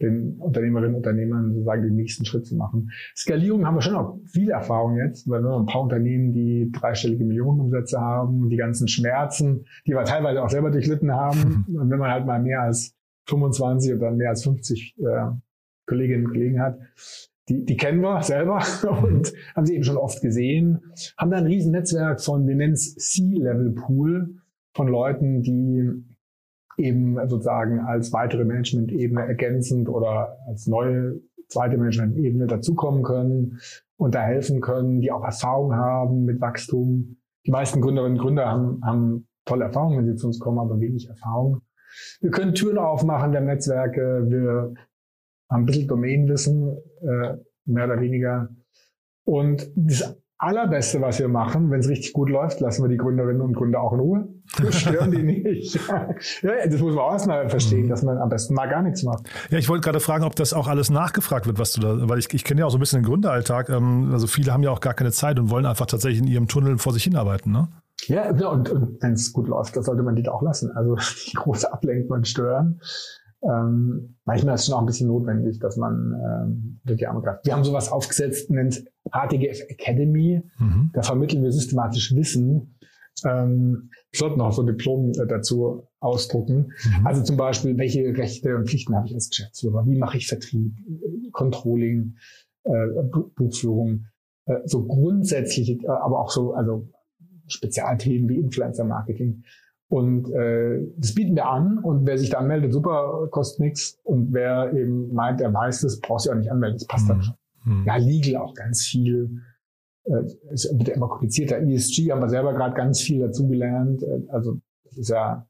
den 0.00 0.36
Unternehmerinnen 0.38 0.94
und 0.94 0.98
Unternehmern 0.98 1.52
sozusagen 1.52 1.82
den 1.82 1.96
nächsten 1.96 2.24
Schritt 2.24 2.46
zu 2.46 2.56
machen. 2.56 2.90
Skalierung 3.16 3.66
haben 3.66 3.74
wir 3.74 3.82
schon 3.82 3.94
auch 3.94 4.18
viel 4.26 4.50
Erfahrung 4.50 4.96
jetzt, 4.96 5.28
weil 5.28 5.42
wir 5.42 5.50
haben 5.50 5.62
ein 5.62 5.66
paar 5.66 5.82
Unternehmen, 5.82 6.32
die 6.32 6.70
dreistellige 6.72 7.24
Millionenumsätze 7.24 8.00
haben, 8.00 8.48
die 8.48 8.56
ganzen 8.56 8.88
Schmerzen, 8.88 9.66
die 9.86 9.92
wir 9.92 10.04
teilweise 10.04 10.42
auch 10.42 10.50
selber 10.50 10.70
durchlitten 10.70 11.12
haben. 11.12 11.66
Und 11.74 11.90
wenn 11.90 11.98
man 11.98 12.10
halt 12.10 12.26
mal 12.26 12.40
mehr 12.40 12.62
als 12.62 12.94
25 13.28 13.94
oder 13.94 14.10
mehr 14.10 14.30
als 14.30 14.44
50 14.44 14.96
äh, 14.98 15.30
Kolleginnen 15.86 16.26
und 16.26 16.32
Kollegen 16.32 16.60
hat, 16.60 16.78
die, 17.48 17.64
die 17.64 17.76
kennen 17.76 18.00
wir 18.00 18.22
selber 18.22 18.62
und 19.02 19.32
haben 19.56 19.66
sie 19.66 19.74
eben 19.74 19.84
schon 19.84 19.96
oft 19.96 20.22
gesehen, 20.22 20.80
haben 21.18 21.30
da 21.30 21.38
ein 21.38 21.46
riesen 21.46 21.72
Netzwerk 21.72 22.20
von, 22.20 22.46
wir 22.46 22.54
nennen 22.54 22.74
es 22.74 22.94
C-Level-Pool 22.94 24.36
von 24.72 24.88
Leuten, 24.88 25.42
die 25.42 26.04
eben 26.80 27.16
sozusagen 27.28 27.80
als 27.80 28.12
weitere 28.12 28.44
Management-Ebene 28.44 29.26
ergänzend 29.26 29.88
oder 29.88 30.38
als 30.46 30.66
neue 30.66 31.20
zweite 31.48 31.76
Management-Ebene 31.76 32.46
dazukommen 32.46 33.02
können 33.02 33.58
und 33.96 34.14
da 34.14 34.22
helfen 34.22 34.60
können, 34.60 35.00
die 35.00 35.12
auch 35.12 35.24
Erfahrung 35.24 35.74
haben 35.74 36.24
mit 36.24 36.40
Wachstum. 36.40 37.16
Die 37.46 37.50
meisten 37.50 37.80
Gründerinnen 37.80 38.18
und 38.18 38.22
Gründer 38.22 38.46
haben, 38.46 38.80
haben 38.84 39.28
tolle 39.44 39.64
Erfahrungen, 39.64 39.98
wenn 39.98 40.06
sie 40.06 40.16
zu 40.16 40.28
uns 40.28 40.38
kommen, 40.38 40.58
aber 40.58 40.80
wenig 40.80 41.08
Erfahrung. 41.08 41.62
Wir 42.20 42.30
können 42.30 42.54
Türen 42.54 42.78
aufmachen 42.78 43.32
der 43.32 43.40
Netzwerke. 43.40 44.24
Wir 44.28 44.74
haben 45.50 45.62
ein 45.62 45.66
bisschen 45.66 45.88
Domainwissen, 45.88 46.78
äh, 47.02 47.36
mehr 47.64 47.86
oder 47.86 48.00
weniger. 48.00 48.48
Und 49.24 49.70
das 49.74 50.16
Allerbeste, 50.42 51.02
was 51.02 51.18
wir 51.18 51.28
machen, 51.28 51.70
wenn 51.70 51.80
es 51.80 51.88
richtig 51.88 52.14
gut 52.14 52.30
läuft, 52.30 52.60
lassen 52.60 52.82
wir 52.82 52.88
die 52.88 52.96
Gründerinnen 52.96 53.42
und 53.42 53.52
Gründer 53.52 53.82
auch 53.82 53.92
in 53.92 54.00
Ruhe. 54.00 54.28
Wir 54.56 54.72
stören 54.72 55.10
die 55.10 55.22
nicht. 55.22 55.74
ja, 56.42 56.66
das 56.66 56.80
muss 56.80 56.94
man 56.94 57.04
auch 57.04 57.12
erstmal 57.12 57.50
verstehen, 57.50 57.90
dass 57.90 58.02
man 58.02 58.16
am 58.16 58.30
besten 58.30 58.54
mal 58.54 58.66
gar 58.66 58.80
nichts 58.80 59.02
macht. 59.02 59.28
Ja, 59.50 59.58
ich 59.58 59.68
wollte 59.68 59.82
gerade 59.82 60.00
fragen, 60.00 60.24
ob 60.24 60.34
das 60.34 60.54
auch 60.54 60.66
alles 60.66 60.88
nachgefragt 60.88 61.46
wird, 61.46 61.58
was 61.58 61.74
du 61.74 61.82
da, 61.82 62.08
weil 62.08 62.18
ich, 62.18 62.32
ich 62.32 62.42
kenne 62.42 62.60
ja 62.60 62.66
auch 62.66 62.70
so 62.70 62.78
ein 62.78 62.80
bisschen 62.80 63.02
den 63.02 63.06
Gründeralltag. 63.06 63.68
Ähm, 63.68 64.08
also 64.12 64.26
viele 64.26 64.50
haben 64.50 64.62
ja 64.62 64.70
auch 64.70 64.80
gar 64.80 64.94
keine 64.94 65.12
Zeit 65.12 65.38
und 65.38 65.50
wollen 65.50 65.66
einfach 65.66 65.84
tatsächlich 65.84 66.22
in 66.22 66.26
ihrem 66.26 66.48
Tunnel 66.48 66.78
vor 66.78 66.94
sich 66.94 67.04
hinarbeiten, 67.04 67.52
ne? 67.52 67.68
Ja, 68.06 68.30
und, 68.30 68.70
und 68.70 69.02
wenn 69.02 69.12
es 69.12 69.34
gut 69.34 69.46
läuft, 69.46 69.76
dann 69.76 69.82
sollte 69.82 70.02
man 70.02 70.16
die 70.16 70.22
da 70.22 70.32
auch 70.32 70.42
lassen. 70.42 70.70
Also 70.70 70.96
die 71.30 71.36
große 71.36 71.70
Ablenkung 71.70 72.16
und 72.16 72.26
stören. 72.26 72.80
Ähm, 73.42 74.16
manchmal 74.24 74.54
ist 74.54 74.62
es 74.62 74.66
schon 74.66 74.74
auch 74.74 74.80
ein 74.80 74.86
bisschen 74.86 75.08
notwendig, 75.08 75.58
dass 75.60 75.76
man 75.76 76.14
ähm, 76.14 76.80
die 76.84 77.06
Arme 77.06 77.22
greift. 77.22 77.46
Wir 77.46 77.54
haben 77.54 77.64
sowas 77.64 77.90
aufgesetzt, 77.90 78.50
nennt 78.50 78.84
HTGF 79.12 79.62
Academy. 79.68 80.42
Mhm. 80.58 80.90
Da 80.92 81.02
vermitteln 81.02 81.42
wir 81.42 81.52
systematisch 81.52 82.14
Wissen. 82.14 82.76
Ähm, 83.24 83.90
wir 84.10 84.18
sollten 84.18 84.40
auch 84.40 84.52
so 84.52 84.62
ein 84.62 84.66
Diplom 84.66 85.10
äh, 85.10 85.26
dazu 85.26 85.88
ausdrucken. 86.00 86.72
Mhm. 86.84 87.06
Also 87.06 87.22
zum 87.22 87.36
Beispiel, 87.36 87.76
welche 87.78 88.16
Rechte 88.16 88.56
und 88.56 88.68
Pflichten 88.68 88.94
habe 88.94 89.06
ich 89.06 89.14
als 89.14 89.30
Geschäftsführer? 89.30 89.86
Wie 89.86 89.98
mache 89.98 90.16
ich 90.16 90.26
Vertrieb, 90.26 90.72
Controlling, 91.32 92.16
äh, 92.64 92.86
Buchführung? 93.36 94.06
Äh, 94.46 94.60
so 94.64 94.84
grundsätzliche, 94.84 95.74
äh, 95.74 95.88
aber 95.88 96.20
auch 96.20 96.30
so, 96.30 96.54
also 96.54 96.88
Spezialthemen 97.48 98.28
wie 98.28 98.38
Influencer 98.38 98.84
Marketing. 98.84 99.42
Und 99.88 100.30
äh, 100.32 100.80
das 100.96 101.14
bieten 101.14 101.34
wir 101.34 101.46
an 101.48 101.78
und 101.78 102.06
wer 102.06 102.16
sich 102.16 102.30
da 102.30 102.38
anmeldet, 102.38 102.72
super, 102.72 103.26
kostet 103.30 103.60
nichts. 103.60 103.98
Und 104.04 104.32
wer 104.32 104.72
eben 104.72 105.12
meint, 105.12 105.40
er 105.40 105.52
weiß 105.52 105.80
das, 105.80 105.98
braucht 106.00 106.22
sich 106.22 106.32
auch 106.32 106.36
nicht 106.36 106.50
anmelden, 106.50 106.78
das 106.78 106.86
passt 106.86 107.04
mhm. 107.04 107.08
dann 107.08 107.22
schon. 107.22 107.34
Mhm. 107.64 107.84
Ja, 107.86 107.96
Legal 107.96 108.42
auch 108.42 108.54
ganz 108.54 108.84
viel. 108.86 109.42
Äh, 110.04 110.22
es 110.50 110.68
wird 110.72 110.88
immer 110.90 111.08
komplizierter. 111.08 111.58
ESG 111.60 112.10
haben 112.10 112.20
wir 112.20 112.28
selber 112.28 112.54
gerade 112.54 112.74
ganz 112.74 113.00
viel 113.00 113.20
dazugelernt. 113.20 114.02
Äh, 114.02 114.22
also 114.28 114.60
das 114.84 114.98
ist 114.98 115.10
ja 115.10 115.46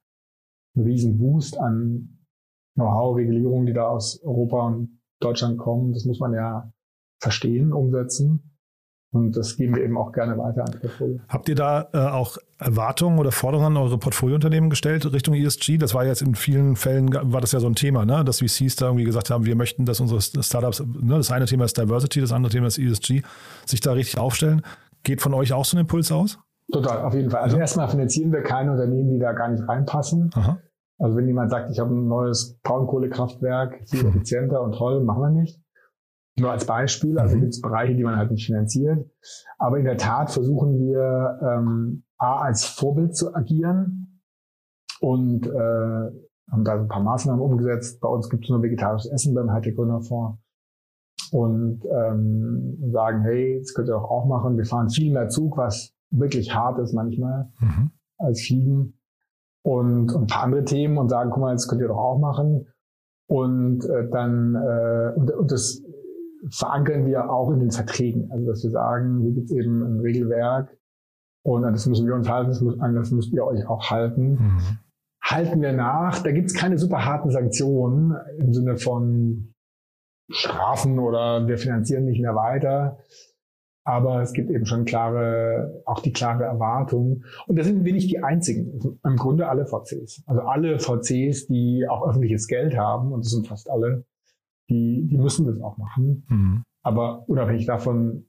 ein 0.77 0.83
riesen 0.83 1.19
Boost 1.19 1.59
an 1.59 2.19
Know-how, 2.75 3.17
Regulierungen, 3.17 3.67
die 3.67 3.73
da 3.73 3.89
aus 3.89 4.23
Europa 4.23 4.67
und 4.67 5.01
Deutschland 5.21 5.59
kommen. 5.59 5.93
Das 5.93 6.05
muss 6.05 6.21
man 6.21 6.33
ja 6.33 6.73
verstehen, 7.21 7.73
umsetzen. 7.73 8.50
Und 9.13 9.37
das 9.37 9.57
geben 9.57 9.75
wir 9.75 9.83
eben 9.83 9.99
auch 9.99 10.13
gerne 10.13 10.39
weiter 10.39 10.65
an 10.65 10.81
Portfolio. 10.81 11.19
Habt 11.29 11.49
ihr 11.49 11.57
da 11.57 11.89
äh, 11.93 11.99
auch 11.99 12.37
Erwartungen 12.59 13.19
oder 13.19 13.33
Forderungen 13.33 13.77
an 13.77 13.83
eure 13.83 13.99
Portfoliounternehmen 13.99 14.71
gestellt 14.71 15.13
Richtung 15.13 15.35
ESG? 15.35 15.79
Das 15.79 15.95
war 15.95 16.05
jetzt 16.05 16.23
in 16.23 16.37
vielen 16.37 16.77
Fällen, 16.77 17.13
war 17.13 17.41
das 17.41 17.51
ja 17.51 17.59
so 17.59 17.67
ein 17.67 17.75
Thema, 17.75 18.05
ne? 18.05 18.25
dass 18.25 18.39
VCs 18.39 18.77
da 18.77 18.87
irgendwie 18.87 19.05
gesagt 19.05 19.31
haben, 19.31 19.47
wir 19.47 19.57
möchten, 19.57 19.85
dass 19.85 19.99
unsere 19.99 20.21
Startups, 20.21 20.81
ne? 20.81 21.17
das 21.17 21.33
eine 21.33 21.47
Thema 21.47 21.65
ist 21.65 21.77
Diversity, 21.77 22.21
das 22.21 22.31
andere 22.31 22.53
Thema 22.53 22.69
ist 22.69 22.79
ESG, 22.79 23.23
sich 23.67 23.81
da 23.81 23.93
richtig 23.93 24.21
aufstellen. 24.21 24.63
Geht 25.03 25.21
von 25.21 25.35
euch 25.35 25.53
auch 25.53 25.65
so 25.65 25.77
ein 25.77 25.81
Impuls 25.81 26.13
aus? 26.13 26.39
Total, 26.73 27.03
auf 27.03 27.15
jeden 27.15 27.31
Fall. 27.31 27.41
Also 27.41 27.57
ja. 27.57 27.63
erstmal 27.63 27.89
finanzieren 27.89 28.33
wir 28.33 28.43
keine 28.43 28.71
Unternehmen, 28.71 29.11
die 29.11 29.19
da 29.19 29.33
gar 29.33 29.49
nicht 29.49 29.67
reinpassen. 29.69 30.31
Aha. 30.35 30.59
Also 30.99 31.17
wenn 31.17 31.27
jemand 31.27 31.51
sagt, 31.51 31.71
ich 31.71 31.81
habe 31.81 31.93
ein 31.93 32.07
neues 32.07 32.61
Braunkohlekraftwerk, 32.63 33.81
viel 33.89 34.03
mhm. 34.05 34.11
effizienter 34.11 34.61
und 34.63 34.73
toll, 34.77 35.03
machen 35.03 35.23
wir 35.23 35.31
nicht. 35.31 35.60
Nur 36.41 36.51
als 36.51 36.65
Beispiel, 36.65 37.19
also 37.19 37.37
mhm. 37.37 37.41
gibt 37.41 37.53
es 37.55 37.61
Bereiche, 37.61 37.95
die 37.95 38.03
man 38.03 38.17
halt 38.17 38.31
nicht 38.31 38.47
finanziert. 38.47 39.09
Aber 39.59 39.79
in 39.79 39.85
der 39.85 39.99
Tat 39.99 40.31
versuchen 40.31 40.79
wir 40.79 41.39
ähm, 41.43 42.05
A 42.19 42.41
als 42.41 42.65
Vorbild 42.65 43.15
zu 43.15 43.35
agieren 43.35 44.23
und 45.01 45.47
äh, 45.47 45.51
haben 46.51 46.65
da 46.65 46.75
ein 46.75 46.89
paar 46.89 47.03
Maßnahmen 47.03 47.41
umgesetzt. 47.41 48.01
Bei 48.01 48.09
uns 48.09 48.29
gibt 48.29 48.45
es 48.45 48.51
nur 48.51 48.63
vegetarisches 48.63 49.11
Essen 49.11 49.35
beim 49.35 49.51
Hightech 49.53 49.77
Gründerfonds 49.77 50.39
und 51.33 51.85
ähm, 51.85 52.91
sagen, 52.93 53.23
hey, 53.23 53.61
das 53.61 53.75
könnt 53.75 53.89
ihr 53.89 53.95
doch 53.95 54.11
auch 54.11 54.27
machen. 54.27 54.57
Wir 54.57 54.65
fahren 54.65 54.91
viel 54.91 55.13
mehr 55.13 55.29
Zug, 55.29 55.57
was 55.57 55.95
wirklich 56.11 56.55
hart 56.55 56.79
ist 56.81 56.93
manchmal 56.93 57.51
mhm. 57.61 57.91
als 58.19 58.43
Fliegen 58.43 58.99
und, 59.63 60.13
und 60.13 60.23
ein 60.23 60.27
paar 60.27 60.45
andere 60.45 60.65
Themen 60.65 60.99
und 60.99 61.09
sagen, 61.09 61.31
guck 61.31 61.41
mal, 61.41 61.53
das 61.53 61.69
könnt 61.69 61.83
ihr 61.83 61.89
doch 61.89 61.99
auch 61.99 62.19
machen. 62.19 62.67
Und 63.29 63.85
äh, 63.85 64.11
dann 64.11 64.57
und, 65.15 65.31
und 65.31 65.53
das 65.53 65.85
verankern 66.49 67.07
wir 67.07 67.31
auch 67.31 67.51
in 67.51 67.61
den 67.61 67.71
Verträgen. 67.71 68.31
Also 68.31 68.47
dass 68.47 68.63
wir 68.63 68.71
sagen, 68.71 69.21
hier 69.21 69.33
gibt 69.33 69.51
es 69.51 69.57
eben 69.57 69.83
ein 69.83 70.01
Regelwerk 70.01 70.77
und 71.43 71.65
an 71.65 71.73
das 71.73 71.87
müssen 71.87 72.07
wir 72.07 72.15
uns 72.15 72.29
halten, 72.29 72.49
das 72.49 72.61
muss, 72.61 72.79
an 72.81 72.95
das 72.95 73.11
müsst 73.11 73.33
ihr 73.33 73.45
euch 73.45 73.67
auch 73.67 73.91
halten. 73.91 74.33
Mhm. 74.33 74.79
Halten 75.23 75.61
wir 75.63 75.73
nach. 75.73 76.23
Da 76.23 76.33
gibt 76.33 76.47
es 76.47 76.55
keine 76.55 76.79
super 76.79 77.05
harten 77.05 77.31
Sanktionen 77.31 78.17
im 78.39 78.53
Sinne 78.53 78.77
von 78.77 79.55
Strafen 80.31 80.99
oder 80.99 81.47
wir 81.47 81.59
finanzieren 81.59 82.05
nicht 82.05 82.21
mehr 82.21 82.35
weiter. 82.35 82.99
Aber 83.85 84.21
es 84.23 84.33
gibt 84.33 84.51
eben 84.51 84.67
schon 84.67 84.85
klare, 84.85 85.83
auch 85.87 86.01
die 86.01 86.13
klare 86.13 86.45
Erwartung. 86.45 87.25
Und 87.47 87.59
da 87.59 87.65
sind 87.65 87.85
wir 87.85 87.93
nicht 87.93 88.11
die 88.11 88.23
einzigen. 88.23 88.99
Im 89.03 89.17
Grunde 89.17 89.49
alle 89.49 89.67
VCs. 89.67 90.23
Also 90.27 90.43
alle 90.43 90.79
VCs, 90.79 91.47
die 91.47 91.87
auch 91.89 92.07
öffentliches 92.07 92.47
Geld 92.47 92.77
haben, 92.77 93.13
und 93.13 93.25
das 93.25 93.33
sind 93.33 93.49
fast 93.49 93.71
alle, 93.71 94.05
die, 94.71 95.07
die 95.07 95.19
müssen 95.19 95.47
das 95.47 95.61
auch 95.61 95.77
machen. 95.77 96.25
Mhm. 96.29 96.63
Aber 96.83 97.29
unabhängig 97.29 97.67
davon 97.67 98.25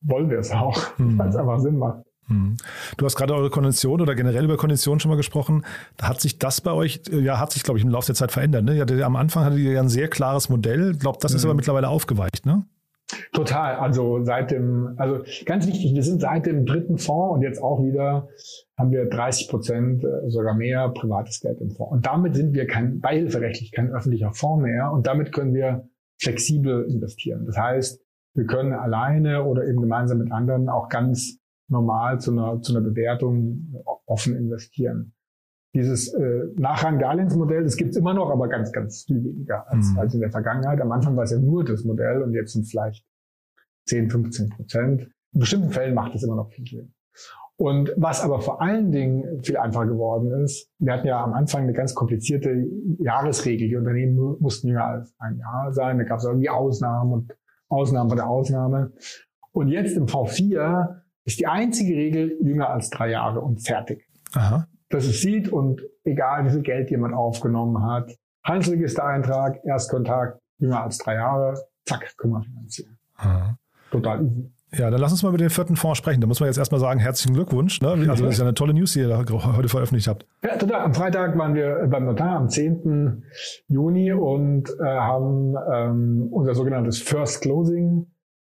wollen 0.00 0.30
wir 0.30 0.38
es 0.38 0.50
auch, 0.50 0.76
mhm. 0.98 1.18
weil 1.18 1.28
es 1.28 1.36
einfach 1.36 1.60
Sinn 1.60 1.78
macht. 1.78 2.02
Mhm. 2.26 2.56
Du 2.96 3.04
hast 3.04 3.16
gerade 3.16 3.34
eure 3.34 3.50
Kondition 3.50 4.00
oder 4.00 4.14
generell 4.14 4.44
über 4.44 4.56
Konditionen 4.56 4.98
schon 4.98 5.10
mal 5.10 5.16
gesprochen. 5.16 5.64
Hat 6.00 6.20
sich 6.20 6.38
das 6.38 6.60
bei 6.60 6.72
euch, 6.72 7.02
ja, 7.10 7.38
hat 7.38 7.52
sich, 7.52 7.62
glaube 7.62 7.78
ich, 7.78 7.84
im 7.84 7.90
Laufe 7.90 8.06
der 8.06 8.14
Zeit 8.14 8.32
verändert. 8.32 8.64
Ne? 8.64 9.04
Am 9.04 9.16
Anfang 9.16 9.44
hattet 9.44 9.58
ihr 9.58 9.72
ja 9.72 9.80
ein 9.80 9.90
sehr 9.90 10.08
klares 10.08 10.48
Modell. 10.48 10.92
Ich 10.92 10.98
glaube, 11.00 11.18
das 11.20 11.32
mhm. 11.32 11.36
ist 11.36 11.44
aber 11.44 11.54
mittlerweile 11.54 11.88
aufgeweicht, 11.88 12.46
ne? 12.46 12.64
Total. 13.32 13.76
Also 13.76 14.24
seit 14.24 14.50
dem, 14.50 14.94
also 14.96 15.24
ganz 15.44 15.66
wichtig, 15.66 15.94
wir 15.94 16.02
sind 16.02 16.20
seit 16.20 16.46
dem 16.46 16.64
dritten 16.64 16.98
Fonds 16.98 17.34
und 17.34 17.42
jetzt 17.42 17.62
auch 17.62 17.82
wieder 17.82 18.28
haben 18.78 18.90
wir 18.90 19.06
30 19.06 19.48
Prozent, 19.48 20.04
äh, 20.04 20.28
sogar 20.30 20.54
mehr 20.54 20.88
privates 20.90 21.40
Geld 21.40 21.60
im 21.60 21.70
Fonds. 21.70 21.92
Und 21.92 22.06
damit 22.06 22.34
sind 22.34 22.54
wir 22.54 22.66
kein, 22.66 23.00
beihilferechtlich 23.00 23.72
kein 23.72 23.90
öffentlicher 23.90 24.32
Fonds 24.32 24.62
mehr 24.62 24.90
und 24.92 25.06
damit 25.06 25.32
können 25.32 25.54
wir 25.54 25.88
flexibel 26.20 26.84
investieren. 26.90 27.44
Das 27.46 27.56
heißt, 27.56 28.00
wir 28.34 28.46
können 28.46 28.72
alleine 28.72 29.44
oder 29.44 29.66
eben 29.66 29.80
gemeinsam 29.80 30.18
mit 30.18 30.32
anderen 30.32 30.68
auch 30.68 30.88
ganz 30.88 31.38
normal 31.68 32.20
zu 32.20 32.32
einer, 32.32 32.60
zu 32.60 32.76
einer 32.76 32.86
Bewertung 32.86 33.74
offen 34.06 34.36
investieren. 34.36 35.13
Dieses 35.74 36.12
äh, 36.14 36.44
Nachrang-Darlehensmodell, 36.56 37.64
das 37.64 37.76
gibt's 37.76 37.96
immer 37.96 38.14
noch, 38.14 38.30
aber 38.30 38.48
ganz, 38.48 38.70
ganz 38.70 39.04
viel 39.04 39.24
weniger 39.24 39.68
als, 39.68 39.90
mhm. 39.90 39.98
als 39.98 40.14
in 40.14 40.20
der 40.20 40.30
Vergangenheit. 40.30 40.80
Am 40.80 40.92
Anfang 40.92 41.16
war 41.16 41.24
es 41.24 41.32
ja 41.32 41.38
nur 41.38 41.64
das 41.64 41.84
Modell 41.84 42.22
und 42.22 42.32
jetzt 42.32 42.52
sind 42.52 42.64
vielleicht 42.64 43.04
10, 43.86 44.10
15 44.10 44.50
Prozent. 44.50 45.10
In 45.32 45.40
bestimmten 45.40 45.70
Fällen 45.70 45.94
macht 45.94 46.14
es 46.14 46.22
immer 46.22 46.36
noch 46.36 46.50
viel 46.50 46.66
Sinn. 46.66 46.94
Und 47.56 47.92
was 47.96 48.20
aber 48.20 48.40
vor 48.40 48.60
allen 48.60 48.90
Dingen 48.90 49.42
viel 49.42 49.56
einfacher 49.56 49.86
geworden 49.86 50.32
ist, 50.42 50.70
wir 50.78 50.92
hatten 50.92 51.06
ja 51.06 51.22
am 51.22 51.34
Anfang 51.34 51.62
eine 51.62 51.72
ganz 51.72 51.94
komplizierte 51.94 52.66
Jahresregel. 52.98 53.68
Die 53.68 53.76
Unternehmen 53.76 54.36
mussten 54.40 54.68
jünger 54.68 54.86
als 54.86 55.14
ein 55.18 55.38
Jahr 55.38 55.72
sein. 55.72 55.98
Da 55.98 56.04
gab 56.04 56.18
es 56.18 56.24
irgendwie 56.24 56.48
Ausnahmen 56.48 57.12
und 57.12 57.36
Ausnahmen 57.68 58.10
von 58.10 58.16
der 58.16 58.28
Ausnahme. 58.28 58.92
Und 59.52 59.68
jetzt 59.68 59.96
im 59.96 60.06
V4 60.06 61.02
ist 61.24 61.38
die 61.38 61.46
einzige 61.46 61.94
Regel 61.94 62.36
jünger 62.42 62.70
als 62.70 62.90
drei 62.90 63.10
Jahre 63.10 63.40
und 63.40 63.64
fertig. 63.64 64.08
Aha. 64.32 64.66
Dass 64.90 65.04
es 65.06 65.20
sieht 65.20 65.48
und 65.48 65.80
egal 66.04 66.44
wie 66.46 66.50
viel 66.50 66.62
Geld 66.62 66.90
jemand 66.90 67.14
aufgenommen 67.14 67.82
hat, 67.84 68.14
Handelsregistereintrag, 68.44 69.64
Erstkontakt, 69.64 70.40
jünger 70.58 70.84
als 70.84 70.98
drei 70.98 71.14
Jahre, 71.14 71.58
zack, 71.86 72.16
können 72.16 72.34
wir 72.34 72.42
finanzieren. 72.42 72.98
Aha. 73.16 73.58
Total 73.90 74.24
easy. 74.24 74.50
Ja, 74.78 74.90
dann 74.90 75.00
lass 75.00 75.12
uns 75.12 75.22
mal 75.22 75.28
über 75.28 75.38
den 75.38 75.50
vierten 75.50 75.76
Fonds 75.76 75.98
sprechen. 75.98 76.20
Da 76.20 76.26
muss 76.26 76.40
man 76.40 76.48
jetzt 76.48 76.58
erstmal 76.58 76.80
sagen, 76.80 76.98
herzlichen 76.98 77.34
Glückwunsch. 77.34 77.80
Ne? 77.80 77.90
Also 77.90 78.24
das 78.24 78.34
ist 78.34 78.38
ja 78.38 78.44
eine 78.44 78.54
tolle 78.54 78.74
News, 78.74 78.92
die 78.92 79.00
ihr 79.00 79.16
heute 79.16 79.68
veröffentlicht 79.68 80.08
habt. 80.08 80.26
Ja, 80.42 80.56
total. 80.56 80.80
Am 80.80 80.94
Freitag 80.94 81.38
waren 81.38 81.54
wir 81.54 81.86
beim 81.88 82.06
Notar 82.06 82.36
am 82.36 82.48
10. 82.48 83.22
Juni 83.68 84.12
und 84.12 84.68
äh, 84.80 84.84
haben 84.84 85.54
ähm, 85.72 86.28
unser 86.32 86.54
sogenanntes 86.54 87.00
First 87.00 87.42
Closing 87.42 88.06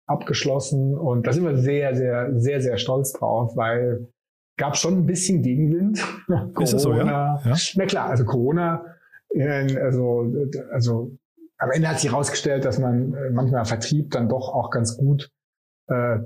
abgeschlossen. 0.07 0.97
Und 0.97 1.27
da 1.27 1.33
sind 1.33 1.45
wir 1.45 1.57
sehr, 1.57 1.95
sehr, 1.95 2.31
sehr, 2.39 2.61
sehr 2.61 2.77
stolz 2.77 3.13
drauf, 3.13 3.55
weil 3.55 4.07
gab 4.57 4.75
schon 4.75 4.95
ein 4.95 5.05
bisschen 5.05 5.41
Gegenwind. 5.41 6.03
Corona, 6.27 6.51
ist 6.61 6.73
das 6.73 6.81
so, 6.81 6.93
ja? 6.93 7.39
ja? 7.43 7.55
Na 7.75 7.85
klar, 7.85 8.09
also 8.09 8.25
Corona, 8.25 8.85
äh, 9.29 9.77
also, 9.77 10.33
also 10.71 11.17
am 11.57 11.71
Ende 11.71 11.87
hat 11.87 11.99
sich 11.99 12.11
herausgestellt, 12.11 12.65
dass 12.65 12.79
man 12.79 13.13
äh, 13.13 13.29
manchmal 13.31 13.65
Vertrieb 13.65 14.11
dann 14.11 14.29
doch 14.29 14.49
auch 14.49 14.69
ganz 14.69 14.97
gut 14.97 15.31
äh, 15.87 16.19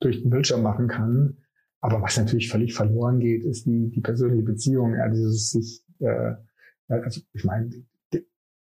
durch 0.00 0.22
den 0.22 0.30
Bildschirm 0.30 0.62
machen 0.62 0.88
kann. 0.88 1.38
Aber 1.80 2.00
was 2.00 2.16
natürlich 2.16 2.50
völlig 2.50 2.74
verloren 2.74 3.20
geht, 3.20 3.44
ist 3.44 3.66
die, 3.66 3.90
die 3.90 4.00
persönliche 4.00 4.42
Beziehung, 4.42 4.94
ja, 4.94 5.08
dieses 5.08 5.50
sich, 5.50 5.84
äh, 6.00 6.32
also 6.88 7.20
ich 7.32 7.44
meine, 7.44 7.70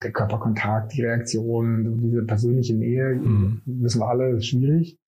der 0.04 0.12
Körperkontakt, 0.12 0.94
die 0.94 1.02
Reaktion, 1.02 2.02
diese 2.02 2.24
persönliche 2.24 2.76
Nähe, 2.76 3.16
mhm. 3.16 3.62
wissen 3.66 4.02
wir 4.02 4.08
alle, 4.08 4.32
ist 4.32 4.48
schwierig. 4.48 5.00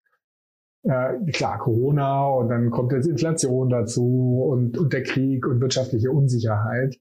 Äh, 0.85 1.31
klar, 1.31 1.57
Corona 1.57 2.27
und 2.27 2.49
dann 2.49 2.69
kommt 2.69 2.91
jetzt 2.91 3.07
Inflation 3.07 3.69
dazu 3.69 4.45
und, 4.49 4.77
und 4.77 4.93
der 4.93 5.01
Krieg 5.03 5.47
und 5.47 5.59
wirtschaftliche 5.59 6.11
Unsicherheit 6.11 6.99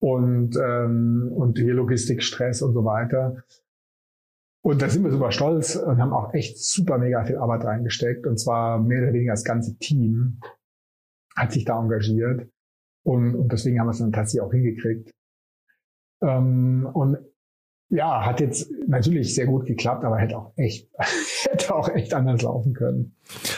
und, 0.00 0.56
ähm, 0.56 1.30
und 1.34 1.58
hier 1.58 1.74
Logistikstress 1.74 2.62
und 2.62 2.72
so 2.72 2.84
weiter. 2.84 3.44
Und 4.62 4.80
da 4.80 4.88
sind 4.88 5.04
wir 5.04 5.10
super 5.10 5.30
stolz 5.30 5.76
und 5.76 6.00
haben 6.00 6.14
auch 6.14 6.32
echt 6.32 6.58
super 6.58 6.96
mega 6.96 7.22
viel 7.24 7.36
Arbeit 7.36 7.64
reingesteckt. 7.64 8.26
Und 8.26 8.38
zwar 8.38 8.80
mehr 8.80 9.02
oder 9.02 9.12
weniger 9.12 9.32
das 9.32 9.44
ganze 9.44 9.76
Team 9.76 10.40
hat 11.36 11.52
sich 11.52 11.66
da 11.66 11.78
engagiert. 11.78 12.48
Und, 13.04 13.34
und 13.34 13.52
deswegen 13.52 13.78
haben 13.78 13.88
wir 13.88 13.90
es 13.90 13.98
dann 13.98 14.12
tatsächlich 14.12 14.40
auch 14.40 14.52
hingekriegt. 14.52 15.10
Ähm, 16.22 16.88
und 16.90 17.18
ja, 17.94 18.26
hat 18.26 18.40
jetzt 18.40 18.68
natürlich 18.88 19.34
sehr 19.34 19.46
gut 19.46 19.66
geklappt, 19.66 20.04
aber 20.04 20.18
hätte 20.18 20.36
auch 20.36 20.52
echt, 20.56 20.88
hätte 21.50 21.74
auch 21.74 21.88
echt 21.88 22.12
anders 22.12 22.42
laufen 22.42 22.74
können. 22.74 23.14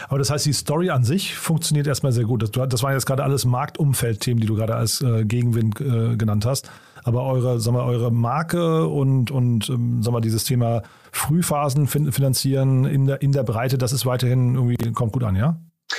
Aber 0.08 0.18
das 0.18 0.30
heißt, 0.30 0.44
die 0.44 0.52
Story 0.52 0.90
an 0.90 1.04
sich 1.04 1.34
funktioniert 1.34 1.86
erstmal 1.86 2.12
sehr 2.12 2.24
gut. 2.24 2.42
Das, 2.42 2.50
das 2.50 2.82
waren 2.82 2.92
jetzt 2.92 3.06
gerade 3.06 3.24
alles 3.24 3.46
Marktumfeldthemen, 3.46 4.40
die 4.40 4.46
du 4.46 4.54
gerade 4.54 4.74
als 4.74 5.00
äh, 5.00 5.24
Gegenwind 5.24 5.80
äh, 5.80 6.16
genannt 6.16 6.44
hast. 6.44 6.70
Aber 7.02 7.24
eure, 7.24 7.60
sagen 7.60 7.76
wir, 7.76 7.84
eure 7.84 8.12
Marke 8.12 8.86
und, 8.86 9.30
und 9.30 9.70
ähm, 9.70 10.02
sagen 10.02 10.14
wir, 10.14 10.20
dieses 10.20 10.44
Thema 10.44 10.82
Frühphasen 11.12 11.86
finanzieren 11.86 12.84
in 12.84 13.06
der, 13.06 13.22
in 13.22 13.32
der 13.32 13.42
Breite, 13.42 13.78
das 13.78 13.92
ist 13.92 14.04
weiterhin 14.04 14.54
irgendwie, 14.54 14.76
kommt 14.92 15.12
gut 15.12 15.24
an, 15.24 15.34
ja? 15.34 15.58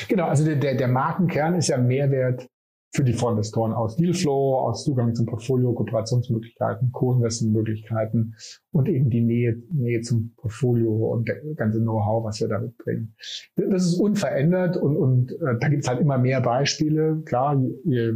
Genau, 0.09 0.27
also 0.27 0.45
der, 0.45 0.57
der, 0.57 0.75
der 0.75 0.89
Markenkern 0.89 1.55
ist 1.55 1.69
ja 1.69 1.77
Mehrwert 1.77 2.47
für 2.93 3.03
die 3.03 3.13
Fondsinvestoren 3.13 3.73
aus 3.73 3.95
Dealflow, 3.95 4.59
aus 4.59 4.83
Zugang 4.83 5.13
zum 5.13 5.25
Portfolio, 5.25 5.73
Kooperationsmöglichkeiten, 5.73 6.91
Co-Investmentmöglichkeiten 6.91 8.35
und 8.71 8.89
eben 8.89 9.09
die 9.09 9.21
Nähe, 9.21 9.61
Nähe 9.71 10.01
zum 10.01 10.33
Portfolio 10.38 10.91
und 11.11 11.27
der 11.27 11.41
ganze 11.55 11.79
Know-how, 11.79 12.23
was 12.23 12.39
wir 12.39 12.47
damit 12.47 12.77
bringen. 12.77 13.15
Das 13.55 13.85
ist 13.85 13.99
unverändert 13.99 14.77
und, 14.77 14.95
und 14.95 15.31
äh, 15.33 15.57
da 15.59 15.69
gibt 15.69 15.83
es 15.83 15.89
halt 15.89 15.99
immer 15.99 16.17
mehr 16.17 16.41
Beispiele. 16.41 17.21
Klar, 17.25 17.61
je, 17.83 18.13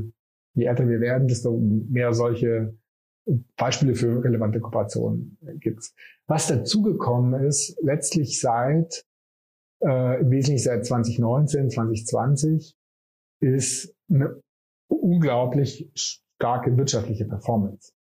je 0.53 0.65
älter 0.65 0.88
wir 0.88 0.99
werden, 0.99 1.28
desto 1.28 1.57
mehr 1.57 2.13
solche 2.13 2.74
Beispiele 3.55 3.93
für 3.93 4.24
relevante 4.24 4.59
Kooperationen 4.59 5.38
gibt's. 5.59 5.93
Was 6.28 6.47
dazugekommen 6.47 7.43
ist, 7.43 7.78
letztlich 7.82 8.39
seit 8.39 9.05
äh, 9.84 10.22
im 10.22 10.32
Wesentlichen 10.32 10.63
seit 10.63 10.86
2019, 10.86 11.69
2020, 11.69 12.76
ist 13.41 13.95
eine 14.09 14.41
unglaublich 14.96 15.92
starke 15.96 16.76
wirtschaftliche 16.78 17.26
Performance. 17.26 17.94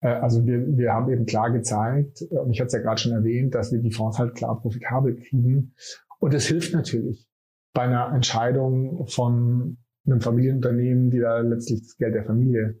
Äh, 0.00 0.08
also 0.08 0.44
wir, 0.46 0.76
wir 0.76 0.92
haben 0.92 1.10
eben 1.10 1.26
klar 1.26 1.50
gezeigt, 1.50 2.22
und 2.22 2.50
ich 2.52 2.60
hatte 2.60 2.68
es 2.68 2.72
ja 2.72 2.80
gerade 2.80 3.00
schon 3.00 3.12
erwähnt, 3.12 3.54
dass 3.54 3.72
wir 3.72 3.80
die 3.80 3.92
Fonds 3.92 4.18
halt 4.18 4.34
klar 4.34 4.60
profitabel 4.60 5.16
kriegen. 5.16 5.74
Und 6.18 6.34
es 6.34 6.46
hilft 6.46 6.74
natürlich 6.74 7.28
bei 7.74 7.82
einer 7.82 8.12
Entscheidung 8.14 9.06
von 9.06 9.78
einem 10.06 10.20
Familienunternehmen, 10.20 11.10
die 11.10 11.20
da 11.20 11.38
letztlich 11.40 11.80
das 11.80 11.96
Geld 11.96 12.14
der 12.14 12.24
Familie 12.24 12.80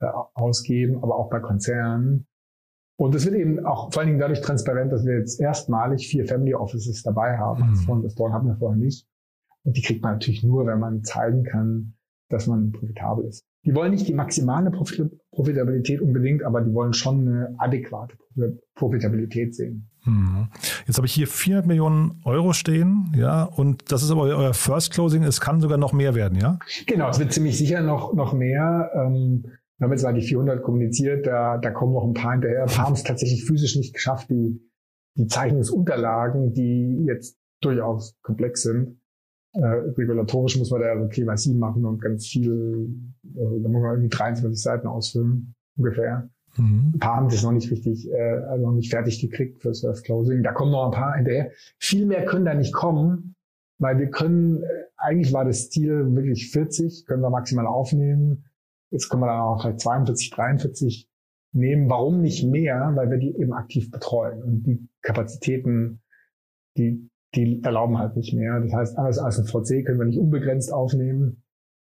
äh, 0.00 0.06
ausgeben, 0.34 1.02
aber 1.02 1.16
auch 1.16 1.30
bei 1.30 1.40
Konzernen. 1.40 2.26
Und 2.96 3.14
es 3.14 3.24
wird 3.24 3.36
eben 3.36 3.64
auch 3.64 3.92
vor 3.92 4.00
allen 4.00 4.08
Dingen 4.08 4.20
dadurch 4.20 4.40
transparent, 4.40 4.92
dass 4.92 5.04
wir 5.04 5.18
jetzt 5.18 5.40
erstmalig 5.40 6.08
vier 6.08 6.26
Family 6.26 6.54
Offices 6.54 7.04
dabei 7.04 7.38
haben. 7.38 7.70
Mhm. 7.70 8.02
Das 8.02 8.12
Store 8.12 8.32
hatten 8.32 8.48
wir 8.48 8.56
vorher 8.56 8.76
nicht. 8.76 9.06
Und 9.62 9.76
die 9.76 9.82
kriegt 9.82 10.02
man 10.02 10.14
natürlich 10.14 10.42
nur, 10.42 10.66
wenn 10.66 10.80
man 10.80 11.04
zeigen 11.04 11.44
kann, 11.44 11.94
dass 12.28 12.46
man 12.46 12.72
profitabel 12.72 13.24
ist. 13.24 13.44
Die 13.64 13.74
wollen 13.74 13.90
nicht 13.90 14.06
die 14.06 14.14
maximale 14.14 14.70
Profitabilität 14.70 16.00
unbedingt, 16.00 16.42
aber 16.42 16.60
die 16.60 16.72
wollen 16.72 16.92
schon 16.92 17.26
eine 17.26 17.54
adäquate 17.58 18.16
Profitabilität 18.74 19.54
sehen. 19.54 19.90
Hm. 20.04 20.48
Jetzt 20.86 20.96
habe 20.96 21.06
ich 21.06 21.12
hier 21.12 21.26
400 21.26 21.66
Millionen 21.66 22.20
Euro 22.24 22.52
stehen, 22.52 23.12
ja, 23.16 23.42
und 23.44 23.90
das 23.90 24.02
ist 24.02 24.10
aber 24.10 24.22
euer 24.22 24.54
First 24.54 24.92
Closing. 24.92 25.22
Es 25.24 25.40
kann 25.40 25.60
sogar 25.60 25.76
noch 25.76 25.92
mehr 25.92 26.14
werden, 26.14 26.38
ja? 26.38 26.58
Genau, 26.86 27.08
es 27.08 27.18
wird 27.18 27.32
ziemlich 27.32 27.58
sicher 27.58 27.82
noch, 27.82 28.14
noch 28.14 28.32
mehr. 28.32 28.90
Ähm, 28.94 29.44
wir 29.78 29.84
haben 29.84 29.92
jetzt 29.92 30.02
mal 30.02 30.14
die 30.14 30.22
400 30.22 30.62
kommuniziert, 30.62 31.26
da, 31.26 31.58
da 31.58 31.70
kommen 31.70 31.92
noch 31.92 32.04
ein 32.04 32.14
paar 32.14 32.32
hinterher. 32.32 32.66
Wir 32.66 32.78
haben 32.78 32.94
es 32.94 33.04
tatsächlich 33.04 33.44
physisch 33.44 33.76
nicht 33.76 33.94
geschafft, 33.94 34.30
die, 34.30 34.60
die 35.14 35.26
Zeichnungsunterlagen, 35.26 36.52
die 36.52 37.04
jetzt 37.06 37.38
durchaus 37.60 38.16
komplex 38.22 38.62
sind, 38.62 39.00
äh, 39.52 39.64
regulatorisch 39.64 40.58
muss 40.58 40.70
man 40.70 40.82
da 40.82 40.88
also 40.88 41.08
KYC 41.08 41.54
machen 41.56 41.84
und 41.84 42.00
ganz 42.00 42.26
viel, 42.26 42.88
also 43.36 43.58
da 43.58 43.68
muss 43.68 43.82
man 43.82 43.90
irgendwie 43.92 44.08
23 44.08 44.62
Seiten 44.62 44.86
ausfüllen, 44.86 45.54
ungefähr. 45.76 46.28
Mhm. 46.56 46.92
Ein 46.94 46.98
paar 46.98 47.16
haben 47.16 47.28
das 47.28 47.42
noch 47.42 47.52
nicht 47.52 47.70
richtig, 47.70 48.10
äh, 48.10 48.38
also 48.48 48.66
noch 48.66 48.74
nicht 48.74 48.90
fertig 48.90 49.20
gekriegt 49.20 49.62
fürs 49.62 49.80
First 49.80 50.04
Closing. 50.04 50.42
Da 50.42 50.52
kommen 50.52 50.72
noch 50.72 50.86
ein 50.86 50.90
paar 50.90 51.14
hinterher. 51.14 51.50
Viel 51.78 52.06
mehr 52.06 52.24
können 52.24 52.44
da 52.44 52.54
nicht 52.54 52.74
kommen, 52.74 53.36
weil 53.78 53.98
wir 53.98 54.10
können, 54.10 54.62
äh, 54.62 54.66
eigentlich 54.96 55.32
war 55.32 55.44
das 55.44 55.70
Ziel 55.70 56.14
wirklich 56.14 56.50
40, 56.50 57.06
können 57.06 57.22
wir 57.22 57.30
maximal 57.30 57.66
aufnehmen. 57.66 58.44
Jetzt 58.90 59.08
können 59.08 59.22
wir 59.22 59.28
dann 59.28 59.40
auch 59.40 59.62
vielleicht 59.62 59.80
42, 59.80 60.30
43 60.30 61.08
nehmen. 61.52 61.88
Warum 61.88 62.20
nicht 62.20 62.44
mehr? 62.44 62.92
Weil 62.94 63.10
wir 63.10 63.18
die 63.18 63.36
eben 63.36 63.52
aktiv 63.52 63.90
betreuen 63.90 64.42
und 64.42 64.62
die 64.64 64.88
Kapazitäten, 65.02 66.00
die 66.76 67.08
die 67.34 67.62
erlauben 67.62 67.98
halt 67.98 68.16
nicht 68.16 68.34
mehr. 68.34 68.60
Das 68.60 68.72
heißt, 68.72 68.98
alles 68.98 69.18
als 69.18 69.38
ein 69.38 69.46
VC 69.46 69.84
können 69.84 69.98
wir 69.98 70.06
nicht 70.06 70.18
unbegrenzt 70.18 70.72
aufnehmen, 70.72 71.42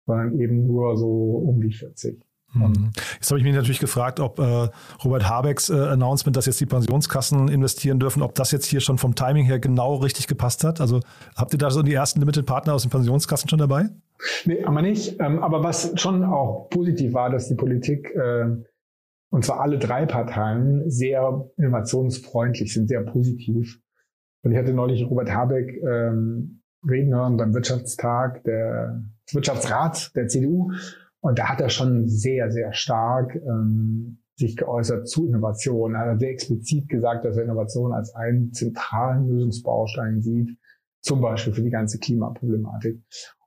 sondern 0.06 0.38
eben 0.38 0.66
nur 0.66 0.96
so 0.96 1.08
um 1.08 1.60
die 1.60 1.72
40. 1.72 2.24
Mhm. 2.54 2.90
Jetzt 3.14 3.30
habe 3.30 3.38
ich 3.38 3.44
mich 3.44 3.54
natürlich 3.54 3.80
gefragt, 3.80 4.20
ob 4.20 4.38
äh, 4.38 4.68
Robert 5.04 5.28
Habecks 5.28 5.70
äh, 5.70 5.74
Announcement, 5.74 6.36
dass 6.36 6.46
jetzt 6.46 6.60
die 6.60 6.66
Pensionskassen 6.66 7.48
investieren 7.48 7.98
dürfen, 7.98 8.22
ob 8.22 8.34
das 8.34 8.52
jetzt 8.52 8.66
hier 8.66 8.80
schon 8.80 8.98
vom 8.98 9.14
Timing 9.14 9.46
her 9.46 9.58
genau 9.58 9.96
richtig 9.96 10.26
gepasst 10.26 10.64
hat. 10.64 10.80
Also 10.80 11.00
habt 11.34 11.52
ihr 11.54 11.58
da 11.58 11.70
so 11.70 11.82
die 11.82 11.94
ersten 11.94 12.20
Limited 12.20 12.46
Partner 12.46 12.74
aus 12.74 12.82
den 12.82 12.90
Pensionskassen 12.90 13.48
schon 13.48 13.58
dabei? 13.58 13.88
Nee, 14.44 14.62
aber 14.64 14.82
nicht. 14.82 15.18
Ähm, 15.20 15.42
aber 15.42 15.64
was 15.64 15.92
schon 15.96 16.24
auch 16.24 16.68
positiv 16.68 17.14
war, 17.14 17.30
dass 17.30 17.48
die 17.48 17.54
Politik, 17.54 18.14
äh, 18.14 18.44
und 19.30 19.44
zwar 19.44 19.60
alle 19.60 19.78
drei 19.78 20.04
Parteien, 20.04 20.90
sehr 20.90 21.50
innovationsfreundlich 21.56 22.72
sind, 22.72 22.88
sehr 22.88 23.02
positiv. 23.02 23.80
Und 24.42 24.52
ich 24.52 24.58
hatte 24.58 24.72
neulich 24.72 25.08
Robert 25.08 25.32
Habeck 25.32 25.80
ähm, 25.82 26.62
reden 26.88 27.14
hören 27.14 27.36
beim 27.36 27.54
Wirtschaftstag 27.54 28.42
der 28.44 29.02
Wirtschaftsrat 29.30 30.14
der 30.16 30.28
CDU. 30.28 30.72
Und 31.20 31.38
da 31.38 31.48
hat 31.48 31.60
er 31.60 31.68
schon 31.68 32.08
sehr, 32.08 32.50
sehr 32.50 32.72
stark 32.72 33.36
ähm, 33.36 34.18
sich 34.36 34.56
geäußert 34.56 35.08
zu 35.08 35.26
Innovation. 35.26 35.94
Er 35.94 36.12
hat 36.12 36.20
sehr 36.20 36.30
explizit 36.30 36.88
gesagt, 36.88 37.24
dass 37.24 37.36
er 37.36 37.44
Innovation 37.44 37.92
als 37.92 38.14
einen 38.14 38.52
zentralen 38.52 39.28
Lösungsbaustein 39.28 40.22
sieht, 40.22 40.58
zum 41.00 41.20
Beispiel 41.20 41.52
für 41.52 41.62
die 41.62 41.70
ganze 41.70 41.98
Klimaproblematik. 41.98 43.00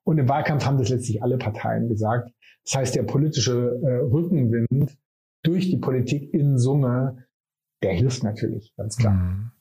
Und 0.03 0.17
im 0.19 0.29
Wahlkampf 0.29 0.65
haben 0.65 0.77
das 0.77 0.89
letztlich 0.89 1.21
alle 1.21 1.37
Parteien 1.37 1.89
gesagt. 1.89 2.31
Das 2.63 2.75
heißt, 2.75 2.95
der 2.95 3.03
politische 3.03 3.79
äh, 3.83 3.95
Rückenwind 3.97 4.97
durch 5.43 5.69
die 5.69 5.77
Politik 5.77 6.33
in 6.33 6.57
Summe, 6.57 7.25
der 7.83 7.93
hilft 7.93 8.23
natürlich, 8.23 8.73
ganz 8.77 8.97
klar. 8.97 9.13
Mhm. 9.13 9.51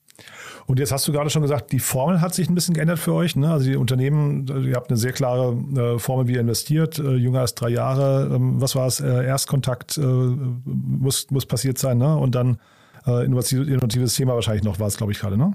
Und 0.67 0.79
jetzt 0.79 0.91
hast 0.91 1.07
du 1.07 1.11
gerade 1.11 1.29
schon 1.29 1.41
gesagt, 1.41 1.71
die 1.71 1.79
Formel 1.79 2.21
hat 2.21 2.33
sich 2.33 2.49
ein 2.49 2.55
bisschen 2.55 2.73
geändert 2.73 2.99
für 2.99 3.13
euch. 3.13 3.35
Ne? 3.35 3.51
Also 3.51 3.69
die 3.69 3.75
Unternehmen, 3.75 4.47
ihr 4.65 4.75
habt 4.75 4.89
eine 4.89 4.97
sehr 4.97 5.11
klare 5.11 5.53
äh, 5.75 5.99
Formel, 5.99 6.27
wie 6.27 6.33
ihr 6.33 6.41
investiert, 6.41 6.97
äh, 6.97 7.15
jünger 7.15 7.41
als 7.41 7.53
drei 7.55 7.69
Jahre. 7.69 8.33
Ähm, 8.33 8.59
was 8.59 8.75
war 8.75 8.87
es? 8.87 8.99
Äh, 8.99 9.25
Erstkontakt 9.25 9.97
äh, 9.97 10.01
muss, 10.01 11.29
muss 11.29 11.45
passiert 11.45 11.77
sein, 11.77 11.97
ne? 11.97 12.17
Und 12.17 12.35
dann 12.35 12.59
äh, 13.05 13.25
innovatives, 13.25 13.67
innovatives 13.67 14.15
Thema 14.15 14.33
wahrscheinlich 14.33 14.63
noch, 14.63 14.79
war 14.79 14.87
es, 14.87 14.97
glaube 14.97 15.11
ich, 15.11 15.19
gerade, 15.19 15.37
ne? 15.37 15.53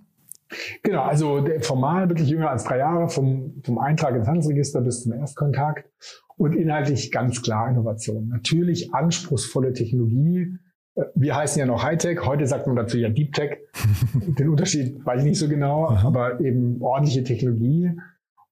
Genau, 0.83 1.03
also 1.03 1.47
formal 1.61 2.09
wirklich 2.09 2.29
jünger 2.29 2.51
als 2.51 2.65
drei 2.65 2.79
Jahre, 2.79 3.09
vom, 3.09 3.63
vom 3.65 3.79
Eintrag 3.79 4.17
ins 4.17 4.27
Handelsregister 4.27 4.81
bis 4.81 5.03
zum 5.03 5.13
Erstkontakt 5.13 5.89
und 6.37 6.55
inhaltlich 6.55 7.13
ganz 7.13 7.41
klar 7.43 7.71
Innovation. 7.71 8.29
Natürlich 8.29 8.93
anspruchsvolle 8.93 9.73
Technologie, 9.73 10.57
wir 11.15 11.37
heißen 11.37 11.61
ja 11.61 11.67
noch 11.67 11.83
Hightech, 11.83 12.25
heute 12.25 12.47
sagt 12.47 12.67
man 12.67 12.77
dazu 12.77 12.99
ja 12.99 13.09
Deep 13.09 13.33
Tech. 13.33 13.59
Den 14.39 14.49
Unterschied 14.49 15.05
weiß 15.05 15.21
ich 15.21 15.29
nicht 15.29 15.39
so 15.39 15.49
genau, 15.49 15.89
aber 15.89 16.41
eben 16.41 16.83
ordentliche 16.83 17.25
Technologie. 17.25 17.93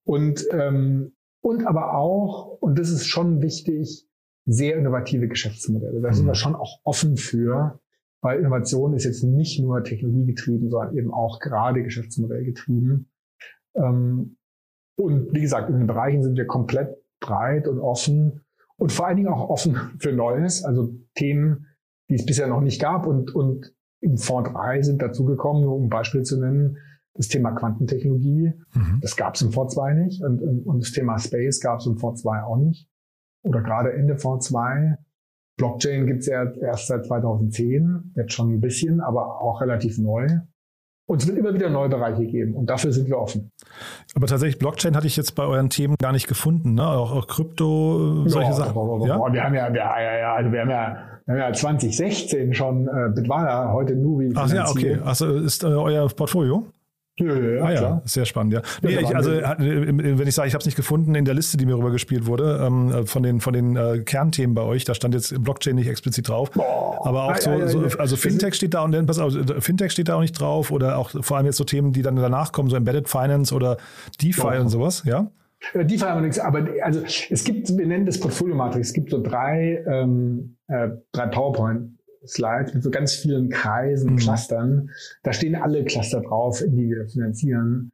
Und, 0.04 0.46
ähm, 0.52 1.12
und 1.40 1.66
aber 1.66 1.94
auch, 1.94 2.58
und 2.60 2.78
das 2.78 2.90
ist 2.90 3.06
schon 3.06 3.42
wichtig, 3.42 4.06
sehr 4.46 4.76
innovative 4.76 5.28
Geschäftsmodelle. 5.28 6.00
Da 6.00 6.12
sind 6.12 6.24
wir 6.26 6.32
mhm. 6.32 6.36
schon 6.36 6.54
auch 6.54 6.80
offen 6.84 7.16
für, 7.16 7.80
weil 8.22 8.38
Innovation 8.38 8.94
ist 8.94 9.04
jetzt 9.04 9.22
nicht 9.22 9.60
nur 9.60 9.84
technologiegetrieben, 9.84 10.70
sondern 10.70 10.96
eben 10.96 11.12
auch 11.12 11.40
gerade 11.40 11.82
geschäftsmodellgetrieben. 11.82 13.10
Ähm, 13.74 14.36
und 14.96 15.32
wie 15.32 15.40
gesagt, 15.40 15.68
in 15.68 15.78
den 15.78 15.86
Bereichen 15.86 16.22
sind 16.22 16.36
wir 16.36 16.46
komplett 16.46 16.96
breit 17.20 17.68
und 17.68 17.78
offen 17.78 18.40
und 18.76 18.92
vor 18.92 19.06
allen 19.06 19.16
Dingen 19.16 19.28
auch 19.28 19.48
offen 19.48 19.76
für 19.98 20.12
Neues, 20.12 20.64
also 20.64 20.94
Themen, 21.14 21.66
die 22.08 22.14
es 22.14 22.26
bisher 22.26 22.48
noch 22.48 22.60
nicht 22.60 22.80
gab. 22.80 23.06
Und, 23.06 23.34
und 23.34 23.74
im 24.00 24.16
Fonds 24.16 24.50
3 24.52 24.82
sind 24.82 25.02
dazugekommen, 25.02 25.62
nur 25.62 25.76
um 25.76 25.84
ein 25.84 25.88
Beispiel 25.88 26.22
zu 26.22 26.40
nennen, 26.40 26.78
das 27.14 27.28
Thema 27.28 27.52
Quantentechnologie. 27.52 28.52
Mhm. 28.74 28.98
Das 29.00 29.16
gab 29.16 29.34
es 29.34 29.42
im 29.42 29.52
Fonds 29.52 29.74
2 29.74 29.94
nicht. 29.94 30.22
Und, 30.22 30.40
und 30.40 30.80
das 30.80 30.92
Thema 30.92 31.18
Space 31.18 31.60
gab 31.60 31.80
es 31.80 31.86
im 31.86 31.98
Fonds 31.98 32.22
2 32.22 32.42
auch 32.42 32.56
nicht. 32.56 32.88
Oder 33.42 33.62
gerade 33.62 33.92
Ende 33.92 34.16
Fonds 34.16 34.46
2. 34.48 34.98
Blockchain 35.56 36.06
gibt 36.06 36.20
es 36.20 36.26
ja 36.26 36.50
erst 36.52 36.86
seit 36.86 37.04
2010, 37.06 38.12
jetzt 38.14 38.32
schon 38.32 38.52
ein 38.52 38.60
bisschen, 38.60 39.00
aber 39.00 39.40
auch 39.40 39.60
relativ 39.60 39.98
neu. 39.98 40.28
Und 41.08 41.22
es 41.22 41.26
wird 41.26 41.38
immer 41.38 41.54
wieder 41.54 41.70
neue 41.70 41.88
Bereiche 41.88 42.26
geben 42.26 42.54
und 42.54 42.68
dafür 42.68 42.92
sind 42.92 43.08
wir 43.08 43.18
offen. 43.18 43.50
Aber 44.14 44.26
tatsächlich, 44.26 44.58
Blockchain 44.58 44.94
hatte 44.94 45.06
ich 45.06 45.16
jetzt 45.16 45.34
bei 45.34 45.42
euren 45.42 45.70
Themen 45.70 45.96
gar 45.98 46.12
nicht 46.12 46.28
gefunden, 46.28 46.74
ne? 46.74 46.86
Auch, 46.86 47.16
auch 47.16 47.26
Krypto, 47.26 48.24
solche 48.26 48.50
ja, 48.50 48.56
Sachen. 48.56 48.76
Ja? 49.06 49.32
Wir 49.32 49.42
haben 49.42 49.54
ja, 49.54 49.74
ja, 49.74 50.00
ja, 50.00 50.18
ja, 50.18 50.34
also 50.34 50.52
wir 50.52 50.60
haben 50.60 50.70
ja, 50.70 50.98
wir 51.24 51.34
haben 51.34 51.40
ja 51.40 51.52
2016 51.54 52.52
schon 52.52 52.88
äh, 52.88 53.08
Bitwala, 53.14 53.72
heute 53.72 53.96
Nuri. 53.96 54.34
Ach 54.34 54.52
ja, 54.52 54.68
okay. 54.68 54.98
Also 55.02 55.34
ist 55.34 55.64
äh, 55.64 55.68
euer 55.68 56.06
Portfolio? 56.08 56.66
Ja, 57.18 57.34
ja, 57.34 57.62
ah, 57.64 57.70
ja, 57.72 57.78
klar. 57.78 58.02
sehr 58.04 58.24
spannend, 58.24 58.54
ja. 58.54 58.62
Nee, 58.82 58.98
ich, 59.00 59.14
also 59.16 59.32
äh, 59.32 59.56
wenn 59.58 60.26
ich 60.28 60.34
sage, 60.34 60.48
ich 60.48 60.54
habe 60.54 60.60
es 60.60 60.66
nicht 60.66 60.76
gefunden 60.76 61.14
in 61.14 61.24
der 61.24 61.34
Liste, 61.34 61.56
die 61.56 61.66
mir 61.66 61.76
rübergespielt 61.76 62.26
wurde, 62.26 62.60
ähm, 62.64 63.06
von 63.06 63.22
den 63.22 63.40
von 63.40 63.52
den 63.52 63.76
äh, 63.76 63.98
Kernthemen 64.04 64.54
bei 64.54 64.62
euch, 64.62 64.84
da 64.84 64.94
stand 64.94 65.14
jetzt 65.14 65.42
Blockchain 65.42 65.74
nicht 65.74 65.88
explizit 65.88 66.28
drauf, 66.28 66.50
Boah. 66.52 67.06
aber 67.06 67.24
auch 67.24 67.32
Ah, 67.32 67.40
so, 67.40 67.50
ja, 67.50 67.68
so 67.68 67.80
also 67.98 68.16
Fintech 68.16 68.54
steht 68.54 68.74
da 68.74 68.82
und 68.82 68.92
dann 68.92 69.06
pass 69.06 69.18
auf, 69.18 69.32
Fintech 69.60 69.92
steht 69.92 70.08
da 70.08 70.14
auch 70.16 70.20
nicht 70.20 70.38
drauf 70.38 70.70
oder 70.70 70.96
auch 70.98 71.10
vor 71.22 71.36
allem 71.36 71.46
jetzt 71.46 71.56
so 71.56 71.64
Themen, 71.64 71.92
die 71.92 72.02
dann 72.02 72.16
danach 72.16 72.52
kommen, 72.52 72.70
so 72.70 72.76
Embedded 72.76 73.08
Finance 73.08 73.54
oder 73.54 73.76
DeFi 74.22 74.58
und 74.58 74.68
sowas, 74.68 75.02
ja. 75.04 75.30
Äh, 75.72 75.84
Die 75.84 75.98
haben 76.00 76.18
wir 76.18 76.22
nichts, 76.22 76.38
aber 76.38 76.66
also 76.82 77.02
es 77.02 77.44
gibt, 77.44 77.76
wir 77.76 77.86
nennen 77.86 78.06
das 78.06 78.20
Portfolio-Matrix, 78.20 78.88
es 78.88 78.94
gibt 78.94 79.10
so 79.10 79.20
drei, 79.22 79.82
ähm, 79.88 80.56
äh, 80.68 80.88
drei 81.12 81.26
PowerPoint-Slides 82.20 82.74
mit 82.74 82.82
so 82.82 82.90
ganz 82.90 83.14
vielen 83.14 83.48
Kreisen, 83.50 84.12
Mhm. 84.12 84.16
Clustern. 84.16 84.90
Da 85.22 85.32
stehen 85.32 85.54
alle 85.54 85.84
Cluster 85.84 86.20
drauf, 86.20 86.62
in 86.62 86.76
die 86.76 86.88
wir 86.90 87.06
finanzieren. 87.08 87.90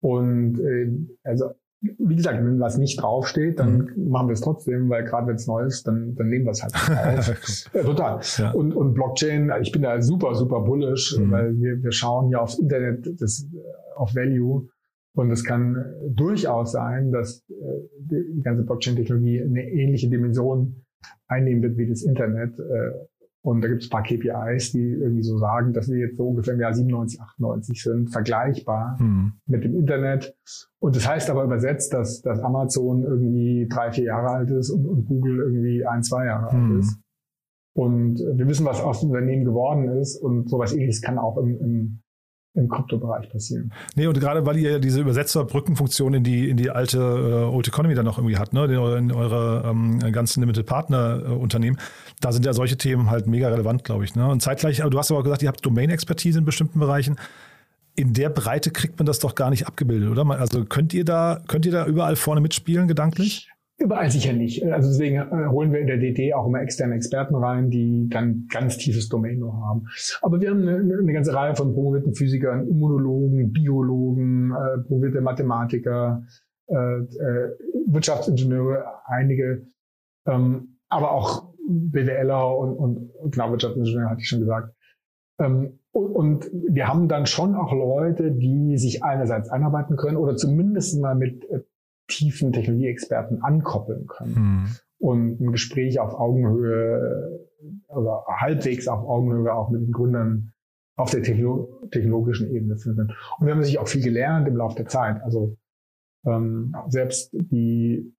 Und 0.00 0.58
äh, 0.60 0.92
also 1.24 1.50
wie 1.98 2.16
gesagt, 2.16 2.38
wenn 2.42 2.58
was 2.58 2.78
nicht 2.78 3.00
draufsteht, 3.00 3.60
dann 3.60 3.90
machen 3.96 4.28
wir 4.28 4.32
es 4.32 4.40
trotzdem, 4.40 4.88
weil 4.88 5.04
gerade 5.04 5.28
wenn 5.28 5.36
es 5.36 5.46
neu 5.46 5.64
ist, 5.64 5.86
dann, 5.86 6.14
dann 6.16 6.28
nehmen 6.28 6.46
wir 6.46 6.50
es 6.52 6.62
halt 6.62 6.74
auf. 6.74 7.74
ja, 7.74 7.82
total. 7.82 8.20
Ja. 8.38 8.50
Und, 8.52 8.72
und 8.74 8.94
Blockchain, 8.94 9.52
ich 9.60 9.72
bin 9.72 9.82
da 9.82 10.00
super, 10.00 10.34
super 10.34 10.60
bullish, 10.62 11.16
Mhm. 11.18 11.30
weil 11.30 11.56
wir, 11.58 11.82
wir 11.82 11.92
schauen 11.92 12.30
ja 12.30 12.40
aufs 12.40 12.58
Internet, 12.58 13.08
das, 13.20 13.46
äh, 13.54 13.58
auf 13.96 14.14
Value. 14.14 14.68
Und 15.14 15.30
es 15.30 15.44
kann 15.44 15.94
durchaus 16.08 16.72
sein, 16.72 17.10
dass 17.12 17.44
äh, 17.48 17.54
die 18.00 18.34
die 18.36 18.42
ganze 18.42 18.64
Blockchain-Technologie 18.64 19.42
eine 19.42 19.62
ähnliche 19.68 20.08
Dimension 20.10 20.82
einnehmen 21.28 21.62
wird 21.62 21.76
wie 21.76 21.88
das 21.88 22.02
Internet. 22.02 22.58
Äh, 23.46 23.48
Und 23.48 23.60
da 23.62 23.68
gibt 23.68 23.82
es 23.82 23.88
ein 23.88 23.90
paar 23.90 24.02
KPIs, 24.02 24.72
die 24.72 24.82
irgendwie 24.82 25.22
so 25.22 25.38
sagen, 25.38 25.72
dass 25.72 25.88
wir 25.88 25.98
jetzt 25.98 26.16
so 26.16 26.28
ungefähr 26.28 26.54
im 26.54 26.60
Jahr 26.60 26.74
97, 26.74 27.20
98 27.20 27.82
sind, 27.82 28.10
vergleichbar 28.10 28.98
Hm. 28.98 29.32
mit 29.46 29.62
dem 29.64 29.76
Internet. 29.76 30.34
Und 30.80 30.96
das 30.96 31.08
heißt 31.08 31.30
aber 31.30 31.44
übersetzt, 31.44 31.92
dass, 31.94 32.20
dass 32.22 32.40
Amazon 32.40 33.02
irgendwie 33.04 33.66
drei, 33.68 33.92
vier 33.92 34.04
Jahre 34.04 34.28
alt 34.30 34.50
ist 34.50 34.70
und, 34.70 34.86
und 34.86 35.06
Google 35.06 35.38
irgendwie 35.38 35.86
ein, 35.86 36.02
zwei 36.02 36.26
Jahre 36.26 36.50
Hm. 36.52 36.70
alt 36.72 36.80
ist. 36.80 36.98
Und 37.74 38.20
äh, 38.20 38.36
wir 38.38 38.48
wissen, 38.48 38.64
was 38.66 38.80
aus 38.80 39.00
dem 39.00 39.10
Unternehmen 39.10 39.44
geworden 39.44 39.88
ist. 39.88 40.16
Und 40.16 40.48
sowas 40.48 40.72
ähnliches 40.72 41.02
kann 41.02 41.18
auch 41.18 41.36
im, 41.36 41.60
im, 41.60 41.98
im 42.54 42.68
Kryptobereich 42.70 43.28
passieren. 43.30 43.70
Nee, 43.96 44.06
und 44.06 44.18
gerade 44.18 44.46
weil 44.46 44.56
ihr 44.56 44.70
ja 44.72 44.78
diese 44.78 45.02
Übersetzer-Brückenfunktion 45.02 46.14
in 46.14 46.24
die, 46.24 46.48
in 46.48 46.56
die 46.56 46.70
alte 46.70 46.96
äh, 46.98 47.54
Old 47.54 47.68
Economy 47.68 47.94
dann 47.94 48.06
noch 48.06 48.16
irgendwie 48.16 48.38
habt, 48.38 48.54
ne? 48.54 48.64
in, 48.64 48.70
eure- 48.78 48.96
in 48.98 49.12
eure 49.12 49.68
ähm, 49.68 49.98
ganzen 50.10 50.40
Limited 50.40 50.64
Partner-Unternehmen, 50.64 51.76
da 52.20 52.32
sind 52.32 52.46
ja 52.46 52.52
solche 52.52 52.76
Themen 52.76 53.10
halt 53.10 53.26
mega 53.26 53.48
relevant, 53.48 53.84
glaube 53.84 54.04
ich. 54.04 54.14
Ne? 54.14 54.26
Und 54.26 54.40
zeitgleich, 54.40 54.80
aber 54.80 54.90
du 54.90 54.98
hast 54.98 55.10
aber 55.10 55.20
auch 55.20 55.24
gesagt, 55.24 55.42
ihr 55.42 55.48
habt 55.48 55.64
Domain-Expertise 55.64 56.38
in 56.38 56.44
bestimmten 56.44 56.78
Bereichen. 56.78 57.16
In 57.94 58.12
der 58.12 58.30
Breite 58.30 58.70
kriegt 58.70 58.98
man 58.98 59.06
das 59.06 59.18
doch 59.18 59.34
gar 59.34 59.50
nicht 59.50 59.66
abgebildet, 59.66 60.10
oder? 60.10 60.28
Also 60.38 60.64
könnt 60.64 60.92
ihr 60.92 61.04
da, 61.04 61.42
könnt 61.48 61.66
ihr 61.66 61.72
da 61.72 61.86
überall 61.86 62.16
vorne 62.16 62.40
mitspielen, 62.40 62.88
gedanklich? 62.88 63.48
Überall 63.78 64.10
sicher 64.10 64.32
nicht. 64.32 64.64
Also 64.64 64.88
deswegen 64.88 65.16
äh, 65.16 65.48
holen 65.48 65.70
wir 65.70 65.80
in 65.80 65.86
der 65.86 65.98
DD 65.98 66.32
auch 66.32 66.46
immer 66.46 66.62
externe 66.62 66.94
Experten 66.94 67.34
rein, 67.34 67.70
die 67.70 68.08
dann 68.08 68.46
ganz 68.50 68.78
tiefes 68.78 69.10
Domain-Know 69.10 69.52
haben. 69.52 69.86
Aber 70.22 70.40
wir 70.40 70.50
haben 70.50 70.66
eine, 70.66 70.98
eine 70.98 71.12
ganze 71.12 71.34
Reihe 71.34 71.54
von 71.54 71.74
promovierten 71.74 72.14
Physikern, 72.14 72.66
Immunologen, 72.68 73.52
Biologen, 73.52 74.52
äh, 74.52 74.78
promovierte 74.86 75.20
Mathematiker, 75.20 76.22
äh, 76.68 76.74
äh, 76.74 77.50
Wirtschaftsingenieure, 77.86 78.84
einige, 79.04 79.66
ähm, 80.26 80.78
aber 80.88 81.12
auch 81.12 81.52
BWLer 81.66 82.56
und, 82.56 82.76
und, 82.76 83.10
und 83.16 83.36
Wirtschaftsingenieure 83.36 84.10
hatte 84.10 84.20
ich 84.20 84.28
schon 84.28 84.40
gesagt. 84.40 84.74
Ähm, 85.38 85.78
und, 85.92 86.06
und 86.10 86.50
wir 86.52 86.88
haben 86.88 87.08
dann 87.08 87.26
schon 87.26 87.54
auch 87.54 87.72
Leute, 87.72 88.32
die 88.32 88.78
sich 88.78 89.02
einerseits 89.02 89.48
einarbeiten 89.48 89.96
können 89.96 90.16
oder 90.16 90.36
zumindest 90.36 91.00
mal 91.00 91.14
mit 91.14 91.48
äh, 91.50 91.60
tiefen 92.08 92.52
Technologieexperten 92.52 93.42
ankoppeln 93.42 94.06
können 94.06 94.34
Hm. 94.34 94.66
und 94.98 95.40
ein 95.40 95.52
Gespräch 95.52 95.98
auf 96.00 96.14
Augenhöhe 96.14 97.46
oder 97.88 98.24
halbwegs 98.28 98.86
auf 98.88 99.06
Augenhöhe 99.08 99.52
auch 99.52 99.70
mit 99.70 99.82
den 99.82 99.92
Gründern 99.92 100.52
auf 100.96 101.10
der 101.10 101.22
techno 101.22 101.68
technologischen 101.90 102.50
Ebene 102.50 102.76
führen. 102.76 103.12
Und 103.38 103.46
wir 103.46 103.54
haben 103.54 103.62
sich 103.62 103.78
auch 103.78 103.88
viel 103.88 104.02
gelernt 104.02 104.48
im 104.48 104.56
Laufe 104.56 104.76
der 104.76 104.86
Zeit. 104.86 105.22
Also 105.22 105.56
ähm, 106.24 106.74
selbst 106.88 107.30
die 107.32 108.15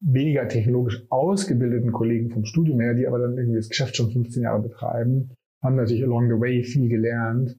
weniger 0.00 0.48
technologisch 0.48 1.04
ausgebildeten 1.10 1.92
Kollegen 1.92 2.30
vom 2.30 2.44
Studium 2.44 2.80
her, 2.80 2.94
die 2.94 3.06
aber 3.06 3.18
dann 3.18 3.36
irgendwie 3.36 3.56
das 3.58 3.68
Geschäft 3.68 3.96
schon 3.96 4.10
15 4.10 4.42
Jahre 4.42 4.62
betreiben, 4.62 5.30
haben 5.62 5.76
natürlich 5.76 6.02
along 6.04 6.28
the 6.28 6.40
way 6.40 6.62
viel 6.62 6.88
gelernt 6.88 7.56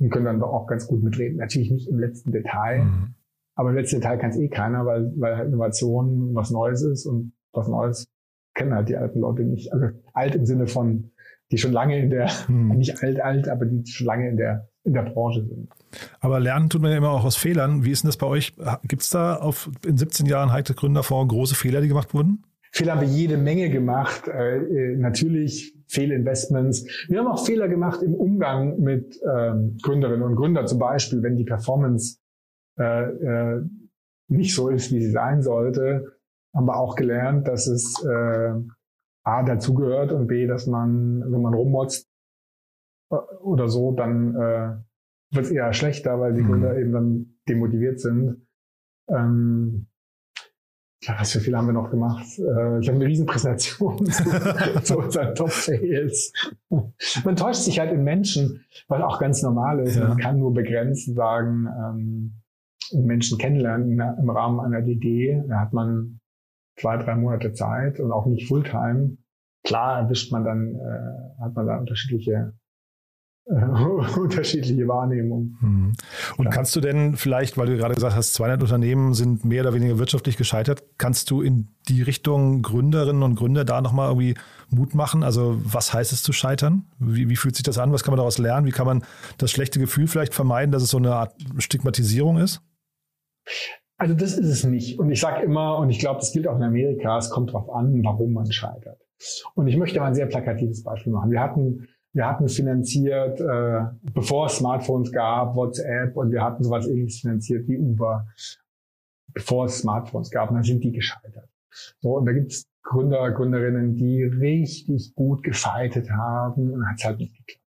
und 0.00 0.10
können 0.10 0.26
dann 0.26 0.40
doch 0.40 0.52
auch 0.52 0.66
ganz 0.66 0.86
gut 0.86 1.02
mitreden. 1.02 1.38
Natürlich 1.38 1.70
nicht 1.70 1.88
im 1.88 1.98
letzten 1.98 2.32
Detail, 2.32 2.82
Hm. 2.82 3.14
aber 3.56 3.70
im 3.70 3.76
letzten 3.76 4.00
Teil 4.00 4.18
kann 4.18 4.30
es 4.30 4.38
eh 4.38 4.48
keiner, 4.48 4.86
weil, 4.86 5.12
weil 5.16 5.36
halt 5.36 5.48
Innovation 5.48 6.34
was 6.34 6.50
Neues 6.50 6.82
ist 6.82 7.06
und 7.06 7.32
was 7.52 7.68
Neues 7.68 8.06
kennen 8.54 8.74
halt 8.74 8.88
die 8.88 8.96
alten 8.96 9.20
Leute 9.20 9.42
nicht. 9.44 9.72
Also 9.72 9.86
alt 10.12 10.34
im 10.34 10.44
Sinne 10.46 10.66
von, 10.66 11.10
die 11.50 11.58
schon 11.58 11.72
lange 11.72 11.98
in 11.98 12.10
der, 12.10 12.28
Hm. 12.46 12.68
nicht 12.76 13.02
alt, 13.02 13.20
alt, 13.20 13.48
aber 13.48 13.66
die 13.66 13.86
schon 13.86 14.06
lange 14.06 14.28
in 14.28 14.36
der, 14.36 14.68
in 14.84 14.92
der 14.92 15.02
Branche 15.02 15.44
sind. 15.44 15.68
Aber 16.20 16.40
lernen 16.40 16.68
tut 16.68 16.82
man 16.82 16.90
ja 16.90 16.98
immer 16.98 17.10
auch 17.10 17.24
aus 17.24 17.36
Fehlern. 17.36 17.84
Wie 17.84 17.90
ist 17.90 18.02
denn 18.02 18.08
das 18.08 18.16
bei 18.16 18.26
euch? 18.26 18.54
Gibt 18.84 19.02
es 19.02 19.10
da 19.10 19.36
auf, 19.36 19.70
in 19.86 19.96
17 19.96 20.26
Jahren 20.26 20.52
Heite 20.52 20.74
Gründerfonds 20.74 21.32
große 21.32 21.54
Fehler, 21.54 21.80
die 21.80 21.88
gemacht 21.88 22.14
wurden? 22.14 22.44
Fehler 22.72 22.92
haben 22.92 23.00
wir 23.00 23.08
jede 23.08 23.36
Menge 23.36 23.70
gemacht. 23.70 24.28
Äh, 24.28 24.58
äh, 24.58 24.96
natürlich 24.96 25.74
Fehlinvestments. 25.88 27.06
Wir 27.08 27.18
haben 27.18 27.28
auch 27.28 27.44
Fehler 27.44 27.68
gemacht 27.68 28.02
im 28.02 28.14
Umgang 28.14 28.78
mit 28.80 29.18
ähm, 29.24 29.78
Gründerinnen 29.82 30.22
und 30.22 30.36
Gründern. 30.36 30.66
Zum 30.66 30.78
Beispiel, 30.78 31.22
wenn 31.22 31.36
die 31.36 31.44
Performance 31.44 32.18
äh, 32.78 33.04
äh, 33.04 33.62
nicht 34.28 34.54
so 34.54 34.68
ist, 34.68 34.92
wie 34.92 35.00
sie 35.00 35.10
sein 35.10 35.42
sollte, 35.42 36.18
haben 36.54 36.66
wir 36.66 36.76
auch 36.76 36.94
gelernt, 36.94 37.48
dass 37.48 37.66
es 37.66 38.04
äh, 38.04 38.52
A 39.24 39.42
dazugehört 39.42 40.12
und 40.12 40.26
B, 40.26 40.46
dass 40.46 40.66
man, 40.66 41.22
wenn 41.32 41.42
man 41.42 41.54
rummotzt 41.54 42.08
äh, 43.10 43.16
oder 43.42 43.68
so, 43.68 43.92
dann 43.92 44.34
äh, 44.34 44.76
wird 45.30 45.46
es 45.46 45.50
eher 45.50 45.72
schlechter, 45.72 46.18
weil 46.20 46.34
die 46.34 46.42
Mhm. 46.42 46.46
Gründer 46.48 46.78
eben 46.78 46.92
dann 46.92 47.26
demotiviert 47.48 48.00
sind. 48.00 48.46
Ähm, 49.08 49.86
ja, 51.02 51.14
was 51.18 51.32
für 51.32 51.40
viele 51.40 51.56
haben 51.56 51.66
wir 51.66 51.72
noch 51.72 51.90
gemacht? 51.90 52.26
Äh, 52.38 52.80
ich 52.80 52.88
habe 52.88 52.96
eine 52.96 53.06
Riesenpräsentation 53.06 54.06
zu, 54.10 54.82
zu 54.82 54.98
unseren 54.98 55.34
Top-Fails. 55.34 56.32
Man 57.24 57.36
täuscht 57.36 57.60
sich 57.62 57.78
halt 57.78 57.92
in 57.92 58.02
Menschen, 58.02 58.64
was 58.88 59.00
auch 59.02 59.20
ganz 59.20 59.42
normal 59.42 59.80
ist. 59.80 59.96
Ja. 59.96 60.08
Man 60.08 60.18
kann 60.18 60.38
nur 60.38 60.52
begrenzt 60.52 61.14
sagen, 61.14 61.68
ähm, 61.68 62.32
Menschen 62.92 63.38
kennenlernen 63.38 63.92
in, 63.92 64.00
im 64.00 64.30
Rahmen 64.30 64.60
einer 64.60 64.82
DD. 64.82 65.42
Da 65.48 65.60
hat 65.60 65.72
man 65.72 66.20
zwei, 66.76 66.96
drei 66.96 67.14
Monate 67.14 67.52
Zeit 67.52 68.00
und 68.00 68.10
auch 68.10 68.26
nicht 68.26 68.48
Fulltime. 68.48 69.16
Klar 69.64 70.00
erwischt 70.00 70.32
man 70.32 70.44
dann, 70.44 70.74
äh, 70.74 71.42
hat 71.42 71.54
man 71.54 71.66
da 71.66 71.78
unterschiedliche 71.78 72.54
unterschiedliche 74.18 74.86
Wahrnehmungen. 74.88 75.56
Hm. 75.60 75.92
Und 76.36 76.44
Ja. 76.44 76.50
kannst 76.50 76.76
du 76.76 76.80
denn 76.80 77.16
vielleicht, 77.16 77.56
weil 77.56 77.66
du 77.66 77.76
gerade 77.76 77.94
gesagt 77.94 78.14
hast, 78.14 78.34
200 78.34 78.62
Unternehmen 78.62 79.14
sind 79.14 79.44
mehr 79.44 79.62
oder 79.62 79.72
weniger 79.72 79.98
wirtschaftlich 79.98 80.36
gescheitert, 80.36 80.82
kannst 80.98 81.30
du 81.30 81.40
in 81.40 81.68
die 81.88 82.02
Richtung 82.02 82.60
Gründerinnen 82.60 83.22
und 83.22 83.36
Gründer 83.36 83.64
da 83.64 83.80
nochmal 83.80 84.08
irgendwie 84.08 84.34
Mut 84.68 84.94
machen? 84.94 85.22
Also 85.22 85.58
was 85.64 85.94
heißt 85.94 86.12
es 86.12 86.22
zu 86.22 86.32
scheitern? 86.32 86.84
Wie, 86.98 87.30
wie 87.30 87.36
fühlt 87.36 87.56
sich 87.56 87.62
das 87.62 87.78
an? 87.78 87.92
Was 87.92 88.02
kann 88.04 88.12
man 88.12 88.18
daraus 88.18 88.36
lernen? 88.36 88.66
Wie 88.66 88.70
kann 88.70 88.86
man 88.86 89.02
das 89.38 89.50
schlechte 89.50 89.78
Gefühl 89.78 90.08
vielleicht 90.08 90.34
vermeiden, 90.34 90.70
dass 90.70 90.82
es 90.82 90.90
so 90.90 90.98
eine 90.98 91.14
Art 91.14 91.34
Stigmatisierung 91.56 92.36
ist? 92.36 92.60
Also 93.96 94.14
das 94.14 94.36
ist 94.36 94.48
es 94.48 94.64
nicht. 94.64 94.98
Und 94.98 95.10
ich 95.10 95.20
sage 95.20 95.42
immer, 95.42 95.78
und 95.78 95.90
ich 95.90 95.98
glaube, 95.98 96.20
das 96.20 96.32
gilt 96.32 96.46
auch 96.46 96.56
in 96.56 96.62
Amerika, 96.62 97.16
es 97.18 97.30
kommt 97.30 97.50
darauf 97.50 97.70
an, 97.70 98.00
warum 98.04 98.32
man 98.32 98.50
scheitert. 98.52 99.00
Und 99.54 99.66
ich 99.66 99.76
möchte 99.76 99.98
mal 99.98 100.06
ein 100.06 100.14
sehr 100.14 100.26
plakatives 100.26 100.84
Beispiel 100.84 101.12
machen. 101.12 101.30
Wir 101.30 101.40
hatten, 101.40 101.88
wir 102.12 102.26
hatten 102.26 102.48
finanziert, 102.48 103.40
äh, 103.40 103.84
bevor 104.14 104.46
es 104.46 104.56
Smartphones 104.56 105.12
gab, 105.12 105.54
WhatsApp 105.54 106.16
und 106.16 106.30
wir 106.32 106.42
hatten 106.42 106.64
sowas 106.64 106.86
ähnliches 106.86 107.20
finanziert 107.20 107.68
wie 107.68 107.78
Uber, 107.78 108.26
bevor 109.32 109.66
es 109.66 109.78
Smartphones 109.78 110.30
gab. 110.30 110.50
Und 110.50 110.56
dann 110.56 110.64
sind 110.64 110.82
die 110.82 110.92
gescheitert. 110.92 111.48
So, 112.00 112.16
und 112.16 112.26
da 112.26 112.32
gibt 112.32 112.52
es 112.52 112.66
Gründer, 112.82 113.30
Gründerinnen, 113.30 113.94
die 113.94 114.22
richtig 114.22 115.14
gut 115.14 115.42
gefeitet 115.42 116.10
haben 116.10 116.72
und 116.72 116.88
hat 116.88 116.96
es 116.98 117.04
halt 117.04 117.18
nicht 117.18 117.36
geklappt. 117.36 117.64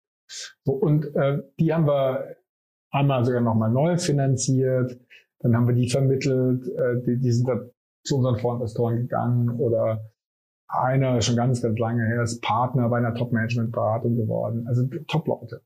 So, 0.65 0.73
und 0.73 1.15
äh, 1.17 1.43
die 1.59 1.73
haben 1.73 1.87
wir 1.87 2.37
einmal 2.91 3.25
sogar 3.25 3.41
nochmal 3.41 3.71
neu 3.71 3.97
finanziert. 3.97 4.99
Dann 5.41 5.57
haben 5.57 5.67
wir 5.67 5.75
die 5.75 5.89
vermittelt, 5.89 6.67
äh, 6.69 7.03
die, 7.03 7.19
die 7.19 7.33
sind 7.33 7.49
da 7.49 7.61
zu 8.05 8.17
unseren 8.17 8.39
Vorinvestoren 8.39 8.97
gegangen 8.97 9.51
oder 9.59 10.11
einer 10.69 11.21
schon 11.21 11.37
ganz, 11.37 11.63
ganz 11.63 11.79
lange 11.79 12.07
her 12.07 12.23
ist 12.23 12.43
Partner 12.43 12.89
bei 12.89 12.99
einer 12.99 13.15
Top-Management-Beratung 13.15 14.17
geworden. 14.17 14.67
Also 14.67 14.85
Top-Leute. 15.09 15.63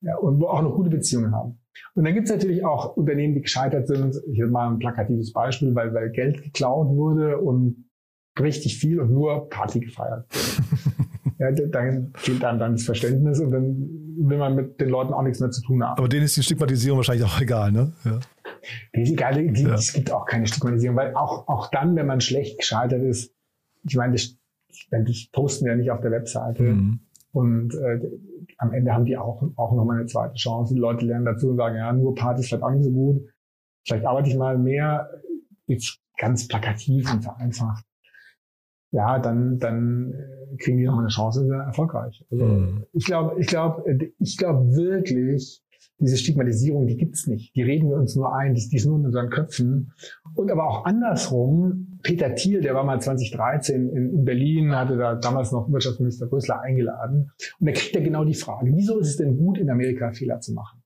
Ja, 0.00 0.16
und 0.16 0.40
wo 0.40 0.46
auch 0.46 0.62
noch 0.62 0.74
gute 0.74 0.90
Beziehungen 0.90 1.32
haben. 1.34 1.60
Und 1.94 2.04
dann 2.04 2.14
gibt 2.14 2.28
es 2.28 2.34
natürlich 2.34 2.64
auch 2.64 2.96
Unternehmen, 2.96 3.34
die 3.34 3.42
gescheitert 3.42 3.86
sind. 3.86 4.16
Ich 4.32 4.40
habe 4.40 4.50
mal 4.50 4.68
ein 4.68 4.78
plakatives 4.78 5.32
Beispiel, 5.32 5.74
weil, 5.74 5.94
weil 5.94 6.10
Geld 6.10 6.42
geklaut 6.42 6.88
wurde 6.88 7.38
und 7.38 7.86
richtig 8.38 8.78
viel 8.78 9.00
und 9.00 9.12
nur 9.12 9.48
Party 9.50 9.80
gefeiert 9.80 10.26
ja, 11.40 11.50
dann 11.52 12.12
fehlt 12.16 12.44
einem 12.44 12.58
dann 12.58 12.72
das 12.72 12.84
Verständnis 12.84 13.40
und 13.40 13.50
dann 13.50 13.64
will 14.18 14.36
man 14.36 14.54
mit 14.54 14.80
den 14.80 14.90
Leuten 14.90 15.14
auch 15.14 15.22
nichts 15.22 15.40
mehr 15.40 15.50
zu 15.50 15.62
tun 15.62 15.82
haben. 15.82 15.98
Aber 15.98 16.08
denen 16.08 16.24
ist 16.24 16.36
die 16.36 16.42
Stigmatisierung 16.42 16.98
wahrscheinlich 16.98 17.24
auch 17.24 17.40
egal, 17.40 17.72
ne? 17.72 17.92
Ja. 18.04 18.20
Die 18.94 19.02
ist 19.02 19.12
egal, 19.12 19.34
die, 19.34 19.62
ja. 19.62 19.74
es 19.74 19.92
gibt 19.94 20.12
auch 20.12 20.26
keine 20.26 20.46
Stigmatisierung, 20.46 20.96
weil 20.96 21.14
auch, 21.14 21.48
auch 21.48 21.70
dann, 21.70 21.96
wenn 21.96 22.06
man 22.06 22.20
schlecht 22.20 22.58
gescheitert 22.58 23.02
ist, 23.02 23.34
ich 23.88 23.96
meine, 23.96 24.12
das, 24.12 24.36
das 24.90 25.28
posten 25.32 25.64
wir 25.64 25.72
ja 25.72 25.78
nicht 25.78 25.90
auf 25.90 26.00
der 26.00 26.10
Webseite. 26.10 26.62
Mhm. 26.62 27.00
Und 27.32 27.74
äh, 27.74 28.00
am 28.58 28.72
Ende 28.72 28.92
haben 28.92 29.04
die 29.04 29.16
auch, 29.16 29.42
auch 29.56 29.72
nochmal 29.72 29.98
eine 29.98 30.06
zweite 30.06 30.34
Chance. 30.34 30.74
Die 30.74 30.80
Leute 30.80 31.06
lernen 31.06 31.24
dazu 31.24 31.50
und 31.50 31.56
sagen, 31.56 31.76
ja, 31.76 31.92
nur 31.92 32.14
Party 32.14 32.40
ist 32.40 32.48
vielleicht 32.48 32.64
auch 32.64 32.72
nicht 32.72 32.84
so 32.84 32.90
gut. 32.90 33.22
Vielleicht 33.86 34.04
arbeite 34.04 34.28
ich 34.28 34.36
mal 34.36 34.58
mehr, 34.58 35.08
jetzt 35.66 36.00
ganz 36.18 36.48
plakativ 36.48 37.12
und 37.12 37.22
vereinfacht 37.22 37.84
ja, 38.92 39.18
dann, 39.18 39.58
dann 39.58 40.12
äh, 40.12 40.56
kriegen 40.56 40.78
die 40.78 40.84
nochmal 40.84 41.04
eine 41.04 41.10
Chance 41.10 41.40
und 41.40 41.46
sind 41.48 41.60
erfolgreich. 41.60 42.24
Also 42.30 42.44
mhm. 42.44 42.84
ich 42.92 43.04
glaube, 43.04 43.40
ich 43.40 43.46
glaube, 43.46 43.88
äh, 43.88 44.12
ich 44.18 44.36
glaube 44.36 44.74
wirklich, 44.74 45.62
diese 45.98 46.16
Stigmatisierung, 46.16 46.86
die 46.86 46.96
gibt's 46.96 47.26
nicht. 47.26 47.54
Die 47.54 47.62
reden 47.62 47.88
wir 47.90 47.96
uns 47.96 48.16
nur 48.16 48.34
ein, 48.34 48.54
die 48.54 48.76
ist 48.76 48.86
nur 48.86 48.98
in 48.98 49.06
unseren 49.06 49.30
Köpfen. 49.30 49.92
Und 50.34 50.50
aber 50.50 50.66
auch 50.66 50.84
andersrum, 50.84 51.98
Peter 52.02 52.34
Thiel, 52.34 52.60
der 52.60 52.74
war 52.74 52.84
mal 52.84 53.00
2013 53.00 53.88
in, 53.88 54.10
in 54.14 54.24
Berlin, 54.24 54.74
hatte 54.74 54.96
da 54.96 55.14
damals 55.14 55.52
noch 55.52 55.70
Wirtschaftsminister 55.70 56.26
Brüssler 56.26 56.60
eingeladen. 56.60 57.32
Und 57.58 57.66
da 57.66 57.72
kriegt 57.72 57.94
er 57.94 58.02
genau 58.02 58.24
die 58.24 58.34
Frage, 58.34 58.70
wieso 58.74 58.98
ist 58.98 59.08
es 59.08 59.16
denn 59.16 59.36
gut, 59.36 59.58
in 59.58 59.70
Amerika 59.70 60.12
Fehler 60.12 60.40
zu 60.40 60.52
machen? 60.52 60.82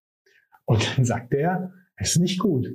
Und 0.64 0.96
dann 0.96 1.04
sagt 1.04 1.34
er, 1.34 1.72
es 1.96 2.16
ist 2.16 2.20
nicht 2.20 2.40
gut. 2.40 2.68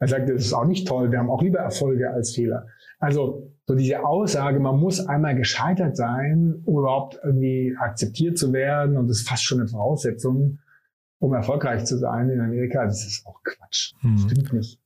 Er 0.00 0.08
sagt, 0.08 0.30
es 0.30 0.46
ist 0.46 0.52
auch 0.52 0.64
nicht 0.64 0.86
toll, 0.86 1.10
wir 1.10 1.18
haben 1.18 1.30
auch 1.30 1.42
lieber 1.42 1.58
Erfolge 1.58 2.10
als 2.10 2.34
Fehler. 2.34 2.66
Also 3.00 3.52
so 3.66 3.74
diese 3.74 4.04
Aussage, 4.04 4.60
man 4.60 4.78
muss 4.78 5.04
einmal 5.06 5.34
gescheitert 5.34 5.96
sein, 5.96 6.62
um 6.64 6.78
überhaupt 6.78 7.18
irgendwie 7.22 7.76
akzeptiert 7.78 8.38
zu 8.38 8.52
werden 8.52 8.96
und 8.96 9.08
das 9.08 9.18
ist 9.18 9.28
fast 9.28 9.44
schon 9.44 9.60
eine 9.60 9.68
Voraussetzung, 9.68 10.60
um 11.18 11.34
erfolgreich 11.34 11.84
zu 11.84 11.98
sein 11.98 12.30
in 12.30 12.40
Amerika, 12.40 12.84
das 12.84 13.04
ist 13.04 13.26
auch 13.26 13.42
Quatsch. 13.42 13.92
Hm. 14.00 14.18
Stimmt 14.18 14.52
nicht. 14.52 14.80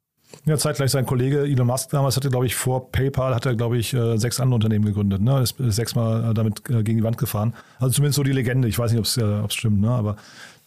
Ja, 0.45 0.57
zeitgleich 0.57 0.91
sein 0.91 1.07
Kollege 1.07 1.43
Elon 1.43 1.67
Musk 1.67 1.91
damals 1.91 2.17
hatte, 2.17 2.29
glaube 2.29 2.47
ich, 2.47 2.55
vor 2.55 2.91
PayPal 2.91 3.35
hat 3.35 3.47
er, 3.47 3.55
glaube 3.55 3.79
ich, 3.79 3.95
äh, 3.95 4.17
sechs 4.17 4.41
andere 4.41 4.57
Unternehmen 4.57 4.85
gegründet. 4.85 5.23
Ne? 5.23 5.41
Ist 5.41 5.57
sechsmal 5.59 6.31
äh, 6.31 6.35
damit 6.35 6.69
äh, 6.69 6.83
gegen 6.83 6.99
die 6.99 7.05
Wand 7.05 7.19
gefahren. 7.19 7.55
Also 7.79 7.95
zumindest 7.95 8.17
so 8.17 8.23
die 8.23 8.33
Legende. 8.33 8.67
Ich 8.67 8.79
weiß 8.79 8.93
nicht, 8.93 8.99
ob 8.99 9.07
es 9.07 9.55
stimmt, 9.55 9.81
ne? 9.81 9.91
aber 9.91 10.17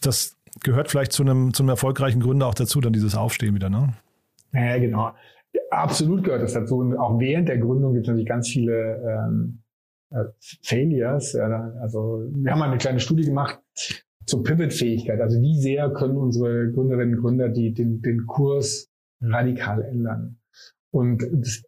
das 0.00 0.36
gehört 0.62 0.90
vielleicht 0.90 1.12
zu 1.12 1.22
einem, 1.22 1.52
zu 1.52 1.62
einem 1.62 1.70
erfolgreichen 1.70 2.20
Gründer 2.20 2.46
auch 2.46 2.54
dazu, 2.54 2.80
dann 2.80 2.92
dieses 2.92 3.14
Aufstehen 3.14 3.54
wieder. 3.54 3.68
Ne? 3.68 3.92
Ja, 4.52 4.78
genau. 4.78 5.12
Absolut 5.70 6.24
gehört 6.24 6.42
das 6.42 6.54
dazu. 6.54 6.78
Und 6.78 6.96
auch 6.96 7.18
während 7.18 7.48
der 7.48 7.58
Gründung 7.58 7.92
gibt 7.92 8.06
es 8.06 8.08
natürlich 8.08 8.28
ganz 8.28 8.48
viele 8.48 9.26
ähm, 9.28 9.58
äh, 10.10 10.24
Failures. 10.62 11.34
also 11.34 12.24
wir 12.32 12.52
haben 12.52 12.58
mal 12.58 12.68
eine 12.68 12.78
kleine 12.78 13.00
Studie 13.00 13.24
gemacht 13.24 13.58
zur 14.24 14.42
Pivot-Fähigkeit. 14.42 15.20
Also 15.20 15.40
wie 15.40 15.58
sehr 15.58 15.90
können 15.90 16.16
unsere 16.16 16.72
Gründerinnen 16.72 17.16
und 17.16 17.22
Gründer 17.22 17.48
die, 17.48 17.72
den, 17.72 18.00
den 18.00 18.26
Kurs 18.26 18.90
radikal 19.20 19.82
ändern? 19.82 20.38
Und 20.90 21.22
das, 21.32 21.62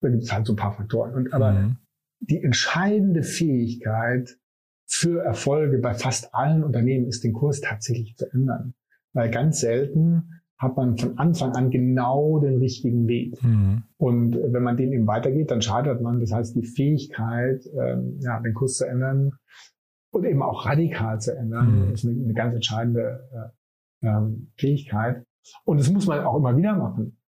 da 0.00 0.08
gibt 0.08 0.22
es 0.22 0.32
halt 0.32 0.46
so 0.46 0.52
ein 0.52 0.56
paar 0.56 0.72
Faktoren. 0.72 1.14
Und 1.14 1.32
aber 1.32 1.52
mhm. 1.52 1.76
die 2.20 2.42
entscheidende 2.42 3.22
Fähigkeit 3.22 4.36
für 4.86 5.22
Erfolge 5.22 5.78
bei 5.78 5.94
fast 5.94 6.34
allen 6.34 6.62
Unternehmen 6.62 7.06
ist, 7.06 7.24
den 7.24 7.32
Kurs 7.32 7.60
tatsächlich 7.60 8.16
zu 8.16 8.30
ändern. 8.32 8.74
Weil 9.12 9.30
ganz 9.30 9.60
selten 9.60 10.42
hat 10.58 10.76
man 10.76 10.96
von 10.96 11.18
Anfang 11.18 11.54
an 11.54 11.70
genau 11.70 12.38
den 12.38 12.58
richtigen 12.58 13.06
Weg. 13.08 13.42
Mhm. 13.42 13.82
Und 13.98 14.36
wenn 14.36 14.62
man 14.62 14.76
den 14.76 14.92
eben 14.92 15.06
weitergeht, 15.06 15.50
dann 15.50 15.60
scheitert 15.60 16.00
man. 16.00 16.20
Das 16.20 16.32
heißt, 16.32 16.56
die 16.56 16.64
Fähigkeit, 16.64 17.66
ähm, 17.78 18.18
ja, 18.20 18.40
den 18.40 18.54
Kurs 18.54 18.76
zu 18.76 18.86
ändern 18.86 19.32
und 20.12 20.24
eben 20.24 20.42
auch 20.42 20.64
radikal 20.64 21.20
zu 21.20 21.36
ändern, 21.36 21.88
mhm. 21.88 21.92
ist 21.92 22.06
eine, 22.06 22.14
eine, 22.14 22.34
ganz 22.34 22.54
entscheidende 22.54 23.52
äh, 24.02 24.06
ähm, 24.06 24.52
Fähigkeit. 24.56 25.24
Und 25.64 25.80
das 25.80 25.90
muss 25.90 26.06
man 26.06 26.24
auch 26.24 26.36
immer 26.36 26.56
wieder 26.56 26.74
machen. 26.74 27.18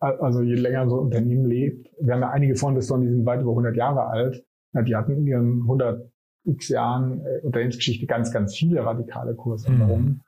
Also 0.00 0.42
je 0.42 0.54
länger 0.54 0.88
so 0.88 0.96
ein 0.96 1.06
Unternehmen 1.06 1.46
lebt, 1.46 1.88
wir 2.00 2.14
haben 2.14 2.20
ja 2.20 2.30
einige 2.30 2.54
Vorinvestoren, 2.54 3.02
die 3.02 3.08
sind 3.08 3.26
weit 3.26 3.40
über 3.40 3.50
100 3.50 3.74
Jahre 3.76 4.06
alt. 4.06 4.44
Die 4.74 4.94
hatten 4.94 5.12
in 5.12 5.26
ihren 5.26 5.62
100 5.62 6.10
x 6.44 6.68
Jahren 6.68 7.24
äh, 7.24 7.40
Unternehmensgeschichte 7.42 8.06
ganz, 8.06 8.32
ganz 8.32 8.54
viele 8.54 8.84
radikale 8.84 9.34
Kursänderungen. 9.34 10.04
Mhm. 10.04 10.20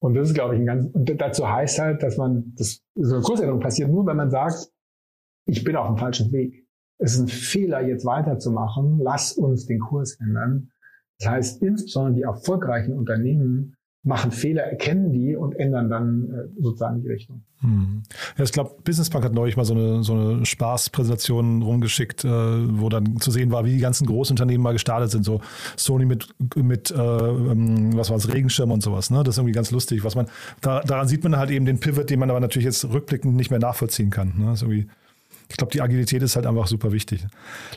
Und 0.00 0.14
das 0.14 0.28
ist, 0.28 0.34
glaube 0.34 0.54
ich, 0.54 0.60
ein 0.60 0.66
ganz, 0.66 0.86
und 0.92 1.20
dazu 1.20 1.48
heißt 1.48 1.78
halt, 1.78 2.02
dass 2.02 2.16
man, 2.18 2.52
das, 2.56 2.82
so 2.94 3.14
eine 3.14 3.24
Kursänderung 3.24 3.60
passiert 3.60 3.90
nur, 3.90 4.06
wenn 4.06 4.16
man 4.16 4.30
sagt, 4.30 4.70
ich 5.46 5.64
bin 5.64 5.76
auf 5.76 5.86
dem 5.86 5.96
falschen 5.96 6.32
Weg. 6.32 6.66
Es 6.98 7.14
ist 7.14 7.20
ein 7.20 7.28
Fehler, 7.28 7.80
jetzt 7.82 8.04
weiterzumachen. 8.04 8.98
Lass 8.98 9.32
uns 9.32 9.66
den 9.66 9.80
Kurs 9.80 10.18
ändern. 10.20 10.70
Das 11.18 11.30
heißt, 11.30 11.62
insbesondere 11.62 12.14
die 12.14 12.22
erfolgreichen 12.22 12.92
Unternehmen 12.92 13.76
machen 14.04 14.30
Fehler, 14.30 14.62
erkennen 14.64 15.12
die 15.12 15.34
und 15.34 15.58
ändern 15.58 15.88
dann 15.88 16.30
äh, 16.30 16.62
sozusagen 16.62 17.00
die 17.00 17.08
Richtung. 17.08 17.42
Hm. 17.60 18.02
Ja, 18.36 18.44
ich 18.44 18.52
glaube, 18.52 18.76
Businessbank 18.84 19.24
hat 19.24 19.32
neulich 19.32 19.56
mal 19.56 19.64
so 19.64 19.74
eine, 19.74 20.04
so 20.04 20.12
eine 20.12 20.44
Spaßpräsentation 20.44 21.62
rumgeschickt, 21.62 22.24
äh, 22.24 22.28
wo 22.28 22.90
dann 22.90 23.16
zu 23.18 23.30
sehen 23.30 23.50
war, 23.50 23.64
wie 23.64 23.72
die 23.72 23.80
ganzen 23.80 24.06
Großunternehmen 24.06 24.62
mal 24.62 24.74
gestartet 24.74 25.10
sind. 25.10 25.24
So 25.24 25.40
Sony 25.76 26.04
mit, 26.04 26.28
mit 26.54 26.90
äh, 26.90 26.94
ähm, 26.96 27.96
was 27.96 28.10
war 28.10 28.18
es, 28.18 28.32
Regenschirm 28.32 28.70
und 28.70 28.82
sowas. 28.82 29.10
Ne? 29.10 29.24
Das 29.24 29.34
ist 29.34 29.38
irgendwie 29.38 29.54
ganz 29.54 29.70
lustig. 29.70 30.04
Was 30.04 30.14
man, 30.14 30.26
da, 30.60 30.80
daran 30.80 31.08
sieht 31.08 31.24
man 31.24 31.38
halt 31.38 31.50
eben 31.50 31.64
den 31.64 31.80
Pivot, 31.80 32.10
den 32.10 32.20
man 32.20 32.28
aber 32.28 32.40
natürlich 32.40 32.66
jetzt 32.66 32.84
rückblickend 32.84 33.34
nicht 33.34 33.50
mehr 33.50 33.60
nachvollziehen 33.60 34.10
kann. 34.10 34.34
Ne? 34.36 34.46
Das 34.46 34.60
ist 34.60 34.68
irgendwie 34.68 34.88
ich 35.54 35.56
glaube, 35.56 35.70
die 35.70 35.80
Agilität 35.80 36.20
ist 36.20 36.34
halt 36.34 36.46
einfach 36.46 36.66
super 36.66 36.90
wichtig. 36.90 37.24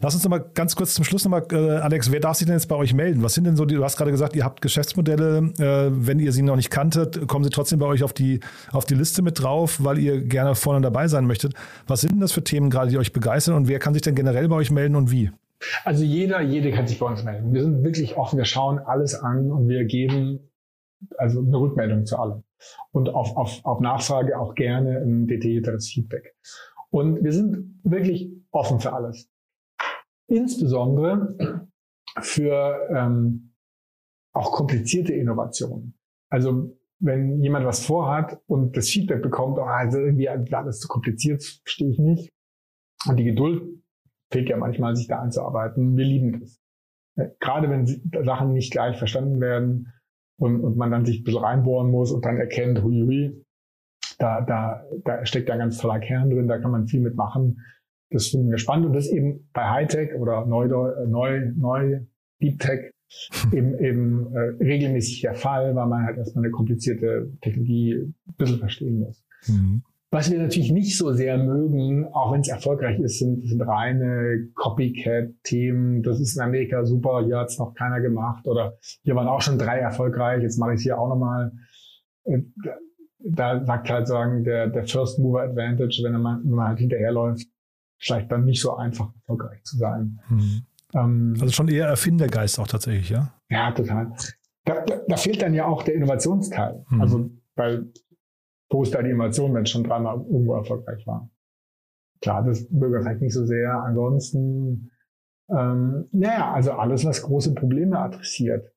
Lass 0.01 0.15
uns 0.15 0.23
noch 0.23 0.31
mal 0.31 0.43
ganz 0.55 0.75
kurz 0.75 0.95
zum 0.95 1.05
Schluss 1.05 1.23
nochmal, 1.23 1.43
äh, 1.51 1.77
Alex, 1.77 2.11
wer 2.11 2.19
darf 2.19 2.37
sich 2.37 2.47
denn 2.47 2.55
jetzt 2.55 2.65
bei 2.65 2.75
euch 2.75 2.95
melden? 2.95 3.21
Was 3.21 3.35
sind 3.35 3.43
denn 3.43 3.55
so 3.55 3.65
die, 3.65 3.75
du 3.75 3.83
hast 3.83 3.97
gerade 3.97 4.09
gesagt, 4.09 4.35
ihr 4.35 4.43
habt 4.43 4.63
Geschäftsmodelle, 4.63 5.53
äh, 5.59 5.91
wenn 5.91 6.17
ihr 6.17 6.31
sie 6.31 6.41
noch 6.41 6.55
nicht 6.55 6.71
kanntet, 6.71 7.27
kommen 7.27 7.43
sie 7.43 7.51
trotzdem 7.51 7.77
bei 7.77 7.85
euch 7.85 8.03
auf 8.03 8.13
die, 8.13 8.39
auf 8.71 8.85
die 8.85 8.95
Liste 8.95 9.21
mit 9.21 9.43
drauf, 9.43 9.83
weil 9.83 9.99
ihr 9.99 10.23
gerne 10.23 10.55
vorne 10.55 10.81
dabei 10.81 11.07
sein 11.07 11.27
möchtet. 11.27 11.53
Was 11.85 12.01
sind 12.01 12.13
denn 12.13 12.19
das 12.19 12.31
für 12.31 12.43
Themen 12.43 12.71
gerade, 12.71 12.89
die 12.89 12.97
euch 12.97 13.13
begeistern 13.13 13.53
und 13.53 13.67
wer 13.67 13.77
kann 13.77 13.93
sich 13.93 14.01
denn 14.01 14.15
generell 14.15 14.47
bei 14.47 14.55
euch 14.55 14.71
melden 14.71 14.95
und 14.95 15.11
wie? 15.11 15.29
Also 15.83 16.03
jeder, 16.03 16.41
jede 16.41 16.71
kann 16.71 16.87
sich 16.87 16.97
bei 16.97 17.05
uns 17.05 17.23
melden. 17.23 17.53
Wir 17.53 17.61
sind 17.61 17.83
wirklich 17.83 18.17
offen, 18.17 18.37
wir 18.37 18.45
schauen 18.45 18.79
alles 18.79 19.13
an 19.13 19.51
und 19.51 19.69
wir 19.69 19.85
geben 19.85 20.49
also 21.15 21.41
eine 21.41 21.59
Rückmeldung 21.59 22.07
zu 22.07 22.17
allem. 22.17 22.43
Und 22.91 23.09
auf, 23.09 23.37
auf, 23.37 23.63
auf 23.63 23.81
Nachfrage 23.81 24.39
auch 24.39 24.55
gerne 24.55 24.97
ein 24.97 25.27
detaillierteres 25.27 25.89
Feedback. 25.89 26.35
Und 26.91 27.23
wir 27.23 27.31
sind 27.31 27.79
wirklich 27.83 28.31
offen 28.51 28.79
für 28.79 28.93
alles. 28.93 29.29
Insbesondere 30.29 31.67
für 32.21 32.87
ähm, 32.89 33.53
auch 34.33 34.51
komplizierte 34.51 35.13
Innovationen. 35.13 35.97
Also 36.29 36.77
wenn 36.99 37.41
jemand 37.41 37.65
was 37.65 37.85
vorhat 37.85 38.41
und 38.47 38.75
das 38.75 38.89
Feedback 38.89 39.21
bekommt, 39.21 39.57
oh, 39.59 39.63
also 39.63 39.99
irgendwie 39.99 40.27
alles 40.29 40.79
zu 40.79 40.87
kompliziert, 40.87 41.43
verstehe 41.43 41.91
ich 41.91 41.99
nicht. 41.99 42.33
Und 43.07 43.17
die 43.17 43.25
Geduld 43.25 43.63
fehlt 44.31 44.49
ja 44.49 44.57
manchmal, 44.57 44.95
sich 44.95 45.07
da 45.07 45.21
einzuarbeiten. 45.21 45.95
Wir 45.95 46.05
lieben 46.05 46.39
das. 46.39 46.59
Äh, 47.15 47.29
gerade 47.39 47.69
wenn 47.69 47.85
Sachen 48.25 48.53
nicht 48.53 48.71
gleich 48.71 48.97
verstanden 48.97 49.39
werden 49.39 49.93
und, 50.39 50.61
und 50.61 50.77
man 50.77 50.91
dann 50.91 51.05
sich 51.05 51.21
ein 51.21 51.23
bisschen 51.23 51.43
reinbohren 51.43 51.91
muss 51.91 52.11
und 52.11 52.25
dann 52.25 52.37
erkennt, 52.37 52.83
hui, 52.83 53.01
hui, 53.01 53.45
da, 54.17 54.41
da, 54.41 54.83
da 55.03 55.25
steckt 55.25 55.49
ein 55.51 55.59
ganz 55.59 55.77
toller 55.77 55.99
Kern 55.99 56.29
drin, 56.29 56.47
da 56.47 56.57
kann 56.57 56.71
man 56.71 56.87
viel 56.87 57.01
mitmachen. 57.01 57.59
Das 58.09 58.27
finden 58.27 58.49
wir 58.49 58.57
spannend 58.57 58.87
und 58.87 58.93
das 58.93 59.07
eben 59.07 59.49
bei 59.53 59.69
Hightech 59.69 60.15
oder 60.15 60.45
neu, 60.45 60.67
neu, 60.67 61.51
neu 61.55 62.01
Deep 62.41 62.59
Tech 62.59 62.91
eben, 63.51 63.77
eben 63.79 64.33
äh, 64.33 64.63
regelmäßig 64.63 65.21
der 65.21 65.35
Fall, 65.35 65.75
weil 65.75 65.87
man 65.87 66.05
halt 66.05 66.17
erstmal 66.17 66.45
eine 66.45 66.51
komplizierte 66.51 67.31
Technologie 67.41 67.95
ein 67.95 68.35
bisschen 68.37 68.59
verstehen 68.59 68.99
muss. 68.99 69.23
Mhm. 69.47 69.83
Was 70.09 70.31
wir 70.31 70.39
natürlich 70.39 70.71
nicht 70.71 70.97
so 70.97 71.11
sehr 71.11 71.37
mögen, 71.37 72.05
auch 72.13 72.31
wenn 72.31 72.39
es 72.39 72.47
erfolgreich 72.47 72.97
ist, 72.99 73.19
sind, 73.19 73.45
sind 73.45 73.61
reine 73.61 74.47
Copycat-Themen. 74.55 76.01
Das 76.01 76.21
ist 76.21 76.37
in 76.37 76.43
Amerika 76.43 76.85
super, 76.85 77.25
hier 77.25 77.39
hat 77.39 77.49
es 77.49 77.59
noch 77.59 77.73
keiner 77.73 77.99
gemacht. 77.99 78.47
Oder 78.47 78.77
hier 79.03 79.15
waren 79.15 79.27
auch 79.27 79.41
schon 79.41 79.59
drei 79.59 79.79
erfolgreich, 79.79 80.41
jetzt 80.43 80.59
mache 80.59 80.71
ich 80.71 80.77
es 80.77 80.83
hier 80.83 80.97
auch 80.97 81.09
nochmal. 81.09 81.51
Da 83.29 83.65
sagt 83.65 83.89
halt 83.89 84.07
sagen, 84.07 84.43
der, 84.43 84.67
der 84.67 84.87
First 84.87 85.19
Mover 85.19 85.41
Advantage, 85.41 86.01
wenn 86.03 86.21
man, 86.21 86.43
wenn 86.43 86.51
man 86.51 86.67
halt 86.69 86.79
hinterherläuft, 86.79 87.47
vielleicht 87.99 88.31
dann 88.31 88.45
nicht 88.45 88.61
so 88.61 88.75
einfach 88.75 89.13
erfolgreich 89.15 89.63
zu 89.63 89.77
sein. 89.77 90.19
Mhm. 90.29 90.61
Ähm, 90.93 91.33
also 91.39 91.51
schon 91.51 91.67
eher 91.67 91.87
Erfindergeist 91.87 92.59
auch 92.59 92.67
tatsächlich, 92.67 93.09
ja? 93.09 93.33
Ja, 93.49 93.71
total. 93.71 94.13
Da, 94.65 94.81
da, 94.81 95.01
da 95.07 95.17
fehlt 95.17 95.41
dann 95.41 95.53
ja 95.53 95.65
auch 95.65 95.83
der 95.83 95.95
Innovationsteil. 95.95 96.85
Mhm. 96.89 97.01
Also, 97.01 97.31
weil 97.55 97.91
wo 98.69 98.83
ist 98.83 98.93
da 98.93 99.01
die 99.01 99.09
Innovation, 99.09 99.53
wenn 99.53 99.63
es 99.63 99.69
schon 99.69 99.83
dreimal 99.83 100.17
irgendwo 100.17 100.55
erfolgreich 100.55 101.05
war? 101.07 101.29
Klar, 102.21 102.43
das 102.43 102.67
bürger 102.69 103.01
vielleicht 103.01 103.21
nicht 103.21 103.33
so 103.33 103.45
sehr. 103.45 103.73
Ansonsten, 103.83 104.91
ähm, 105.49 106.07
naja, 106.11 106.51
also 106.51 106.73
alles, 106.73 107.05
was 107.05 107.21
große 107.21 107.53
Probleme 107.53 107.99
adressiert. 107.99 108.71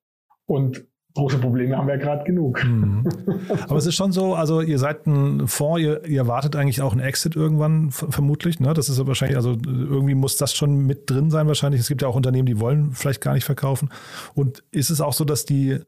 Und 0.45 0.87
große 1.13 1.37
Probleme 1.39 1.77
haben 1.77 1.87
wir 1.87 1.97
gerade 1.97 2.23
genug. 2.23 2.63
Mhm. 2.63 3.07
Aber 3.67 3.77
es 3.77 3.85
ist 3.85 3.95
schon 3.95 4.11
so, 4.11 4.35
also 4.35 4.61
ihr 4.61 4.79
seid 4.79 5.05
ein 5.07 5.47
Fonds, 5.47 5.81
ihr, 5.81 6.05
ihr 6.05 6.19
erwartet 6.19 6.55
eigentlich 6.55 6.81
auch 6.81 6.93
einen 6.93 7.01
Exit 7.01 7.35
irgendwann 7.35 7.91
vermutlich. 7.91 8.59
Ne? 8.59 8.73
Das 8.73 8.89
ist 8.89 9.05
wahrscheinlich, 9.05 9.37
also 9.37 9.57
irgendwie 9.65 10.15
muss 10.15 10.37
das 10.37 10.53
schon 10.53 10.85
mit 10.85 11.09
drin 11.09 11.29
sein 11.29 11.47
wahrscheinlich. 11.47 11.81
Es 11.81 11.87
gibt 11.87 12.01
ja 12.01 12.07
auch 12.07 12.15
Unternehmen, 12.15 12.45
die 12.45 12.59
wollen 12.59 12.91
vielleicht 12.91 13.21
gar 13.21 13.33
nicht 13.33 13.45
verkaufen. 13.45 13.89
Und 14.35 14.63
ist 14.71 14.89
es 14.89 15.01
auch 15.01 15.13
so, 15.13 15.25
dass 15.25 15.45
die, 15.45 15.79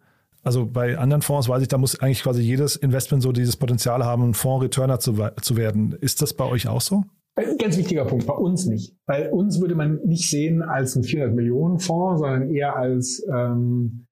also 0.44 0.66
bei 0.66 0.98
anderen 0.98 1.22
Fonds 1.22 1.48
weiß 1.48 1.62
ich, 1.62 1.68
da 1.68 1.78
muss 1.78 2.00
eigentlich 2.00 2.24
quasi 2.24 2.42
jedes 2.42 2.76
Investment 2.76 3.24
so 3.24 3.32
dieses 3.32 3.56
Potenzial 3.56 4.04
haben, 4.04 4.30
ein 4.30 4.34
Fonds-Returner 4.34 5.00
zu, 5.00 5.16
zu 5.42 5.56
werden. 5.56 5.94
Ist 6.02 6.22
das 6.22 6.34
bei 6.34 6.46
euch 6.46 6.68
auch 6.68 6.82
so? 6.82 7.04
Ein 7.36 7.58
ganz 7.58 7.78
wichtiger 7.78 8.06
Punkt, 8.06 8.28
bei 8.28 8.34
uns 8.34 8.68
nicht. 8.68 8.96
Bei 9.08 9.32
uns 9.32 9.60
würde 9.60 9.74
man 9.74 10.00
nicht 10.06 10.30
sehen 10.30 10.62
als 10.62 10.96
ein 10.96 11.04
400 11.04 11.36
Millionen 11.36 11.80
Fonds, 11.80 12.20
sondern 12.20 12.54
eher 12.54 12.76
als 12.76 13.26
ähm, 13.34 14.06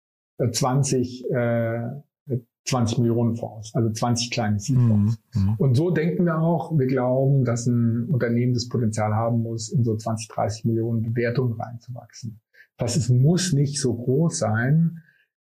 20, 0.50 1.26
äh, 1.32 1.82
20 2.66 3.00
Millionen 3.00 3.36
Fonds, 3.36 3.74
also 3.74 3.89
20 3.89 4.32
kleine 4.32 4.60
Seed-Fonds. 4.60 5.20
Mhm, 5.34 5.42
mhm. 5.42 5.56
Und 5.58 5.76
so 5.76 5.92
denken 5.92 6.26
wir 6.26 6.39
auch, 6.39 6.78
wir 6.78 6.88
glauben, 6.88 7.44
dass 7.44 7.66
ein 7.66 8.06
Unternehmen 8.06 8.54
das 8.54 8.70
Potenzial 8.70 9.14
haben 9.14 9.42
muss, 9.42 9.72
in 9.72 9.84
so 9.84 9.96
20, 9.96 10.28
30 10.30 10.66
Millionen 10.66 11.02
Bewertungen 11.02 11.60
reinzuwachsen. 11.60 12.39
Das 12.78 12.98
ist, 12.98 13.10
muss 13.10 13.54
nicht 13.54 13.80
so 13.80 13.96
groß 13.96 14.38
sein. 14.38 15.02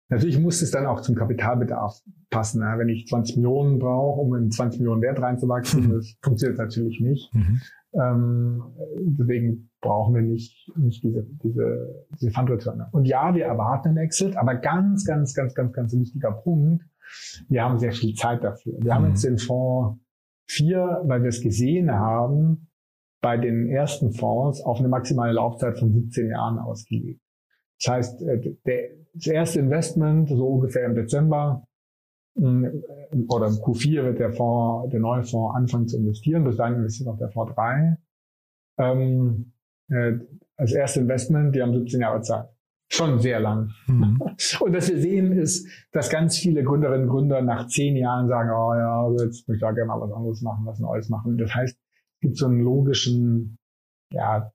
Natürlich 0.10 0.40
muss 0.40 0.62
es 0.62 0.72
dann 0.72 0.86
auch 0.86 1.02
zum 1.02 1.16
Kapitalbedarf 1.16 2.00
passen. 2.30 2.62
Ja. 2.62 2.78
Wenn 2.78 2.90
ich 2.90 3.08
20 3.08 3.38
Millionen 3.38 3.80
brauche, 3.80 4.22
um 4.22 4.36
in 4.36 4.52
20 4.52 4.80
Millionen 4.80 5.02
Wert 5.02 5.22
reinzuwachsen, 5.22 5.88
mhm. 5.88 5.94
das 5.94 6.16
funktioniert 6.22 6.60
natürlich 6.60 7.00
nicht. 7.00 7.34
Mhm. 7.34 7.62
Ähm, 7.94 8.64
deswegen 8.98 9.70
brauchen 9.84 10.16
wir 10.16 10.22
nicht, 10.24 10.72
nicht 10.76 11.04
diese, 11.04 11.24
diese, 11.44 12.06
diese 12.20 12.32
Fund-Returner. 12.32 12.90
Und 12.92 13.06
ja, 13.06 13.36
wir 13.36 13.46
erwarten 13.46 13.90
einen 13.90 13.98
Exit, 13.98 14.36
aber 14.36 14.56
ganz, 14.56 15.06
ganz, 15.06 15.36
ganz, 15.36 15.54
ganz, 15.54 15.74
ganz 15.74 15.94
wichtiger 15.94 16.32
Punkt, 16.32 16.84
wir 17.50 17.64
haben 17.64 17.78
sehr 17.78 17.92
viel 17.92 18.16
Zeit 18.16 18.44
dafür. 18.44 18.74
Wir 18.80 18.92
mhm. 18.92 18.96
haben 18.96 19.08
jetzt 19.10 19.24
den 19.24 19.38
Fonds 19.38 20.00
4, 20.50 21.04
weil 21.06 21.22
wir 21.22 21.30
es 21.30 21.42
gesehen 21.42 21.92
haben, 21.92 22.70
bei 23.22 23.38
den 23.38 23.70
ersten 23.70 24.12
Fonds 24.12 24.62
auf 24.62 24.80
eine 24.80 24.90
maximale 24.90 25.34
Laufzeit 25.34 25.78
von 25.80 25.94
17 25.94 26.30
Jahren 26.30 26.60
ausgelegt. 26.60 27.22
Das 27.82 27.94
heißt, 27.94 28.22
äh, 28.24 28.56
der, 28.66 28.90
das 29.14 29.28
erste 29.28 29.60
Investment, 29.60 30.30
so 30.30 30.48
ungefähr 30.48 30.86
im 30.86 30.96
Dezember 30.96 31.66
mm, 32.36 32.66
oder 33.30 33.48
im 33.48 33.54
Q4 33.54 34.04
wird 34.04 34.20
der 34.20 34.34
Fonds, 34.34 34.90
der 34.92 35.00
neue 35.00 35.24
Fonds 35.24 35.56
anfangen 35.56 35.88
zu 35.88 35.98
investieren. 35.98 36.44
Bis 36.44 36.58
dahin 36.58 36.78
investiert 36.78 37.10
auch 37.10 37.18
der 37.18 37.30
Fonds 37.30 37.54
3. 37.56 37.98
Ähm, 38.80 39.53
äh, 39.90 40.14
als 40.58 40.74
erste 40.74 41.00
Investment, 41.02 41.56
die 41.56 41.62
haben 41.62 41.74
17 41.74 42.02
Jahre 42.02 42.22
Zeit. 42.22 42.46
Schon 42.90 43.20
sehr 43.20 43.40
lang. 43.40 43.72
Mhm. 43.88 44.22
Und 44.60 44.74
was 44.74 44.90
wir 44.90 45.00
sehen 45.00 45.32
ist, 45.32 45.68
dass 45.92 46.10
ganz 46.10 46.38
viele 46.38 46.64
Gründerinnen 46.64 47.08
und 47.08 47.10
Gründer 47.10 47.42
nach 47.42 47.68
zehn 47.68 47.96
Jahren 47.96 48.28
sagen, 48.28 48.50
oh 48.52 48.74
ja, 48.76 49.10
jetzt 49.24 49.48
möchte 49.48 49.54
ich 49.54 49.62
da 49.62 49.72
gerne 49.72 49.88
mal 49.88 50.02
was 50.02 50.12
anderes 50.12 50.42
machen, 50.42 50.66
was 50.66 50.80
Neues 50.80 51.10
machen. 51.10 51.38
Das 51.38 51.56
heißt, 51.56 51.76
es 51.76 52.20
gibt 52.22 52.38
so 52.38 52.46
einen 52.46 52.62
logischen, 52.62 53.58
ja, 54.12 54.52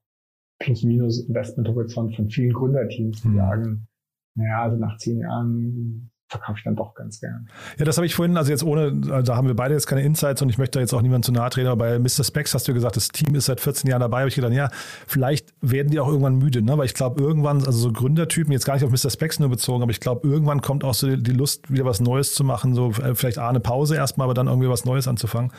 Plus-Minus-Investment-Horizont 0.59 2.15
von 2.15 2.29
vielen 2.29 2.53
Gründerteams, 2.53 3.21
die 3.21 3.29
mhm. 3.29 3.37
sagen, 3.37 3.87
naja, 4.35 4.63
also 4.63 4.77
nach 4.77 4.97
zehn 4.97 5.19
Jahren 5.19 6.11
verkaufe 6.29 6.59
ich 6.59 6.63
dann 6.63 6.75
doch 6.75 6.93
ganz 6.93 7.19
gern. 7.19 7.49
Ja, 7.77 7.85
das 7.85 7.97
habe 7.97 8.05
ich 8.05 8.13
vorhin, 8.13 8.37
also 8.37 8.51
jetzt 8.51 8.63
ohne, 8.63 8.93
da 9.23 9.35
haben 9.35 9.47
wir 9.47 9.55
beide 9.55 9.73
jetzt 9.73 9.87
keine 9.87 10.01
Insights 10.01 10.41
und 10.41 10.49
ich 10.49 10.57
möchte 10.57 10.77
da 10.77 10.79
jetzt 10.79 10.93
auch 10.93 11.01
niemand 11.01 11.25
zu 11.25 11.31
nahe 11.31 11.49
treten, 11.49 11.67
aber 11.67 11.85
bei 11.85 11.99
Mr. 11.99 12.23
Specs 12.23 12.53
hast 12.53 12.67
du 12.67 12.73
gesagt, 12.73 12.95
das 12.95 13.09
Team 13.09 13.33
ist 13.33 13.45
seit 13.45 13.59
14 13.59 13.89
Jahren 13.89 14.01
dabei, 14.01 14.19
habe 14.19 14.29
ich 14.29 14.35
gedacht, 14.35 14.53
ja, 14.53 14.69
vielleicht 15.07 15.53
werden 15.61 15.89
die 15.89 15.99
auch 15.99 16.07
irgendwann 16.07 16.37
müde, 16.37 16.61
ne? 16.61 16.77
weil 16.77 16.85
ich 16.85 16.93
glaube, 16.93 17.21
irgendwann, 17.21 17.57
also 17.57 17.71
so 17.71 17.91
Gründertypen, 17.91 18.51
jetzt 18.53 18.65
gar 18.65 18.75
nicht 18.75 18.83
auf 18.83 18.91
Mr. 18.91 19.09
Specs 19.09 19.39
nur 19.39 19.49
bezogen, 19.49 19.81
aber 19.81 19.91
ich 19.91 19.99
glaube, 19.99 20.27
irgendwann 20.27 20.61
kommt 20.61 20.83
auch 20.83 20.93
so 20.93 21.15
die 21.15 21.31
Lust, 21.31 21.71
wieder 21.71 21.85
was 21.85 21.99
Neues 21.99 22.35
zu 22.35 22.43
machen, 22.43 22.75
so 22.75 22.91
äh, 22.91 23.15
vielleicht 23.15 23.39
eine 23.39 23.59
Pause 23.59 23.95
erstmal, 23.95 24.25
aber 24.25 24.35
dann 24.35 24.47
irgendwie 24.47 24.69
was 24.69 24.85
Neues 24.85 25.07
anzufangen. 25.07 25.51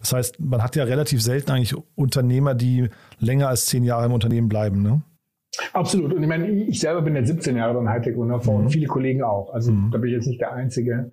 Das 0.00 0.12
heißt, 0.12 0.38
man 0.40 0.62
hat 0.62 0.76
ja 0.76 0.84
relativ 0.84 1.22
selten 1.22 1.50
eigentlich 1.50 1.74
Unternehmer, 1.96 2.54
die 2.54 2.90
länger 3.18 3.48
als 3.48 3.66
zehn 3.66 3.82
Jahre 3.82 4.06
im 4.06 4.12
Unternehmen 4.12 4.48
bleiben, 4.48 4.82
ne? 4.82 5.02
Absolut. 5.72 6.12
Und 6.12 6.22
ich 6.22 6.28
meine, 6.28 6.48
ich 6.48 6.80
selber 6.80 7.02
bin 7.02 7.14
jetzt 7.14 7.28
17 7.28 7.56
Jahre 7.56 7.74
beim 7.74 7.88
Hightech 7.88 8.16
und 8.16 8.28
davor 8.28 8.58
mhm. 8.58 8.64
und 8.64 8.70
viele 8.70 8.86
Kollegen 8.86 9.22
auch. 9.22 9.52
Also 9.52 9.72
mhm. 9.72 9.90
da 9.90 9.98
bin 9.98 10.10
ich 10.10 10.16
jetzt 10.16 10.26
nicht 10.26 10.40
der 10.40 10.52
Einzige. 10.52 11.12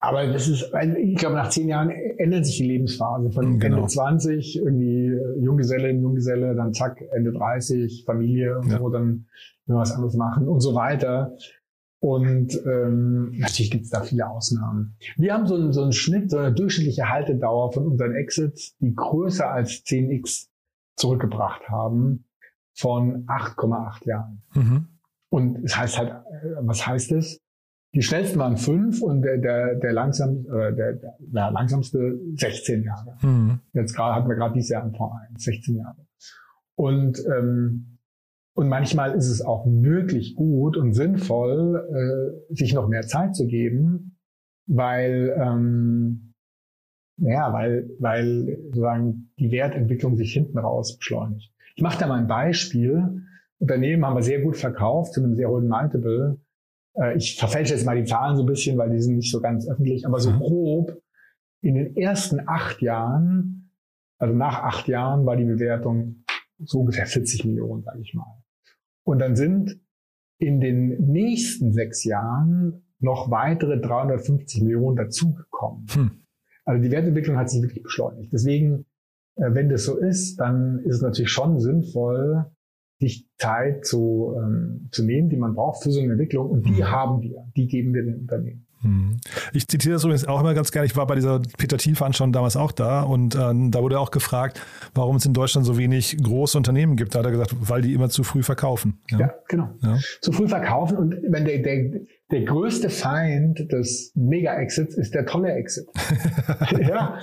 Aber 0.00 0.26
das 0.26 0.48
ist, 0.48 0.70
ich 0.98 1.16
glaube, 1.16 1.34
nach 1.34 1.48
zehn 1.48 1.68
Jahren 1.68 1.88
ändert 1.88 2.44
sich 2.44 2.58
die 2.58 2.68
Lebensphase 2.68 3.30
von 3.30 3.58
genau. 3.58 3.76
Ende 3.78 3.88
20, 3.88 4.58
irgendwie 4.58 5.06
äh, 5.06 5.38
Junggeselle, 5.40 5.90
Junggeselle, 5.90 6.54
dann 6.54 6.74
zack, 6.74 7.02
Ende 7.12 7.32
30, 7.32 8.04
Familie 8.04 8.58
und 8.58 8.70
ja. 8.70 8.78
so, 8.78 8.90
dann 8.90 9.26
was 9.66 9.92
anderes 9.92 10.14
machen 10.14 10.46
und 10.46 10.60
so 10.60 10.74
weiter. 10.74 11.34
Und 12.00 12.60
ähm, 12.66 13.32
natürlich 13.38 13.70
gibt 13.70 13.84
es 13.84 13.90
da 13.90 14.02
viele 14.02 14.28
Ausnahmen. 14.28 14.94
Wir 15.16 15.32
haben 15.32 15.46
so 15.46 15.54
einen, 15.54 15.72
so 15.72 15.80
einen 15.80 15.94
Schnitt, 15.94 16.30
so 16.30 16.36
eine 16.36 16.52
durchschnittliche 16.52 17.08
Haltedauer 17.08 17.72
von 17.72 17.86
unseren 17.86 18.14
Exits, 18.14 18.76
die 18.80 18.94
größer 18.94 19.50
als 19.50 19.86
10x 19.86 20.48
zurückgebracht 20.96 21.70
haben 21.70 22.26
von 22.74 23.26
8,8 23.26 24.06
Jahren. 24.06 24.42
Mhm. 24.54 24.88
Und 25.30 25.64
es 25.64 25.76
heißt 25.76 25.98
halt, 25.98 26.10
äh, 26.10 26.56
was 26.60 26.86
heißt 26.86 27.12
es? 27.12 27.40
Die 27.94 28.02
schnellsten 28.02 28.40
waren 28.40 28.56
fünf 28.56 29.02
und 29.02 29.22
der, 29.22 29.38
der, 29.38 29.76
der, 29.76 29.92
langsam, 29.92 30.44
äh, 30.46 30.74
der, 30.74 30.94
der, 30.94 31.50
langsamste 31.52 32.18
16 32.34 32.82
Jahre. 32.82 33.16
Mhm. 33.22 33.60
Jetzt 33.72 33.94
gerade 33.94 34.16
hatten 34.16 34.28
wir 34.28 34.34
gerade 34.34 34.54
dieses 34.54 34.70
Jahr 34.70 34.84
im 34.84 34.94
1, 34.94 35.42
16 35.42 35.76
Jahre. 35.76 36.06
Und, 36.76 37.24
ähm, 37.26 37.98
und 38.54 38.68
manchmal 38.68 39.14
ist 39.14 39.28
es 39.28 39.42
auch 39.42 39.64
wirklich 39.66 40.34
gut 40.34 40.76
und 40.76 40.92
sinnvoll, 40.92 42.42
äh, 42.50 42.54
sich 42.54 42.74
noch 42.74 42.88
mehr 42.88 43.02
Zeit 43.02 43.36
zu 43.36 43.46
geben, 43.46 44.18
weil, 44.66 45.34
ähm, 45.38 46.34
ja, 47.18 47.52
weil, 47.52 47.90
weil 48.00 48.58
sozusagen 48.66 49.32
die 49.38 49.52
Wertentwicklung 49.52 50.16
sich 50.16 50.32
hinten 50.32 50.58
raus 50.58 50.96
beschleunigt. 50.98 51.53
Ich 51.74 51.82
mache 51.82 51.98
da 51.98 52.06
mal 52.06 52.20
ein 52.20 52.26
Beispiel. 52.26 53.22
Unternehmen 53.58 54.04
haben 54.04 54.16
wir 54.16 54.22
sehr 54.22 54.40
gut 54.40 54.56
verkauft 54.56 55.14
zu 55.14 55.22
einem 55.22 55.34
sehr 55.34 55.48
hohen 55.48 55.68
Multiple. 55.68 56.38
Äh, 56.94 57.16
ich 57.16 57.36
verfälsche 57.36 57.74
jetzt 57.74 57.86
mal 57.86 57.96
die 57.96 58.04
Zahlen 58.04 58.36
so 58.36 58.42
ein 58.42 58.46
bisschen, 58.46 58.78
weil 58.78 58.90
die 58.90 59.00
sind 59.00 59.16
nicht 59.16 59.30
so 59.30 59.40
ganz 59.40 59.68
öffentlich, 59.68 60.06
aber 60.06 60.20
so 60.20 60.30
mhm. 60.30 60.38
grob 60.38 61.02
in 61.60 61.76
den 61.76 61.96
ersten 61.96 62.40
acht 62.46 62.82
Jahren, 62.82 63.70
also 64.18 64.34
nach 64.34 64.62
acht 64.62 64.86
Jahren 64.86 65.24
war 65.24 65.36
die 65.36 65.46
Bewertung 65.46 66.24
so 66.58 66.80
ungefähr 66.80 67.06
40 67.06 67.46
Millionen, 67.46 67.82
sage 67.82 68.00
ich 68.02 68.12
mal. 68.14 68.42
Und 69.02 69.18
dann 69.18 69.34
sind 69.34 69.80
in 70.38 70.60
den 70.60 71.10
nächsten 71.10 71.72
sechs 71.72 72.04
Jahren 72.04 72.84
noch 72.98 73.30
weitere 73.30 73.80
350 73.80 74.62
Millionen 74.62 74.96
dazugekommen. 74.96 75.86
Hm. 75.90 76.10
Also 76.64 76.82
die 76.82 76.90
Wertentwicklung 76.90 77.36
hat 77.38 77.50
sich 77.50 77.62
wirklich 77.62 77.82
beschleunigt. 77.82 78.32
Deswegen 78.32 78.86
wenn 79.36 79.68
das 79.68 79.84
so 79.84 79.96
ist, 79.98 80.36
dann 80.36 80.80
ist 80.80 80.96
es 80.96 81.02
natürlich 81.02 81.30
schon 81.30 81.58
sinnvoll, 81.58 82.46
sich 83.00 83.28
Zeit 83.38 83.84
zu, 83.84 84.34
ähm, 84.36 84.88
zu 84.92 85.04
nehmen, 85.04 85.28
die 85.28 85.36
man 85.36 85.54
braucht 85.54 85.82
für 85.82 85.90
so 85.90 86.00
eine 86.00 86.12
Entwicklung. 86.12 86.50
Und 86.50 86.66
die 86.66 86.82
mhm. 86.82 86.90
haben 86.90 87.22
wir, 87.22 87.44
die 87.56 87.66
geben 87.66 87.92
wir 87.92 88.04
den 88.04 88.20
Unternehmen. 88.20 88.66
Mhm. 88.84 89.20
Ich 89.52 89.66
zitiere 89.66 89.94
das 89.94 90.04
übrigens 90.04 90.26
auch 90.26 90.40
immer 90.40 90.54
ganz 90.54 90.70
gerne. 90.70 90.86
Ich 90.86 90.96
war 90.96 91.06
bei 91.06 91.14
dieser 91.14 91.40
Peter 91.58 91.78
Thiel-Veranstaltung 91.78 92.32
damals 92.32 92.56
auch 92.56 92.72
da 92.72 93.02
und 93.02 93.34
äh, 93.34 93.38
da 93.38 93.82
wurde 93.82 93.98
auch 93.98 94.10
gefragt, 94.10 94.60
warum 94.94 95.16
es 95.16 95.26
in 95.26 95.32
Deutschland 95.32 95.66
so 95.66 95.78
wenig 95.78 96.16
große 96.22 96.56
Unternehmen 96.56 96.96
gibt. 96.96 97.14
Da 97.14 97.20
hat 97.20 97.26
er 97.26 97.32
gesagt, 97.32 97.54
weil 97.58 97.82
die 97.82 97.94
immer 97.94 98.10
zu 98.10 98.22
früh 98.22 98.42
verkaufen. 98.42 99.00
Ja, 99.10 99.18
ja 99.18 99.34
genau. 99.48 99.70
Ja. 99.82 99.98
Zu 100.20 100.32
früh 100.32 100.48
verkaufen 100.48 100.96
und 100.96 101.16
wenn 101.28 101.44
der, 101.44 101.58
der, 101.58 101.90
der 102.30 102.42
größte 102.42 102.90
Feind 102.90 103.72
des 103.72 104.12
Mega-Exits 104.14 104.96
ist 104.96 105.14
der 105.14 105.26
tolle 105.26 105.52
Exit. 105.52 105.86
ja. 106.80 107.18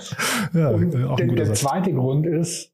ja 0.52 0.68
und 0.68 0.92
der, 0.92 1.26
der 1.26 1.54
zweite 1.54 1.92
Grund 1.92 2.26
ist, 2.26 2.71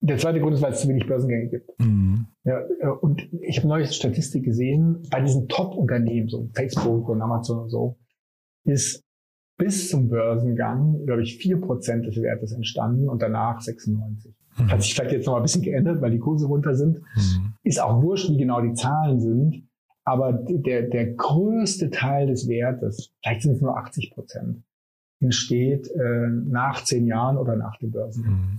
der 0.00 0.18
zweite 0.18 0.40
Grund 0.40 0.54
ist, 0.54 0.62
weil 0.62 0.72
es 0.72 0.80
zu 0.80 0.88
wenig 0.88 1.06
Börsengänge 1.06 1.48
gibt. 1.48 1.70
Mhm. 1.80 2.26
Ja, 2.44 2.60
äh, 2.80 2.88
und 3.00 3.28
ich 3.40 3.58
habe 3.58 3.68
neulich 3.68 3.92
Statistik 3.92 4.44
gesehen, 4.44 5.02
bei 5.10 5.20
diesen 5.20 5.48
Top-Unternehmen, 5.48 6.28
so 6.28 6.48
Facebook 6.54 7.08
und 7.08 7.20
Amazon 7.20 7.58
und 7.64 7.70
so, 7.70 7.98
ist 8.64 9.04
bis 9.56 9.90
zum 9.90 10.08
Börsengang, 10.08 11.04
glaube 11.04 11.22
ich, 11.22 11.38
vier 11.38 11.60
Prozent 11.60 12.06
des 12.06 12.16
Wertes 12.22 12.52
entstanden 12.52 13.08
und 13.08 13.20
danach 13.20 13.60
96. 13.60 14.32
Mhm. 14.56 14.70
Hat 14.70 14.82
sich 14.82 14.94
vielleicht 14.94 15.12
jetzt 15.12 15.26
noch 15.26 15.32
mal 15.32 15.40
ein 15.40 15.42
bisschen 15.42 15.62
geändert, 15.62 16.00
weil 16.00 16.12
die 16.12 16.18
Kurse 16.18 16.46
runter 16.46 16.74
sind. 16.74 16.98
Mhm. 16.98 17.54
Ist 17.64 17.82
auch 17.82 18.00
wurscht, 18.02 18.30
wie 18.30 18.38
genau 18.38 18.60
die 18.60 18.74
Zahlen 18.74 19.20
sind. 19.20 19.68
Aber 20.04 20.32
der, 20.32 20.88
der 20.88 21.12
größte 21.12 21.90
Teil 21.90 22.28
des 22.28 22.48
Wertes, 22.48 23.12
vielleicht 23.20 23.42
sind 23.42 23.52
es 23.56 23.60
nur 23.60 23.76
80 23.76 24.12
Prozent, 24.12 24.62
entsteht 25.20 25.88
äh, 25.88 26.28
nach 26.46 26.82
zehn 26.84 27.06
Jahren 27.06 27.36
oder 27.36 27.56
nach 27.56 27.76
dem 27.78 27.90
Börsen. 27.90 28.56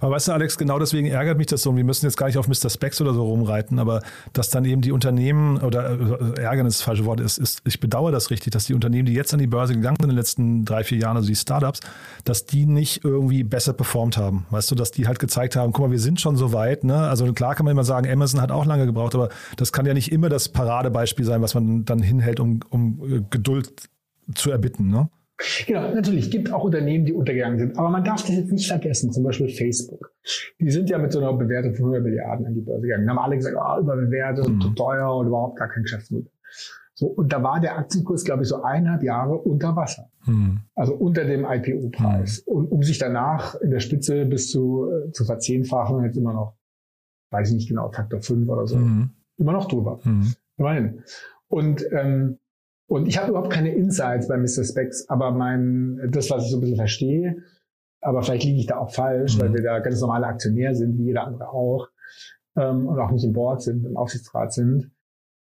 Aber 0.00 0.14
weißt 0.14 0.28
du, 0.28 0.32
Alex, 0.32 0.58
genau 0.58 0.78
deswegen 0.78 1.06
ärgert 1.06 1.38
mich 1.38 1.46
das 1.46 1.62
so. 1.62 1.70
Und 1.70 1.76
wir 1.76 1.84
müssen 1.84 2.06
jetzt 2.06 2.16
gar 2.16 2.26
nicht 2.26 2.38
auf 2.38 2.48
Mr. 2.48 2.70
Specs 2.70 3.00
oder 3.00 3.14
so 3.14 3.22
rumreiten, 3.24 3.78
aber 3.78 4.02
dass 4.32 4.50
dann 4.50 4.64
eben 4.64 4.82
die 4.82 4.92
Unternehmen, 4.92 5.58
oder 5.58 5.90
äh, 6.36 6.40
ärgern 6.40 6.66
ist 6.66 6.80
das 6.80 6.84
falsche 6.84 7.04
Wort, 7.04 7.20
ist, 7.20 7.38
ist, 7.38 7.62
ich 7.64 7.80
bedauere 7.80 8.12
das 8.12 8.30
richtig, 8.30 8.52
dass 8.52 8.66
die 8.66 8.74
Unternehmen, 8.74 9.06
die 9.06 9.14
jetzt 9.14 9.32
an 9.32 9.40
die 9.40 9.46
Börse 9.46 9.74
gegangen 9.74 9.96
sind 10.00 10.04
in 10.04 10.10
den 10.10 10.16
letzten 10.16 10.64
drei, 10.64 10.84
vier 10.84 10.98
Jahren, 10.98 11.16
also 11.16 11.28
die 11.28 11.36
Startups, 11.36 11.80
dass 12.24 12.46
die 12.46 12.66
nicht 12.66 13.04
irgendwie 13.04 13.44
besser 13.44 13.72
performt 13.72 14.16
haben. 14.16 14.46
Weißt 14.50 14.70
du, 14.70 14.74
dass 14.74 14.90
die 14.90 15.06
halt 15.06 15.18
gezeigt 15.18 15.56
haben, 15.56 15.72
guck 15.72 15.86
mal, 15.86 15.92
wir 15.92 16.00
sind 16.00 16.20
schon 16.20 16.36
so 16.36 16.52
weit. 16.52 16.84
Ne? 16.84 16.96
Also 16.96 17.32
klar 17.32 17.54
kann 17.54 17.64
man 17.64 17.72
immer 17.72 17.84
sagen, 17.84 18.10
Amazon 18.10 18.40
hat 18.40 18.50
auch 18.50 18.66
lange 18.66 18.86
gebraucht, 18.86 19.14
aber 19.14 19.28
das 19.56 19.72
kann 19.72 19.86
ja 19.86 19.94
nicht 19.94 20.12
immer 20.12 20.28
das 20.28 20.48
Paradebeispiel 20.48 21.24
sein, 21.24 21.42
was 21.42 21.54
man 21.54 21.84
dann 21.84 22.00
hinhält, 22.00 22.40
um, 22.40 22.60
um 22.70 23.00
äh, 23.04 23.20
Geduld 23.30 23.88
zu 24.34 24.50
erbitten. 24.50 24.88
Ne? 24.90 25.08
Genau, 25.66 25.94
natürlich 25.94 26.30
gibt 26.30 26.52
auch 26.52 26.64
Unternehmen, 26.64 27.04
die 27.04 27.12
untergegangen 27.12 27.58
sind. 27.58 27.78
Aber 27.78 27.88
man 27.88 28.04
darf 28.04 28.22
das 28.22 28.36
jetzt 28.36 28.52
nicht 28.52 28.68
vergessen, 28.68 29.12
zum 29.12 29.24
Beispiel 29.24 29.48
Facebook. 29.48 30.12
Die 30.60 30.70
sind 30.70 30.90
ja 30.90 30.98
mit 30.98 31.12
so 31.12 31.20
einer 31.20 31.32
Bewertung 31.32 31.74
von 31.74 31.86
100 31.86 32.02
Milliarden 32.02 32.46
an 32.46 32.54
die 32.54 32.60
Börse 32.60 32.82
gegangen. 32.82 33.06
Da 33.06 33.12
haben 33.12 33.18
alle 33.18 33.36
gesagt, 33.36 33.56
oh, 33.58 33.80
überbewertet 33.80 34.46
und 34.46 34.58
mhm. 34.58 34.74
teuer 34.76 35.16
und 35.16 35.28
überhaupt 35.28 35.58
gar 35.58 35.68
kein 35.68 35.82
Geschäftsmodell. 35.82 36.30
So, 37.00 37.06
und 37.06 37.32
da 37.32 37.42
war 37.42 37.60
der 37.60 37.78
Aktienkurs, 37.78 38.24
glaube 38.24 38.42
ich, 38.42 38.48
so 38.48 38.62
eineinhalb 38.62 39.02
Jahre 39.02 39.38
unter 39.38 39.74
Wasser. 39.74 40.10
Mhm. 40.26 40.60
Also 40.74 40.94
unter 40.94 41.24
dem 41.24 41.46
IPO-Preis. 41.46 42.44
Mhm. 42.46 42.52
Und 42.52 42.66
um 42.70 42.82
sich 42.82 42.98
danach 42.98 43.54
in 43.54 43.70
der 43.70 43.80
Spitze 43.80 44.26
bis 44.26 44.50
zu, 44.50 44.90
äh, 44.90 45.10
zu 45.12 45.24
verzehnfachen, 45.24 46.04
jetzt 46.04 46.18
immer 46.18 46.34
noch, 46.34 46.58
weiß 47.30 47.48
ich 47.48 47.54
nicht 47.54 47.68
genau, 47.68 47.90
Faktor 47.90 48.20
5 48.20 48.46
oder 48.46 48.66
so. 48.66 48.76
Mhm. 48.76 49.12
Immer 49.38 49.52
noch 49.52 49.68
drüber. 49.68 50.00
Mhm. 50.04 50.34
Immerhin. 50.58 51.02
Und 51.48 51.86
ähm, 51.90 52.38
und 52.90 53.06
ich 53.06 53.18
habe 53.18 53.30
überhaupt 53.30 53.52
keine 53.52 53.72
Insights 53.72 54.26
bei 54.26 54.36
Mr. 54.36 54.64
Specs, 54.64 55.08
aber 55.08 55.30
mein, 55.30 56.10
das, 56.10 56.28
was 56.28 56.44
ich 56.44 56.50
so 56.50 56.56
ein 56.56 56.60
bisschen 56.60 56.76
verstehe, 56.76 57.44
aber 58.00 58.22
vielleicht 58.22 58.42
liege 58.42 58.58
ich 58.58 58.66
da 58.66 58.78
auch 58.78 58.92
falsch, 58.92 59.36
mhm. 59.36 59.42
weil 59.42 59.54
wir 59.54 59.62
da 59.62 59.78
ganz 59.78 60.00
normale 60.00 60.26
Aktionär 60.26 60.74
sind, 60.74 60.98
wie 60.98 61.04
jeder 61.04 61.24
andere 61.24 61.50
auch, 61.50 61.88
ähm, 62.56 62.88
und 62.88 62.98
auch 62.98 63.12
nicht 63.12 63.24
im 63.24 63.32
Board 63.32 63.62
sind, 63.62 63.86
im 63.86 63.96
Aufsichtsrat 63.96 64.52
sind. 64.52 64.90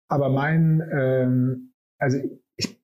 Aber 0.09 0.29
mein, 0.29 0.83
ähm, 0.91 1.71
also 1.97 2.17
ich 2.57 2.77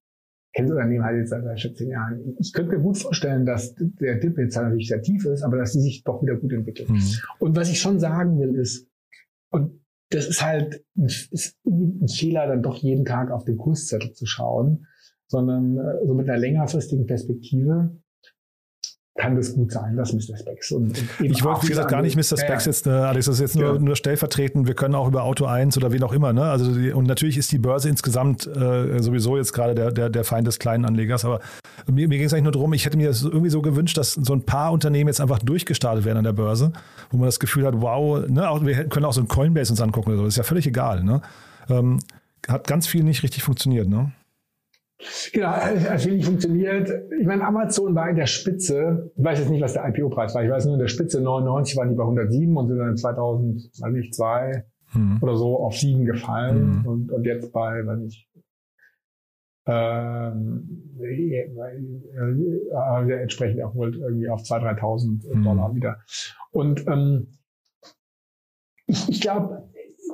kenne 0.53 0.69
das 0.69 0.77
Unternehmen 0.77 1.03
halt 1.03 1.17
jetzt 1.17 1.31
seit 1.31 1.59
schon 1.59 1.75
zehn 1.75 1.89
Jahren. 1.89 2.37
Ich 2.39 2.53
könnte 2.53 2.77
mir 2.77 2.81
gut 2.81 2.97
vorstellen, 2.97 3.45
dass 3.45 3.75
der 3.75 4.15
Dip 4.19 4.37
jetzt 4.37 4.55
natürlich 4.55 4.87
sehr 4.87 5.01
tief 5.01 5.25
ist, 5.25 5.43
aber 5.43 5.57
dass 5.57 5.73
die 5.73 5.81
sich 5.81 6.05
doch 6.05 6.21
wieder 6.21 6.37
gut 6.37 6.53
entwickeln. 6.53 6.93
Mhm. 6.93 7.03
Und 7.39 7.57
was 7.57 7.69
ich 7.69 7.81
schon 7.81 7.99
sagen 7.99 8.39
will 8.39 8.55
ist, 8.55 8.87
und 9.49 9.84
das 10.15 10.27
ist 10.27 10.43
halt 10.43 10.83
ein, 10.95 11.05
ist 11.05 11.57
ein 11.65 12.07
Fehler, 12.07 12.47
dann 12.47 12.63
doch 12.63 12.77
jeden 12.77 13.05
Tag 13.05 13.31
auf 13.31 13.43
den 13.43 13.57
Kurszettel 13.57 14.13
zu 14.13 14.25
schauen, 14.25 14.87
sondern 15.27 15.77
äh, 15.77 16.05
so 16.05 16.13
mit 16.13 16.29
einer 16.29 16.39
längerfristigen 16.39 17.05
Perspektive 17.05 17.97
kann 19.17 19.35
das 19.37 19.53
gut 19.53 19.71
sein, 19.71 19.95
dass 19.95 20.11
Mr. 20.11 20.37
Specs 20.37 20.71
und, 20.73 20.97
und 21.19 21.25
Ich 21.25 21.41
wollte, 21.43 21.63
wie 21.63 21.67
gesagt, 21.67 21.89
gar 21.89 22.01
nicht 22.01 22.17
Mr. 22.17 22.37
Specs 22.37 22.65
ja, 22.65 22.71
jetzt, 22.71 22.85
äh, 22.85 22.89
Alex, 22.89 23.27
das 23.27 23.35
ist 23.35 23.41
jetzt 23.41 23.55
nur, 23.55 23.75
ja. 23.75 23.79
nur 23.79 23.95
stellvertretend. 23.95 24.67
Wir 24.67 24.73
können 24.73 24.93
auch 24.93 25.07
über 25.07 25.23
Auto 25.23 25.45
1 25.45 25.77
oder 25.77 25.93
wen 25.93 26.03
auch 26.03 26.11
immer, 26.11 26.33
ne? 26.33 26.43
Also, 26.43 26.73
die, 26.75 26.91
und 26.91 27.07
natürlich 27.07 27.37
ist 27.37 27.49
die 27.53 27.57
Börse 27.57 27.87
insgesamt 27.87 28.45
äh, 28.45 29.01
sowieso 29.01 29.37
jetzt 29.37 29.53
gerade 29.53 29.73
der, 29.73 29.91
der, 29.91 30.09
der 30.09 30.25
Feind 30.25 30.45
des 30.45 30.59
kleinen 30.59 30.83
Anlegers, 30.83 31.23
aber 31.23 31.39
mir, 31.89 32.09
mir 32.09 32.17
ging 32.17 32.27
es 32.27 32.33
eigentlich 32.33 32.43
nur 32.43 32.51
darum, 32.51 32.73
ich 32.73 32.85
hätte 32.85 32.97
mir 32.97 33.07
das 33.07 33.23
irgendwie 33.23 33.49
so 33.49 33.61
gewünscht, 33.61 33.97
dass 33.97 34.13
so 34.13 34.33
ein 34.33 34.43
paar 34.43 34.73
Unternehmen 34.73 35.07
jetzt 35.07 35.21
einfach 35.21 35.39
durchgestartet 35.39 36.03
werden 36.03 36.17
an 36.17 36.25
der 36.25 36.33
Börse, 36.33 36.73
wo 37.11 37.17
man 37.17 37.27
das 37.27 37.39
Gefühl 37.39 37.65
hat, 37.65 37.75
wow, 37.77 38.27
ne? 38.27 38.49
Auch, 38.49 38.65
wir 38.65 38.83
können 38.89 39.05
auch 39.05 39.13
so 39.13 39.21
ein 39.21 39.29
Coinbase 39.29 39.71
uns 39.71 39.79
angucken 39.79 40.09
oder 40.09 40.19
so, 40.19 40.25
ist 40.25 40.37
ja 40.37 40.43
völlig 40.43 40.67
egal, 40.67 41.05
ne? 41.05 41.21
Ähm, 41.69 41.99
hat 42.49 42.67
ganz 42.67 42.85
viel 42.85 43.03
nicht 43.03 43.23
richtig 43.23 43.43
funktioniert, 43.43 43.87
ne? 43.87 44.11
Genau, 45.33 45.49
hat 45.49 46.01
viel 46.01 46.13
nicht 46.13 46.25
funktioniert. 46.25 46.89
Ich 47.19 47.27
meine, 47.27 47.45
Amazon 47.45 47.93
war 47.95 48.09
in 48.09 48.15
der 48.15 48.27
Spitze, 48.27 49.11
ich 49.15 49.23
weiß 49.23 49.39
jetzt 49.39 49.49
nicht, 49.49 49.61
was 49.61 49.73
der 49.73 49.87
IPO-Preis 49.89 50.33
war, 50.33 50.43
ich 50.43 50.49
weiß 50.49 50.65
nur, 50.65 50.75
in 50.75 50.79
der 50.79 50.87
Spitze 50.87 51.21
99 51.21 51.75
waren 51.75 51.89
die 51.89 51.95
bei 51.95 52.03
107 52.03 52.55
und 52.55 52.67
sind 52.67 52.77
dann 52.77 52.95
2000, 52.95 53.71
weiß 53.81 53.93
nicht, 53.93 54.15
zwei 54.15 54.65
hm. 54.91 55.19
oder 55.21 55.35
so 55.35 55.59
auf 55.59 55.75
sieben 55.75 56.05
gefallen 56.05 56.83
hm. 56.83 56.85
und, 56.85 57.11
und 57.11 57.25
jetzt 57.25 57.51
bei, 57.51 57.85
weiß 57.85 57.99
nicht, 57.99 58.29
ähm, 59.67 60.95
äh, 61.01 61.41
äh, 61.41 63.21
entsprechend 63.21 63.59
erholt 63.59 63.95
irgendwie 63.95 64.29
auf 64.29 64.41
2.000, 64.43 64.79
3.000 64.79 65.33
hm. 65.33 65.43
Dollar 65.43 65.75
wieder. 65.75 65.97
Und 66.51 66.87
ähm, 66.87 67.27
ich, 68.85 69.09
ich 69.09 69.21
glaube, 69.21 69.67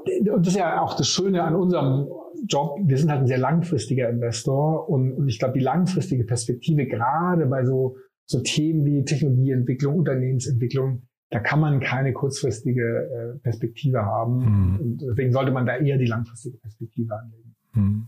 und 0.05 0.45
das 0.45 0.53
ist 0.53 0.59
ja 0.59 0.81
auch 0.81 0.95
das 0.95 1.07
Schöne 1.07 1.43
an 1.43 1.55
unserem 1.55 2.07
Job, 2.47 2.79
wir 2.83 2.97
sind 2.97 3.09
halt 3.09 3.21
ein 3.21 3.27
sehr 3.27 3.37
langfristiger 3.37 4.09
Investor 4.09 4.89
und, 4.89 5.13
und 5.13 5.27
ich 5.27 5.39
glaube, 5.39 5.57
die 5.57 5.63
langfristige 5.63 6.23
Perspektive, 6.23 6.85
gerade 6.87 7.45
bei 7.45 7.65
so, 7.65 7.97
so 8.25 8.41
Themen 8.41 8.85
wie 8.85 9.03
Technologieentwicklung, 9.03 9.95
Unternehmensentwicklung, 9.95 11.03
da 11.29 11.39
kann 11.39 11.59
man 11.59 11.79
keine 11.79 12.13
kurzfristige 12.13 13.35
äh, 13.35 13.39
Perspektive 13.39 14.05
haben. 14.05 14.39
Mhm. 14.39 14.79
Und 14.79 15.01
deswegen 15.01 15.31
sollte 15.31 15.51
man 15.51 15.65
da 15.65 15.77
eher 15.77 15.97
die 15.97 16.05
langfristige 16.05 16.57
Perspektive 16.57 17.17
anlegen. 17.17 17.55
Mhm. 17.73 18.07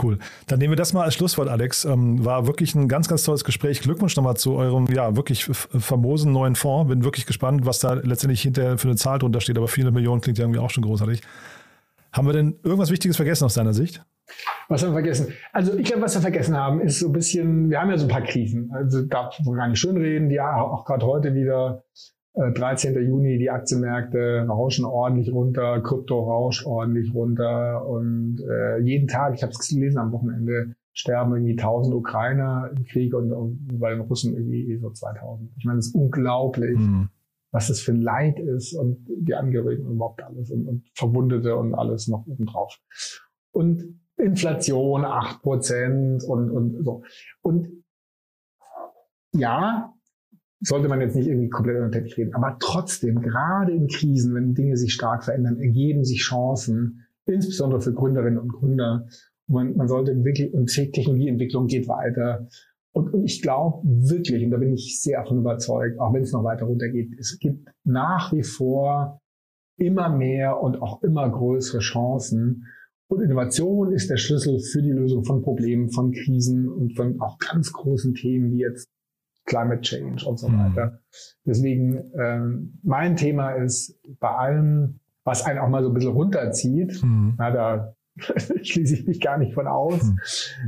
Cool. 0.00 0.18
Dann 0.46 0.58
nehmen 0.60 0.72
wir 0.72 0.76
das 0.76 0.92
mal 0.92 1.02
als 1.02 1.14
Schlusswort, 1.14 1.48
Alex. 1.48 1.84
Ähm, 1.84 2.24
war 2.24 2.46
wirklich 2.46 2.74
ein 2.74 2.88
ganz, 2.88 3.08
ganz 3.08 3.24
tolles 3.24 3.44
Gespräch. 3.44 3.80
Glückwunsch 3.80 4.16
nochmal 4.16 4.36
zu 4.36 4.54
eurem, 4.54 4.86
ja, 4.86 5.16
wirklich 5.16 5.44
famosen 5.44 6.32
neuen 6.32 6.54
Fonds. 6.54 6.88
Bin 6.88 7.04
wirklich 7.04 7.26
gespannt, 7.26 7.66
was 7.66 7.80
da 7.80 7.94
letztendlich 7.94 8.42
hinter 8.42 8.78
für 8.78 8.88
eine 8.88 8.96
Zahl 8.96 9.18
drunter 9.18 9.40
steht. 9.40 9.56
Aber 9.56 9.68
viele 9.68 9.90
Millionen 9.90 10.20
klingt 10.20 10.38
ja 10.38 10.44
irgendwie 10.44 10.60
auch 10.60 10.70
schon 10.70 10.84
großartig. 10.84 11.22
Haben 12.18 12.26
wir 12.26 12.32
denn 12.32 12.58
irgendwas 12.64 12.90
Wichtiges 12.90 13.16
vergessen 13.16 13.44
aus 13.44 13.54
deiner 13.54 13.72
Sicht? 13.72 14.04
Was 14.68 14.82
haben 14.82 14.90
wir 14.90 14.94
vergessen? 14.94 15.28
Also 15.52 15.74
ich 15.78 15.86
glaube, 15.86 16.02
was 16.02 16.16
wir 16.16 16.20
vergessen 16.20 16.56
haben, 16.56 16.80
ist 16.80 16.98
so 16.98 17.06
ein 17.06 17.12
bisschen, 17.12 17.70
wir 17.70 17.80
haben 17.80 17.90
ja 17.90 17.96
so 17.96 18.06
ein 18.06 18.10
paar 18.10 18.22
Krisen. 18.22 18.72
Also 18.72 19.02
darf 19.02 19.38
man 19.44 19.54
gar 19.54 19.68
nicht 19.68 19.78
schön 19.78 19.96
reden, 19.96 20.28
die 20.28 20.40
auch 20.40 20.84
gerade 20.84 21.06
heute 21.06 21.34
wieder 21.34 21.84
13. 22.34 22.96
Äh, 22.96 23.00
Juni, 23.02 23.38
die 23.38 23.50
Aktienmärkte 23.50 24.46
rauschen 24.48 24.84
ordentlich 24.84 25.32
runter, 25.32 25.80
Krypto 25.80 26.18
rauscht 26.18 26.66
ordentlich 26.66 27.14
runter 27.14 27.86
und 27.86 28.40
äh, 28.40 28.78
jeden 28.78 29.06
Tag, 29.06 29.34
ich 29.34 29.44
habe 29.44 29.52
es 29.52 29.68
gelesen 29.68 29.98
am 29.98 30.10
Wochenende, 30.10 30.74
sterben 30.92 31.34
irgendwie 31.34 31.52
1000 31.52 31.94
Ukrainer 31.94 32.68
im 32.76 32.84
Krieg 32.84 33.14
und, 33.14 33.32
und 33.32 33.78
bei 33.78 33.90
den 33.90 34.00
Russen 34.00 34.34
irgendwie 34.34 34.76
so 34.78 34.90
2000. 34.90 35.50
Ich 35.56 35.64
meine, 35.64 35.78
das 35.78 35.86
ist 35.86 35.94
unglaublich. 35.94 36.78
Mhm 36.78 37.10
was 37.50 37.68
das 37.68 37.80
für 37.80 37.92
ein 37.92 38.02
Leid 38.02 38.38
ist 38.38 38.74
und 38.74 39.06
die 39.08 39.34
Angehörigen 39.34 39.86
und 39.86 39.94
überhaupt 39.94 40.22
alles 40.22 40.50
und, 40.50 40.66
und 40.66 40.90
Verwundete 40.94 41.56
und 41.56 41.74
alles 41.74 42.08
noch 42.08 42.26
obendrauf. 42.26 42.78
Und 43.52 44.00
Inflation 44.16 45.04
acht 45.04 45.42
Prozent 45.42 46.24
und, 46.24 46.50
und 46.50 46.84
so. 46.84 47.02
Und 47.40 47.84
ja, 49.32 49.94
sollte 50.60 50.88
man 50.88 51.00
jetzt 51.00 51.14
nicht 51.14 51.28
irgendwie 51.28 51.48
komplett 51.48 51.76
unter 51.76 51.90
Teppich 51.92 52.16
reden, 52.16 52.34
aber 52.34 52.56
trotzdem, 52.58 53.20
gerade 53.20 53.72
in 53.72 53.86
Krisen, 53.86 54.34
wenn 54.34 54.54
Dinge 54.54 54.76
sich 54.76 54.92
stark 54.92 55.24
verändern, 55.24 55.60
ergeben 55.60 56.04
sich 56.04 56.20
Chancen, 56.20 57.06
insbesondere 57.26 57.80
für 57.80 57.94
Gründerinnen 57.94 58.38
und 58.38 58.52
Gründer. 58.52 59.06
Man, 59.46 59.76
man 59.76 59.88
sollte 59.88 60.24
wirklich, 60.24 60.52
und 60.52 60.66
Technologieentwicklung 60.66 61.68
geht 61.68 61.88
weiter. 61.88 62.48
Und, 62.92 63.12
und 63.12 63.24
ich 63.24 63.42
glaube 63.42 63.86
wirklich, 63.86 64.44
und 64.44 64.50
da 64.50 64.56
bin 64.56 64.72
ich 64.72 65.00
sehr 65.00 65.22
davon 65.22 65.38
überzeugt, 65.38 66.00
auch 66.00 66.12
wenn 66.12 66.22
es 66.22 66.32
noch 66.32 66.44
weiter 66.44 66.66
runtergeht, 66.66 67.18
es 67.18 67.38
gibt 67.38 67.68
nach 67.84 68.32
wie 68.32 68.42
vor 68.42 69.20
immer 69.76 70.08
mehr 70.08 70.60
und 70.60 70.82
auch 70.82 71.02
immer 71.02 71.28
größere 71.28 71.80
Chancen. 71.80 72.66
Und 73.08 73.22
Innovation 73.22 73.92
ist 73.92 74.10
der 74.10 74.16
Schlüssel 74.16 74.58
für 74.60 74.82
die 74.82 74.90
Lösung 74.90 75.24
von 75.24 75.42
Problemen, 75.42 75.90
von 75.90 76.12
Krisen 76.12 76.68
und 76.68 76.96
von 76.96 77.20
auch 77.20 77.38
ganz 77.38 77.72
großen 77.72 78.14
Themen 78.14 78.52
wie 78.52 78.60
jetzt 78.60 78.88
Climate 79.46 79.80
Change 79.80 80.26
und 80.26 80.38
so 80.38 80.48
mhm. 80.48 80.58
weiter. 80.58 81.00
Deswegen, 81.46 82.12
ähm, 82.18 82.78
mein 82.82 83.16
Thema 83.16 83.52
ist 83.52 83.98
bei 84.20 84.28
allem, 84.28 85.00
was 85.24 85.44
einen 85.44 85.58
auch 85.58 85.68
mal 85.68 85.82
so 85.82 85.88
ein 85.88 85.94
bisschen 85.94 86.12
runterzieht, 86.12 87.02
mhm. 87.02 87.34
na, 87.38 87.50
da 87.50 87.94
schließe 88.62 88.94
ich 88.94 89.06
mich 89.06 89.20
gar 89.20 89.38
nicht 89.38 89.54
von 89.54 89.66
aus, 89.66 90.00
hm. 90.00 90.18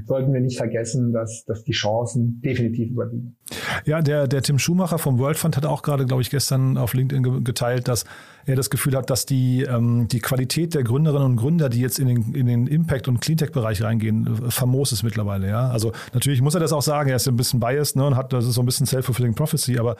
sollten 0.06 0.32
wir 0.32 0.40
nicht 0.40 0.56
vergessen, 0.56 1.12
dass, 1.12 1.44
dass 1.44 1.64
die 1.64 1.72
Chancen 1.72 2.40
definitiv 2.42 2.90
überwiegen. 2.90 3.36
Ja, 3.84 4.02
der, 4.02 4.28
der 4.28 4.42
Tim 4.42 4.58
Schumacher 4.58 4.98
vom 4.98 5.18
World 5.18 5.36
Fund 5.36 5.56
hat 5.56 5.66
auch 5.66 5.82
gerade, 5.82 6.06
glaube 6.06 6.22
ich, 6.22 6.30
gestern 6.30 6.76
auf 6.76 6.94
LinkedIn 6.94 7.44
geteilt, 7.44 7.88
dass 7.88 8.04
er 8.46 8.56
das 8.56 8.70
Gefühl 8.70 8.96
hat, 8.96 9.10
dass 9.10 9.26
die, 9.26 9.62
ähm, 9.62 10.08
die 10.08 10.20
Qualität 10.20 10.74
der 10.74 10.82
Gründerinnen 10.82 11.32
und 11.32 11.36
Gründer, 11.36 11.68
die 11.68 11.80
jetzt 11.80 11.98
in 11.98 12.08
den, 12.08 12.34
in 12.34 12.46
den 12.46 12.66
Impact- 12.66 13.08
und 13.08 13.20
Cleantech-Bereich 13.20 13.82
reingehen, 13.82 14.26
äh, 14.26 14.50
famos 14.50 14.92
ist 14.92 15.02
mittlerweile. 15.02 15.48
Ja? 15.48 15.70
Also 15.70 15.92
natürlich 16.14 16.40
muss 16.42 16.54
er 16.54 16.60
das 16.60 16.72
auch 16.72 16.82
sagen, 16.82 17.10
er 17.10 17.16
ist 17.16 17.28
ein 17.28 17.36
bisschen 17.36 17.60
biased 17.60 17.96
ne, 17.96 18.06
und 18.06 18.16
hat, 18.16 18.32
das 18.32 18.46
ist 18.46 18.54
so 18.54 18.62
ein 18.62 18.66
bisschen 18.66 18.86
self-fulfilling 18.86 19.34
prophecy, 19.34 19.78
aber 19.78 19.96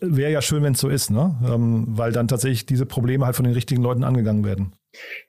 wäre 0.00 0.32
ja 0.32 0.42
schön, 0.42 0.62
wenn 0.62 0.74
es 0.74 0.80
so 0.80 0.88
ist, 0.88 1.10
ne? 1.10 1.36
Ähm, 1.46 1.84
weil 1.88 2.12
dann 2.12 2.28
tatsächlich 2.28 2.66
diese 2.66 2.86
Probleme 2.86 3.26
halt 3.26 3.36
von 3.36 3.44
den 3.44 3.54
richtigen 3.54 3.82
Leuten 3.82 4.04
angegangen 4.04 4.44
werden. 4.44 4.72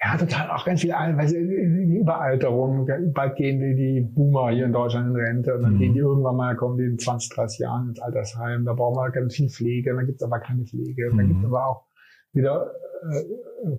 Ja, 0.02 0.18
total. 0.18 0.50
Auch 0.52 0.66
ganz 0.66 0.82
viele, 0.82 0.94
weil 0.94 1.28
die 1.28 1.98
Überalterung, 1.98 2.88
bald 3.14 3.36
gehen 3.36 3.60
die, 3.60 3.76
die 3.76 4.02
Boomer 4.02 4.52
hier 4.52 4.66
in 4.66 4.74
Deutschland 4.74 5.10
in 5.10 5.16
Rente 5.16 5.56
und 5.56 5.64
dann 5.64 5.74
mhm. 5.76 5.80
gehen 5.80 5.94
die 5.94 6.00
irgendwann 6.00 6.36
mal, 6.36 6.56
kommen 6.56 6.78
die 6.78 6.86
in 6.86 7.00
20, 7.00 7.30
30 7.36 7.60
Jahren 7.60 7.90
ins 7.90 8.00
Altersheim. 8.00 8.66
Da 8.66 8.74
brauchen 8.74 8.98
wir 8.98 9.12
ganz 9.12 9.36
viel 9.36 9.50
Pflege, 9.50 9.96
dann 9.96 10.06
gibt 10.06 10.22
es 10.22 10.24
aber 10.24 10.40
keine 10.40 10.66
Pflege. 10.66 11.12
Mhm. 11.12 11.18
Dann 11.18 11.28
gibt 11.28 11.40
es 11.40 11.46
aber 11.46 11.68
auch 11.68 11.86
wieder 12.34 12.72
äh, 13.12 13.78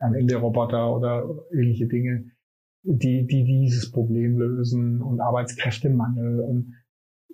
am 0.00 0.14
Ende 0.14 0.36
Roboter 0.36 0.94
oder 0.94 1.28
ähnliche 1.52 1.86
Dinge, 1.86 2.30
die, 2.82 3.26
die 3.26 3.44
dieses 3.44 3.90
Problem 3.90 4.38
lösen 4.38 5.00
und 5.00 5.20
Arbeitskräftemangel 5.20 6.40
und 6.40 6.74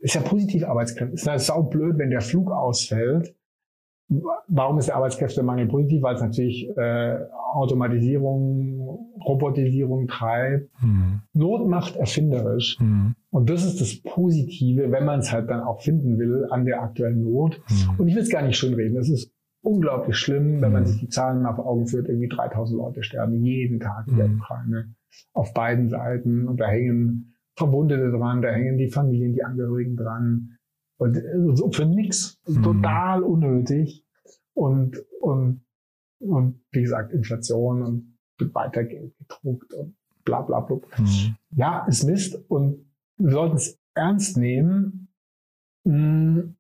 ist 0.00 0.14
ja 0.14 0.22
positiv 0.22 0.64
Arbeitskräfte. 0.64 1.14
Ist 1.14 1.26
ja 1.26 1.38
saublöd, 1.38 1.98
wenn 1.98 2.10
der 2.10 2.22
Flug 2.22 2.50
ausfällt. 2.50 3.34
Warum 4.48 4.78
ist 4.78 4.88
der 4.88 4.96
Arbeitskräftemangel 4.96 5.68
positiv? 5.68 6.02
Weil 6.02 6.16
es 6.16 6.20
natürlich 6.20 6.68
äh, 6.76 7.18
Automatisierung, 7.52 9.14
Robotisierung 9.24 10.08
treibt. 10.08 10.68
Mhm. 10.82 11.22
Not 11.32 11.68
macht 11.68 11.94
erfinderisch. 11.94 12.78
Mhm. 12.80 13.14
Und 13.30 13.48
das 13.48 13.64
ist 13.64 13.80
das 13.80 14.02
Positive, 14.02 14.90
wenn 14.90 15.04
man 15.04 15.20
es 15.20 15.32
halt 15.32 15.48
dann 15.48 15.60
auch 15.60 15.80
finden 15.80 16.18
will 16.18 16.46
an 16.50 16.64
der 16.64 16.82
aktuellen 16.82 17.22
Not. 17.22 17.60
Mhm. 17.68 18.00
Und 18.00 18.08
ich 18.08 18.16
will 18.16 18.22
es 18.22 18.30
gar 18.30 18.42
nicht 18.42 18.56
schön 18.56 18.74
reden. 18.74 18.96
Es 18.96 19.08
ist 19.08 19.32
unglaublich 19.62 20.16
schlimm, 20.16 20.60
wenn 20.60 20.72
man 20.72 20.82
mhm. 20.82 20.86
sich 20.86 21.00
die 21.00 21.08
Zahlen 21.08 21.42
mal 21.42 21.54
vor 21.54 21.66
Augen 21.66 21.86
führt. 21.86 22.08
Irgendwie 22.08 22.28
3000 22.28 22.80
Leute 22.80 23.04
sterben 23.04 23.44
jeden 23.44 23.78
Tag 23.78 24.08
in 24.08 24.16
der 24.16 24.26
mhm. 24.26 24.40
Ukraine 24.40 24.94
auf 25.34 25.54
beiden 25.54 25.88
Seiten. 25.88 26.48
Und 26.48 26.58
da 26.58 26.66
hängen 26.66 27.36
Verwundete 27.56 28.10
dran, 28.10 28.42
da 28.42 28.48
hängen 28.48 28.78
die 28.78 28.88
Familien, 28.88 29.34
die 29.34 29.44
Angehörigen 29.44 29.96
dran. 29.96 30.56
Und 31.00 31.56
so 31.56 31.72
für 31.72 31.86
nix, 31.86 32.38
mhm. 32.46 32.62
total 32.62 33.22
unnötig. 33.22 34.04
Und, 34.52 35.02
und, 35.20 35.64
und 36.18 36.62
wie 36.72 36.82
gesagt, 36.82 37.12
Inflation 37.12 37.82
und 37.82 38.18
weiter 38.52 38.84
Geld 38.84 39.16
gedruckt 39.16 39.72
und 39.72 39.96
bla 40.24 40.42
bla 40.42 40.60
bla. 40.60 40.76
Mhm. 40.98 41.36
Ja, 41.52 41.86
ist 41.86 42.04
Mist 42.04 42.38
und 42.50 42.84
wir 43.16 43.32
sollten 43.32 43.56
es 43.56 43.78
ernst 43.94 44.36
nehmen 44.36 45.08
mh, 45.84 45.94
mm, 45.94 46.56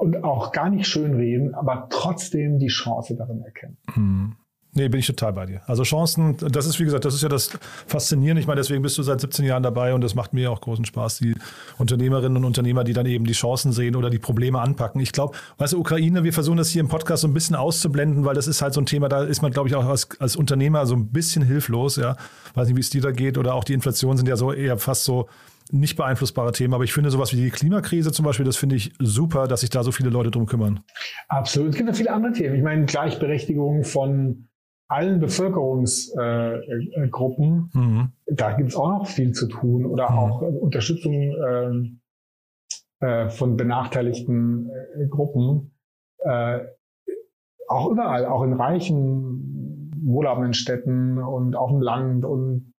und 0.00 0.24
auch 0.24 0.52
gar 0.52 0.70
nicht 0.70 0.86
schön 0.86 1.14
reden, 1.14 1.54
aber 1.54 1.88
trotzdem 1.90 2.58
die 2.58 2.68
Chance 2.68 3.16
darin 3.16 3.42
erkennen. 3.42 3.76
Mhm. 3.94 4.36
Nee, 4.76 4.88
bin 4.88 5.00
ich 5.00 5.06
total 5.06 5.32
bei 5.32 5.46
dir. 5.46 5.62
Also 5.66 5.84
Chancen, 5.84 6.36
das 6.36 6.66
ist 6.66 6.78
wie 6.78 6.84
gesagt, 6.84 7.06
das 7.06 7.14
ist 7.14 7.22
ja 7.22 7.30
das 7.30 7.50
Faszinierende. 7.86 8.42
Ich 8.42 8.46
meine, 8.46 8.60
deswegen 8.60 8.82
bist 8.82 8.98
du 8.98 9.02
seit 9.02 9.22
17 9.22 9.46
Jahren 9.46 9.62
dabei 9.62 9.94
und 9.94 10.02
das 10.02 10.14
macht 10.14 10.34
mir 10.34 10.50
auch 10.50 10.60
großen 10.60 10.84
Spaß, 10.84 11.16
die 11.18 11.34
Unternehmerinnen 11.78 12.36
und 12.36 12.44
Unternehmer, 12.44 12.84
die 12.84 12.92
dann 12.92 13.06
eben 13.06 13.24
die 13.24 13.32
Chancen 13.32 13.72
sehen 13.72 13.96
oder 13.96 14.10
die 14.10 14.18
Probleme 14.18 14.60
anpacken. 14.60 15.00
Ich 15.00 15.12
glaube, 15.12 15.34
weißt 15.56 15.72
du, 15.72 15.80
Ukraine, 15.80 16.24
wir 16.24 16.32
versuchen 16.34 16.58
das 16.58 16.68
hier 16.68 16.80
im 16.80 16.88
Podcast 16.88 17.22
so 17.22 17.28
ein 17.28 17.32
bisschen 17.32 17.56
auszublenden, 17.56 18.26
weil 18.26 18.34
das 18.34 18.48
ist 18.48 18.60
halt 18.60 18.74
so 18.74 18.82
ein 18.82 18.86
Thema, 18.86 19.08
da 19.08 19.22
ist 19.24 19.40
man, 19.40 19.50
glaube 19.50 19.70
ich, 19.70 19.74
auch 19.74 19.86
als, 19.86 20.08
als 20.20 20.36
Unternehmer 20.36 20.84
so 20.84 20.94
ein 20.94 21.08
bisschen 21.08 21.42
hilflos, 21.42 21.96
ja. 21.96 22.18
Weiß 22.54 22.68
nicht, 22.68 22.76
wie 22.76 22.80
es 22.80 22.90
dir 22.90 23.00
da 23.00 23.12
geht 23.12 23.38
oder 23.38 23.54
auch 23.54 23.64
die 23.64 23.72
Inflation 23.72 24.18
sind 24.18 24.28
ja 24.28 24.36
so 24.36 24.52
eher 24.52 24.76
fast 24.76 25.04
so 25.04 25.26
nicht 25.72 25.96
beeinflussbare 25.96 26.52
Themen, 26.52 26.74
aber 26.74 26.84
ich 26.84 26.92
finde 26.92 27.10
sowas 27.10 27.32
wie 27.32 27.36
die 27.36 27.50
Klimakrise 27.50 28.12
zum 28.12 28.24
Beispiel, 28.24 28.44
das 28.44 28.56
finde 28.56 28.76
ich 28.76 28.92
super, 28.98 29.48
dass 29.48 29.60
sich 29.60 29.70
da 29.70 29.82
so 29.82 29.92
viele 29.92 30.10
Leute 30.10 30.30
drum 30.30 30.46
kümmern. 30.46 30.80
Absolut. 31.28 31.70
Es 31.70 31.76
gibt 31.76 31.88
noch 31.88 31.96
viele 31.96 32.12
andere 32.12 32.32
Themen. 32.32 32.56
Ich 32.56 32.62
meine, 32.62 32.84
Gleichberechtigung 32.84 33.84
von 33.84 34.45
allen 34.88 35.20
Bevölkerungsgruppen, 35.20 37.70
äh, 37.74 37.78
mhm. 37.78 38.12
da 38.26 38.52
gibt 38.52 38.70
es 38.70 38.76
auch 38.76 38.88
noch 38.88 39.06
viel 39.06 39.32
zu 39.32 39.48
tun 39.48 39.84
oder 39.84 40.10
mhm. 40.10 40.18
auch 40.18 40.42
Unterstützung 40.42 41.98
äh, 43.00 43.00
äh, 43.00 43.28
von 43.28 43.56
benachteiligten 43.56 44.70
äh, 44.70 45.06
Gruppen. 45.08 45.72
Äh, 46.18 46.60
auch 47.68 47.90
überall, 47.90 48.26
auch 48.26 48.44
in 48.44 48.52
reichen, 48.52 49.90
wohlhabenden 50.04 50.54
Städten 50.54 51.18
und 51.18 51.56
auf 51.56 51.70
dem 51.70 51.80
Land 51.80 52.24
und 52.24 52.72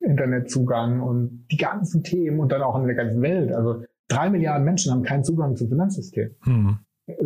Internetzugang 0.00 1.00
und 1.00 1.46
die 1.52 1.56
ganzen 1.56 2.02
Themen 2.02 2.40
und 2.40 2.50
dann 2.50 2.62
auch 2.62 2.76
in 2.76 2.86
der 2.86 2.96
ganzen 2.96 3.22
Welt. 3.22 3.52
Also 3.52 3.84
drei 4.08 4.28
Milliarden 4.28 4.64
Menschen 4.64 4.92
haben 4.92 5.04
keinen 5.04 5.22
Zugang 5.22 5.54
zum 5.56 5.68
Finanzsystem. 5.68 6.34
Mhm. 6.44 6.78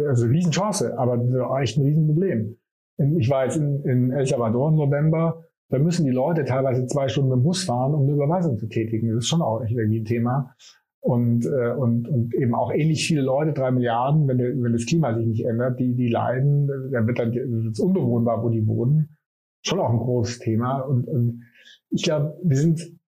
Also 0.06 0.26
Riesenchance, 0.26 0.98
aber 0.98 1.14
echt 1.60 1.78
ein 1.78 1.84
Riesenproblem 1.84 2.58
ich 2.98 3.30
war 3.30 3.44
jetzt 3.44 3.56
in, 3.56 3.82
in 3.84 4.10
El 4.10 4.26
Salvador 4.26 4.70
im 4.70 4.76
November, 4.76 5.44
da 5.70 5.78
müssen 5.78 6.06
die 6.06 6.12
Leute 6.12 6.44
teilweise 6.44 6.86
zwei 6.86 7.08
Stunden 7.08 7.30
mit 7.30 7.38
dem 7.38 7.42
Bus 7.42 7.64
fahren, 7.64 7.94
um 7.94 8.02
eine 8.02 8.12
Überweisung 8.12 8.58
zu 8.58 8.68
tätigen. 8.68 9.08
Das 9.08 9.18
ist 9.18 9.28
schon 9.28 9.42
auch 9.42 9.60
irgendwie 9.60 10.00
ein 10.00 10.04
Thema. 10.04 10.54
Und, 11.00 11.46
äh, 11.46 11.72
und, 11.72 12.08
und 12.08 12.34
eben 12.34 12.54
auch 12.54 12.72
ähnlich 12.72 13.06
viele 13.06 13.22
Leute, 13.22 13.52
drei 13.52 13.70
Milliarden, 13.70 14.26
wenn, 14.26 14.38
der, 14.38 14.48
wenn 14.60 14.72
das 14.72 14.86
Klima 14.86 15.14
sich 15.14 15.26
nicht 15.26 15.44
ändert, 15.44 15.78
die, 15.78 15.94
die 15.94 16.08
leiden, 16.08 16.66
dann 16.90 17.06
wird 17.06 17.18
dann 17.18 17.32
das 17.68 17.78
unbewohnbar, 17.78 18.42
wo 18.42 18.48
die 18.48 18.66
wohnen. 18.66 19.16
Schon 19.62 19.78
auch 19.78 19.90
ein 19.90 19.98
großes 19.98 20.40
Thema. 20.40 20.80
Und, 20.80 21.06
und 21.06 21.44
ich 21.90 22.02
glaube, 22.02 22.36
wir 22.42 22.56
sind, 22.56 22.98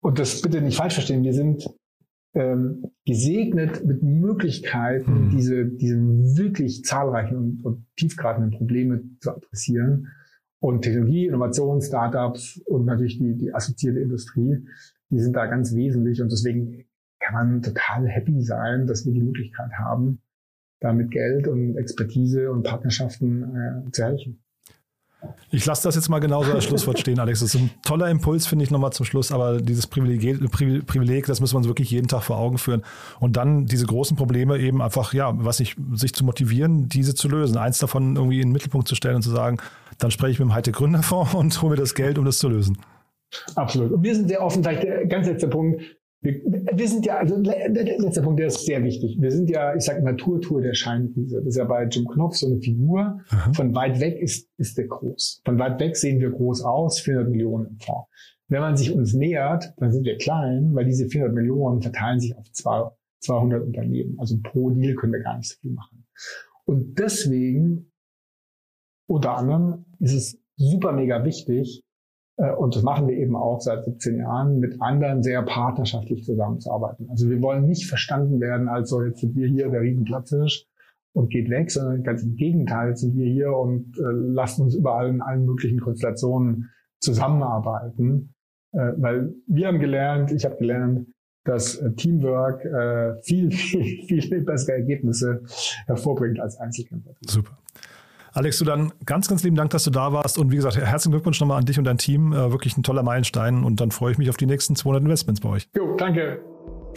und 0.00 0.18
das 0.18 0.40
bitte 0.40 0.62
nicht 0.62 0.76
falsch 0.76 0.94
verstehen, 0.94 1.24
wir 1.24 1.34
sind 1.34 1.68
ähm, 2.36 2.92
gesegnet 3.06 3.84
mit 3.84 4.02
Möglichkeiten, 4.02 5.26
mhm. 5.26 5.30
diese, 5.30 5.64
diese 5.64 5.96
wirklich 5.96 6.84
zahlreichen 6.84 7.36
und, 7.36 7.64
und 7.64 7.86
tiefgreifenden 7.96 8.50
Probleme 8.50 9.02
zu 9.20 9.30
adressieren. 9.30 10.08
Und 10.58 10.82
Technologie, 10.82 11.26
Innovation, 11.26 11.80
Startups 11.80 12.60
und 12.66 12.84
natürlich 12.84 13.18
die, 13.18 13.36
die 13.36 13.54
assoziierte 13.54 14.00
Industrie, 14.00 14.66
die 15.10 15.18
sind 15.18 15.34
da 15.34 15.46
ganz 15.46 15.74
wesentlich. 15.74 16.20
Und 16.20 16.30
deswegen 16.30 16.84
kann 17.20 17.34
man 17.34 17.62
total 17.62 18.06
happy 18.06 18.42
sein, 18.42 18.86
dass 18.86 19.06
wir 19.06 19.12
die 19.12 19.22
Möglichkeit 19.22 19.72
haben, 19.78 20.20
da 20.80 20.92
mit 20.92 21.10
Geld 21.10 21.48
und 21.48 21.76
Expertise 21.76 22.50
und 22.50 22.64
Partnerschaften 22.64 23.86
äh, 23.86 23.90
zu 23.92 24.04
helfen. 24.04 24.42
Ich 25.50 25.64
lasse 25.66 25.84
das 25.84 25.94
jetzt 25.94 26.08
mal 26.08 26.18
genauso 26.18 26.52
als 26.52 26.64
Schlusswort 26.64 26.98
stehen, 26.98 27.18
Alex. 27.18 27.40
Das 27.40 27.54
ist 27.54 27.60
ein 27.60 27.70
toller 27.82 28.08
Impuls, 28.08 28.46
finde 28.46 28.64
ich, 28.64 28.70
nochmal 28.70 28.92
zum 28.92 29.06
Schluss. 29.06 29.32
Aber 29.32 29.60
dieses 29.60 29.86
Privileg, 29.86 30.50
Privileg, 30.50 31.26
das 31.26 31.40
muss 31.40 31.54
man 31.54 31.64
wirklich 31.64 31.90
jeden 31.90 32.08
Tag 32.08 32.22
vor 32.22 32.38
Augen 32.38 32.58
führen. 32.58 32.82
Und 33.20 33.36
dann 33.36 33.66
diese 33.66 33.86
großen 33.86 34.16
Probleme 34.16 34.58
eben 34.58 34.82
einfach, 34.82 35.12
ja, 35.12 35.32
was 35.36 35.60
ich, 35.60 35.76
sich 35.94 36.14
zu 36.14 36.24
motivieren, 36.24 36.88
diese 36.88 37.14
zu 37.14 37.28
lösen. 37.28 37.56
Eins 37.56 37.78
davon 37.78 38.16
irgendwie 38.16 38.40
in 38.40 38.48
den 38.48 38.52
Mittelpunkt 38.52 38.88
zu 38.88 38.94
stellen 38.94 39.16
und 39.16 39.22
zu 39.22 39.30
sagen, 39.30 39.58
dann 39.98 40.10
spreche 40.10 40.32
ich 40.32 40.38
mit 40.38 40.48
dem 40.48 40.54
Heite 40.54 40.72
Gründerfonds 40.72 41.34
und 41.34 41.62
hole 41.62 41.72
mir 41.72 41.76
das 41.76 41.94
Geld, 41.94 42.18
um 42.18 42.24
das 42.24 42.38
zu 42.38 42.48
lösen. 42.48 42.78
Absolut. 43.54 43.92
Und 43.92 44.02
wir 44.02 44.14
sind 44.14 44.28
sehr 44.28 44.42
offen, 44.42 44.62
vielleicht 44.62 44.82
der 44.82 45.06
ganz 45.06 45.26
letzte 45.26 45.48
Punkt. 45.48 45.82
Wir, 46.26 46.42
wir, 46.76 46.88
sind 46.88 47.06
ja, 47.06 47.18
also 47.18 47.36
letzter 47.36 48.22
Punkt, 48.22 48.40
der 48.40 48.48
ist 48.48 48.64
sehr 48.64 48.82
wichtig. 48.82 49.16
Wir 49.20 49.30
sind 49.30 49.48
ja, 49.48 49.76
ich 49.76 49.84
sage 49.84 50.02
Naturtour 50.02 50.60
der 50.60 50.74
Scheinwiese. 50.74 51.36
Das 51.38 51.46
ist 51.46 51.56
ja 51.56 51.64
bei 51.64 51.84
Jim 51.84 52.06
Knopf 52.08 52.34
so 52.34 52.48
eine 52.48 52.58
Figur. 52.58 53.20
Aha. 53.28 53.52
Von 53.52 53.74
weit 53.76 54.00
weg 54.00 54.18
ist, 54.20 54.50
ist 54.56 54.76
der 54.76 54.88
groß. 54.88 55.42
Von 55.44 55.58
weit 55.60 55.78
weg 55.78 55.96
sehen 55.96 56.20
wir 56.20 56.30
groß 56.30 56.62
aus, 56.62 56.98
400 56.98 57.30
Millionen 57.30 57.66
im 57.66 57.78
Fonds. 57.78 58.08
Wenn 58.48 58.60
man 58.60 58.76
sich 58.76 58.92
uns 58.92 59.14
nähert, 59.14 59.72
dann 59.76 59.92
sind 59.92 60.04
wir 60.04 60.16
klein, 60.18 60.74
weil 60.74 60.84
diese 60.84 61.06
400 61.06 61.34
Millionen 61.34 61.80
verteilen 61.80 62.18
sich 62.18 62.36
auf 62.36 62.50
200 62.50 63.62
Unternehmen. 63.62 64.18
Also 64.18 64.36
pro 64.42 64.70
Deal 64.70 64.96
können 64.96 65.12
wir 65.12 65.22
gar 65.22 65.36
nicht 65.36 65.48
so 65.48 65.60
viel 65.60 65.72
machen. 65.72 66.06
Und 66.64 66.98
deswegen, 66.98 67.92
unter 69.08 69.36
anderem, 69.36 69.84
ist 70.00 70.14
es 70.14 70.40
super 70.56 70.92
mega 70.92 71.24
wichtig, 71.24 71.84
und 72.36 72.76
das 72.76 72.82
machen 72.82 73.08
wir 73.08 73.16
eben 73.16 73.34
auch 73.34 73.60
seit 73.60 73.84
17 73.84 74.18
Jahren, 74.18 74.58
mit 74.58 74.80
anderen 74.82 75.22
sehr 75.22 75.42
partnerschaftlich 75.42 76.22
zusammenzuarbeiten. 76.24 77.08
Also 77.08 77.30
wir 77.30 77.40
wollen 77.40 77.66
nicht 77.66 77.88
verstanden 77.88 78.40
werden, 78.40 78.68
als 78.68 78.90
so 78.90 79.02
jetzt 79.02 79.20
sind 79.20 79.34
wir 79.34 79.48
hier 79.48 79.70
der 79.70 79.80
Riesenplatzhirsch 79.80 80.66
und 81.14 81.30
geht 81.30 81.48
weg, 81.48 81.70
sondern 81.70 82.02
ganz 82.02 82.22
im 82.22 82.36
Gegenteil 82.36 82.94
sind 82.94 83.16
wir 83.16 83.26
hier 83.26 83.56
und 83.56 83.98
äh, 83.98 84.02
lassen 84.02 84.62
uns 84.62 84.74
überall 84.74 85.08
in 85.08 85.22
allen 85.22 85.46
möglichen 85.46 85.80
Konstellationen 85.80 86.70
zusammenarbeiten. 87.00 88.34
Äh, 88.72 88.92
weil 88.98 89.34
wir 89.46 89.68
haben 89.68 89.78
gelernt, 89.78 90.30
ich 90.30 90.44
habe 90.44 90.56
gelernt, 90.56 91.06
dass 91.44 91.76
äh, 91.76 91.92
Teamwork 91.92 92.64
äh, 92.66 93.22
viel, 93.22 93.50
viel, 93.50 94.20
viel 94.20 94.42
bessere 94.42 94.76
Ergebnisse 94.76 95.42
hervorbringt 95.86 96.38
als 96.38 96.58
Einzelkämpfer. 96.58 97.14
Super. 97.26 97.56
Alex, 98.36 98.58
du 98.58 98.66
dann 98.66 98.92
ganz, 99.06 99.28
ganz 99.28 99.42
lieben 99.44 99.56
Dank, 99.56 99.70
dass 99.70 99.84
du 99.84 99.90
da 99.90 100.12
warst. 100.12 100.36
Und 100.36 100.52
wie 100.52 100.56
gesagt, 100.56 100.76
herzlichen 100.76 101.12
Glückwunsch 101.12 101.40
nochmal 101.40 101.58
an 101.58 101.64
dich 101.64 101.78
und 101.78 101.84
dein 101.84 101.96
Team. 101.96 102.34
Äh, 102.34 102.52
wirklich 102.52 102.76
ein 102.76 102.82
toller 102.82 103.02
Meilenstein. 103.02 103.64
Und 103.64 103.80
dann 103.80 103.90
freue 103.90 104.12
ich 104.12 104.18
mich 104.18 104.28
auf 104.28 104.36
die 104.36 104.44
nächsten 104.44 104.76
200 104.76 105.02
Investments 105.04 105.40
bei 105.40 105.48
euch. 105.48 105.68
Jo, 105.74 105.96
danke. 105.96 106.38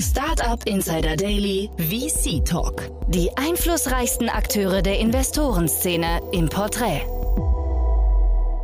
Startup 0.02 0.62
Insider 0.66 1.16
Daily 1.16 1.70
VC 1.78 2.44
Talk. 2.44 2.90
Die 3.08 3.30
einflussreichsten 3.38 4.28
Akteure 4.28 4.82
der 4.82 5.00
Investorenszene 5.00 6.20
im 6.34 6.50
Porträt. 6.50 7.04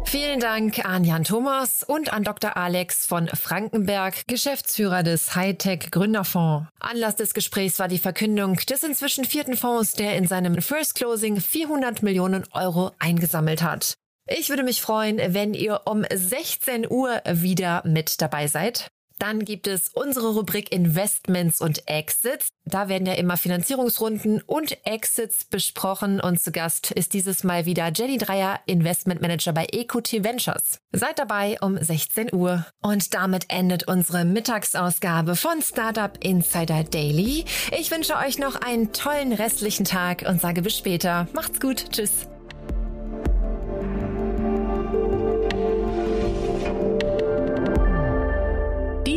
Vielen 0.08 0.40
Dank 0.40 0.86
an 0.86 1.04
Jan 1.04 1.24
Thomas 1.24 1.84
und 1.84 2.14
an 2.14 2.24
Dr. 2.24 2.56
Alex 2.56 3.06
von 3.06 3.28
Frankenberg, 3.28 4.28
Geschäftsführer 4.28 5.04
des 5.04 5.36
Hightech 5.36 5.92
Gründerfonds. 5.92 6.68
Anlass 6.80 7.16
des 7.16 7.34
Gesprächs 7.34 7.80
war 7.80 7.88
die 7.88 7.98
Verkündung 7.98 8.56
des 8.56 8.84
inzwischen 8.84 9.26
vierten 9.26 9.58
Fonds, 9.58 9.94
der 9.94 10.16
in 10.16 10.28
seinem 10.28 10.62
First 10.62 10.96
Closing 10.96 11.42
400 11.42 12.04
Millionen 12.04 12.46
Euro 12.54 12.92
eingesammelt 13.00 13.62
hat. 13.62 13.96
Ich 14.28 14.50
würde 14.50 14.64
mich 14.64 14.82
freuen, 14.82 15.20
wenn 15.34 15.54
ihr 15.54 15.82
um 15.86 16.04
16 16.12 16.90
Uhr 16.90 17.22
wieder 17.26 17.84
mit 17.86 18.22
dabei 18.22 18.48
seid. 18.48 18.88
Dann 19.20 19.46
gibt 19.46 19.68
es 19.68 19.90
unsere 19.90 20.34
Rubrik 20.34 20.72
Investments 20.72 21.62
und 21.62 21.88
Exits. 21.88 22.50
Da 22.66 22.90
werden 22.90 23.08
ja 23.08 23.14
immer 23.14 23.38
Finanzierungsrunden 23.38 24.42
und 24.42 24.86
Exits 24.86 25.46
besprochen 25.46 26.20
und 26.20 26.42
zu 26.42 26.52
Gast 26.52 26.92
ist 26.92 27.14
dieses 27.14 27.44
Mal 27.44 27.66
wieder 27.66 27.92
Jenny 27.94 28.18
Dreier, 28.18 28.60
Investment 28.66 29.22
Manager 29.22 29.54
bei 29.54 29.68
Equity 29.72 30.24
Ventures. 30.24 30.80
Seid 30.92 31.20
dabei 31.20 31.58
um 31.62 31.78
16 31.78 32.34
Uhr. 32.34 32.66
Und 32.82 33.14
damit 33.14 33.46
endet 33.50 33.88
unsere 33.88 34.26
Mittagsausgabe 34.26 35.36
von 35.36 35.62
Startup 35.62 36.12
Insider 36.24 36.84
Daily. 36.84 37.46
Ich 37.78 37.92
wünsche 37.92 38.18
euch 38.18 38.38
noch 38.38 38.56
einen 38.56 38.92
tollen 38.94 39.34
restlichen 39.34 39.86
Tag 39.86 40.26
und 40.28 40.42
sage 40.42 40.62
bis 40.62 40.78
später. 40.78 41.28
Macht's 41.34 41.60
gut. 41.60 41.92
Tschüss. 41.92 42.28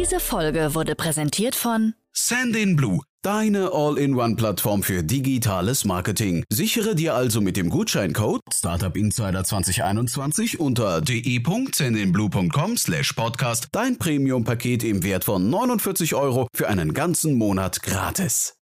Diese 0.09 0.21
Folge 0.21 0.75
wurde 0.75 0.95
präsentiert 0.95 1.55
von 1.55 1.93
Sandinblue, 2.15 3.03
deine 3.21 3.73
All-in-One-Plattform 3.75 4.83
für 4.83 5.03
digitales 5.03 5.85
Marketing. 5.85 6.45
Sichere 6.49 6.95
dir 6.95 7.15
also 7.15 7.43
mit 7.43 7.59
dem 7.59 7.69
Gutscheincode 7.69 8.41
Startup 8.51 8.97
Insider 8.97 9.45
2021 9.45 10.61
unter 10.61 11.03
de.sandinblue.com 11.03 12.79
slash 12.79 13.13
podcast 13.13 13.69
dein 13.73 13.99
Premium-Paket 13.99 14.83
im 14.83 15.03
Wert 15.03 15.25
von 15.25 15.51
49 15.51 16.15
Euro 16.15 16.49
für 16.55 16.69
einen 16.69 16.95
ganzen 16.95 17.35
Monat 17.35 17.83
gratis. 17.83 18.59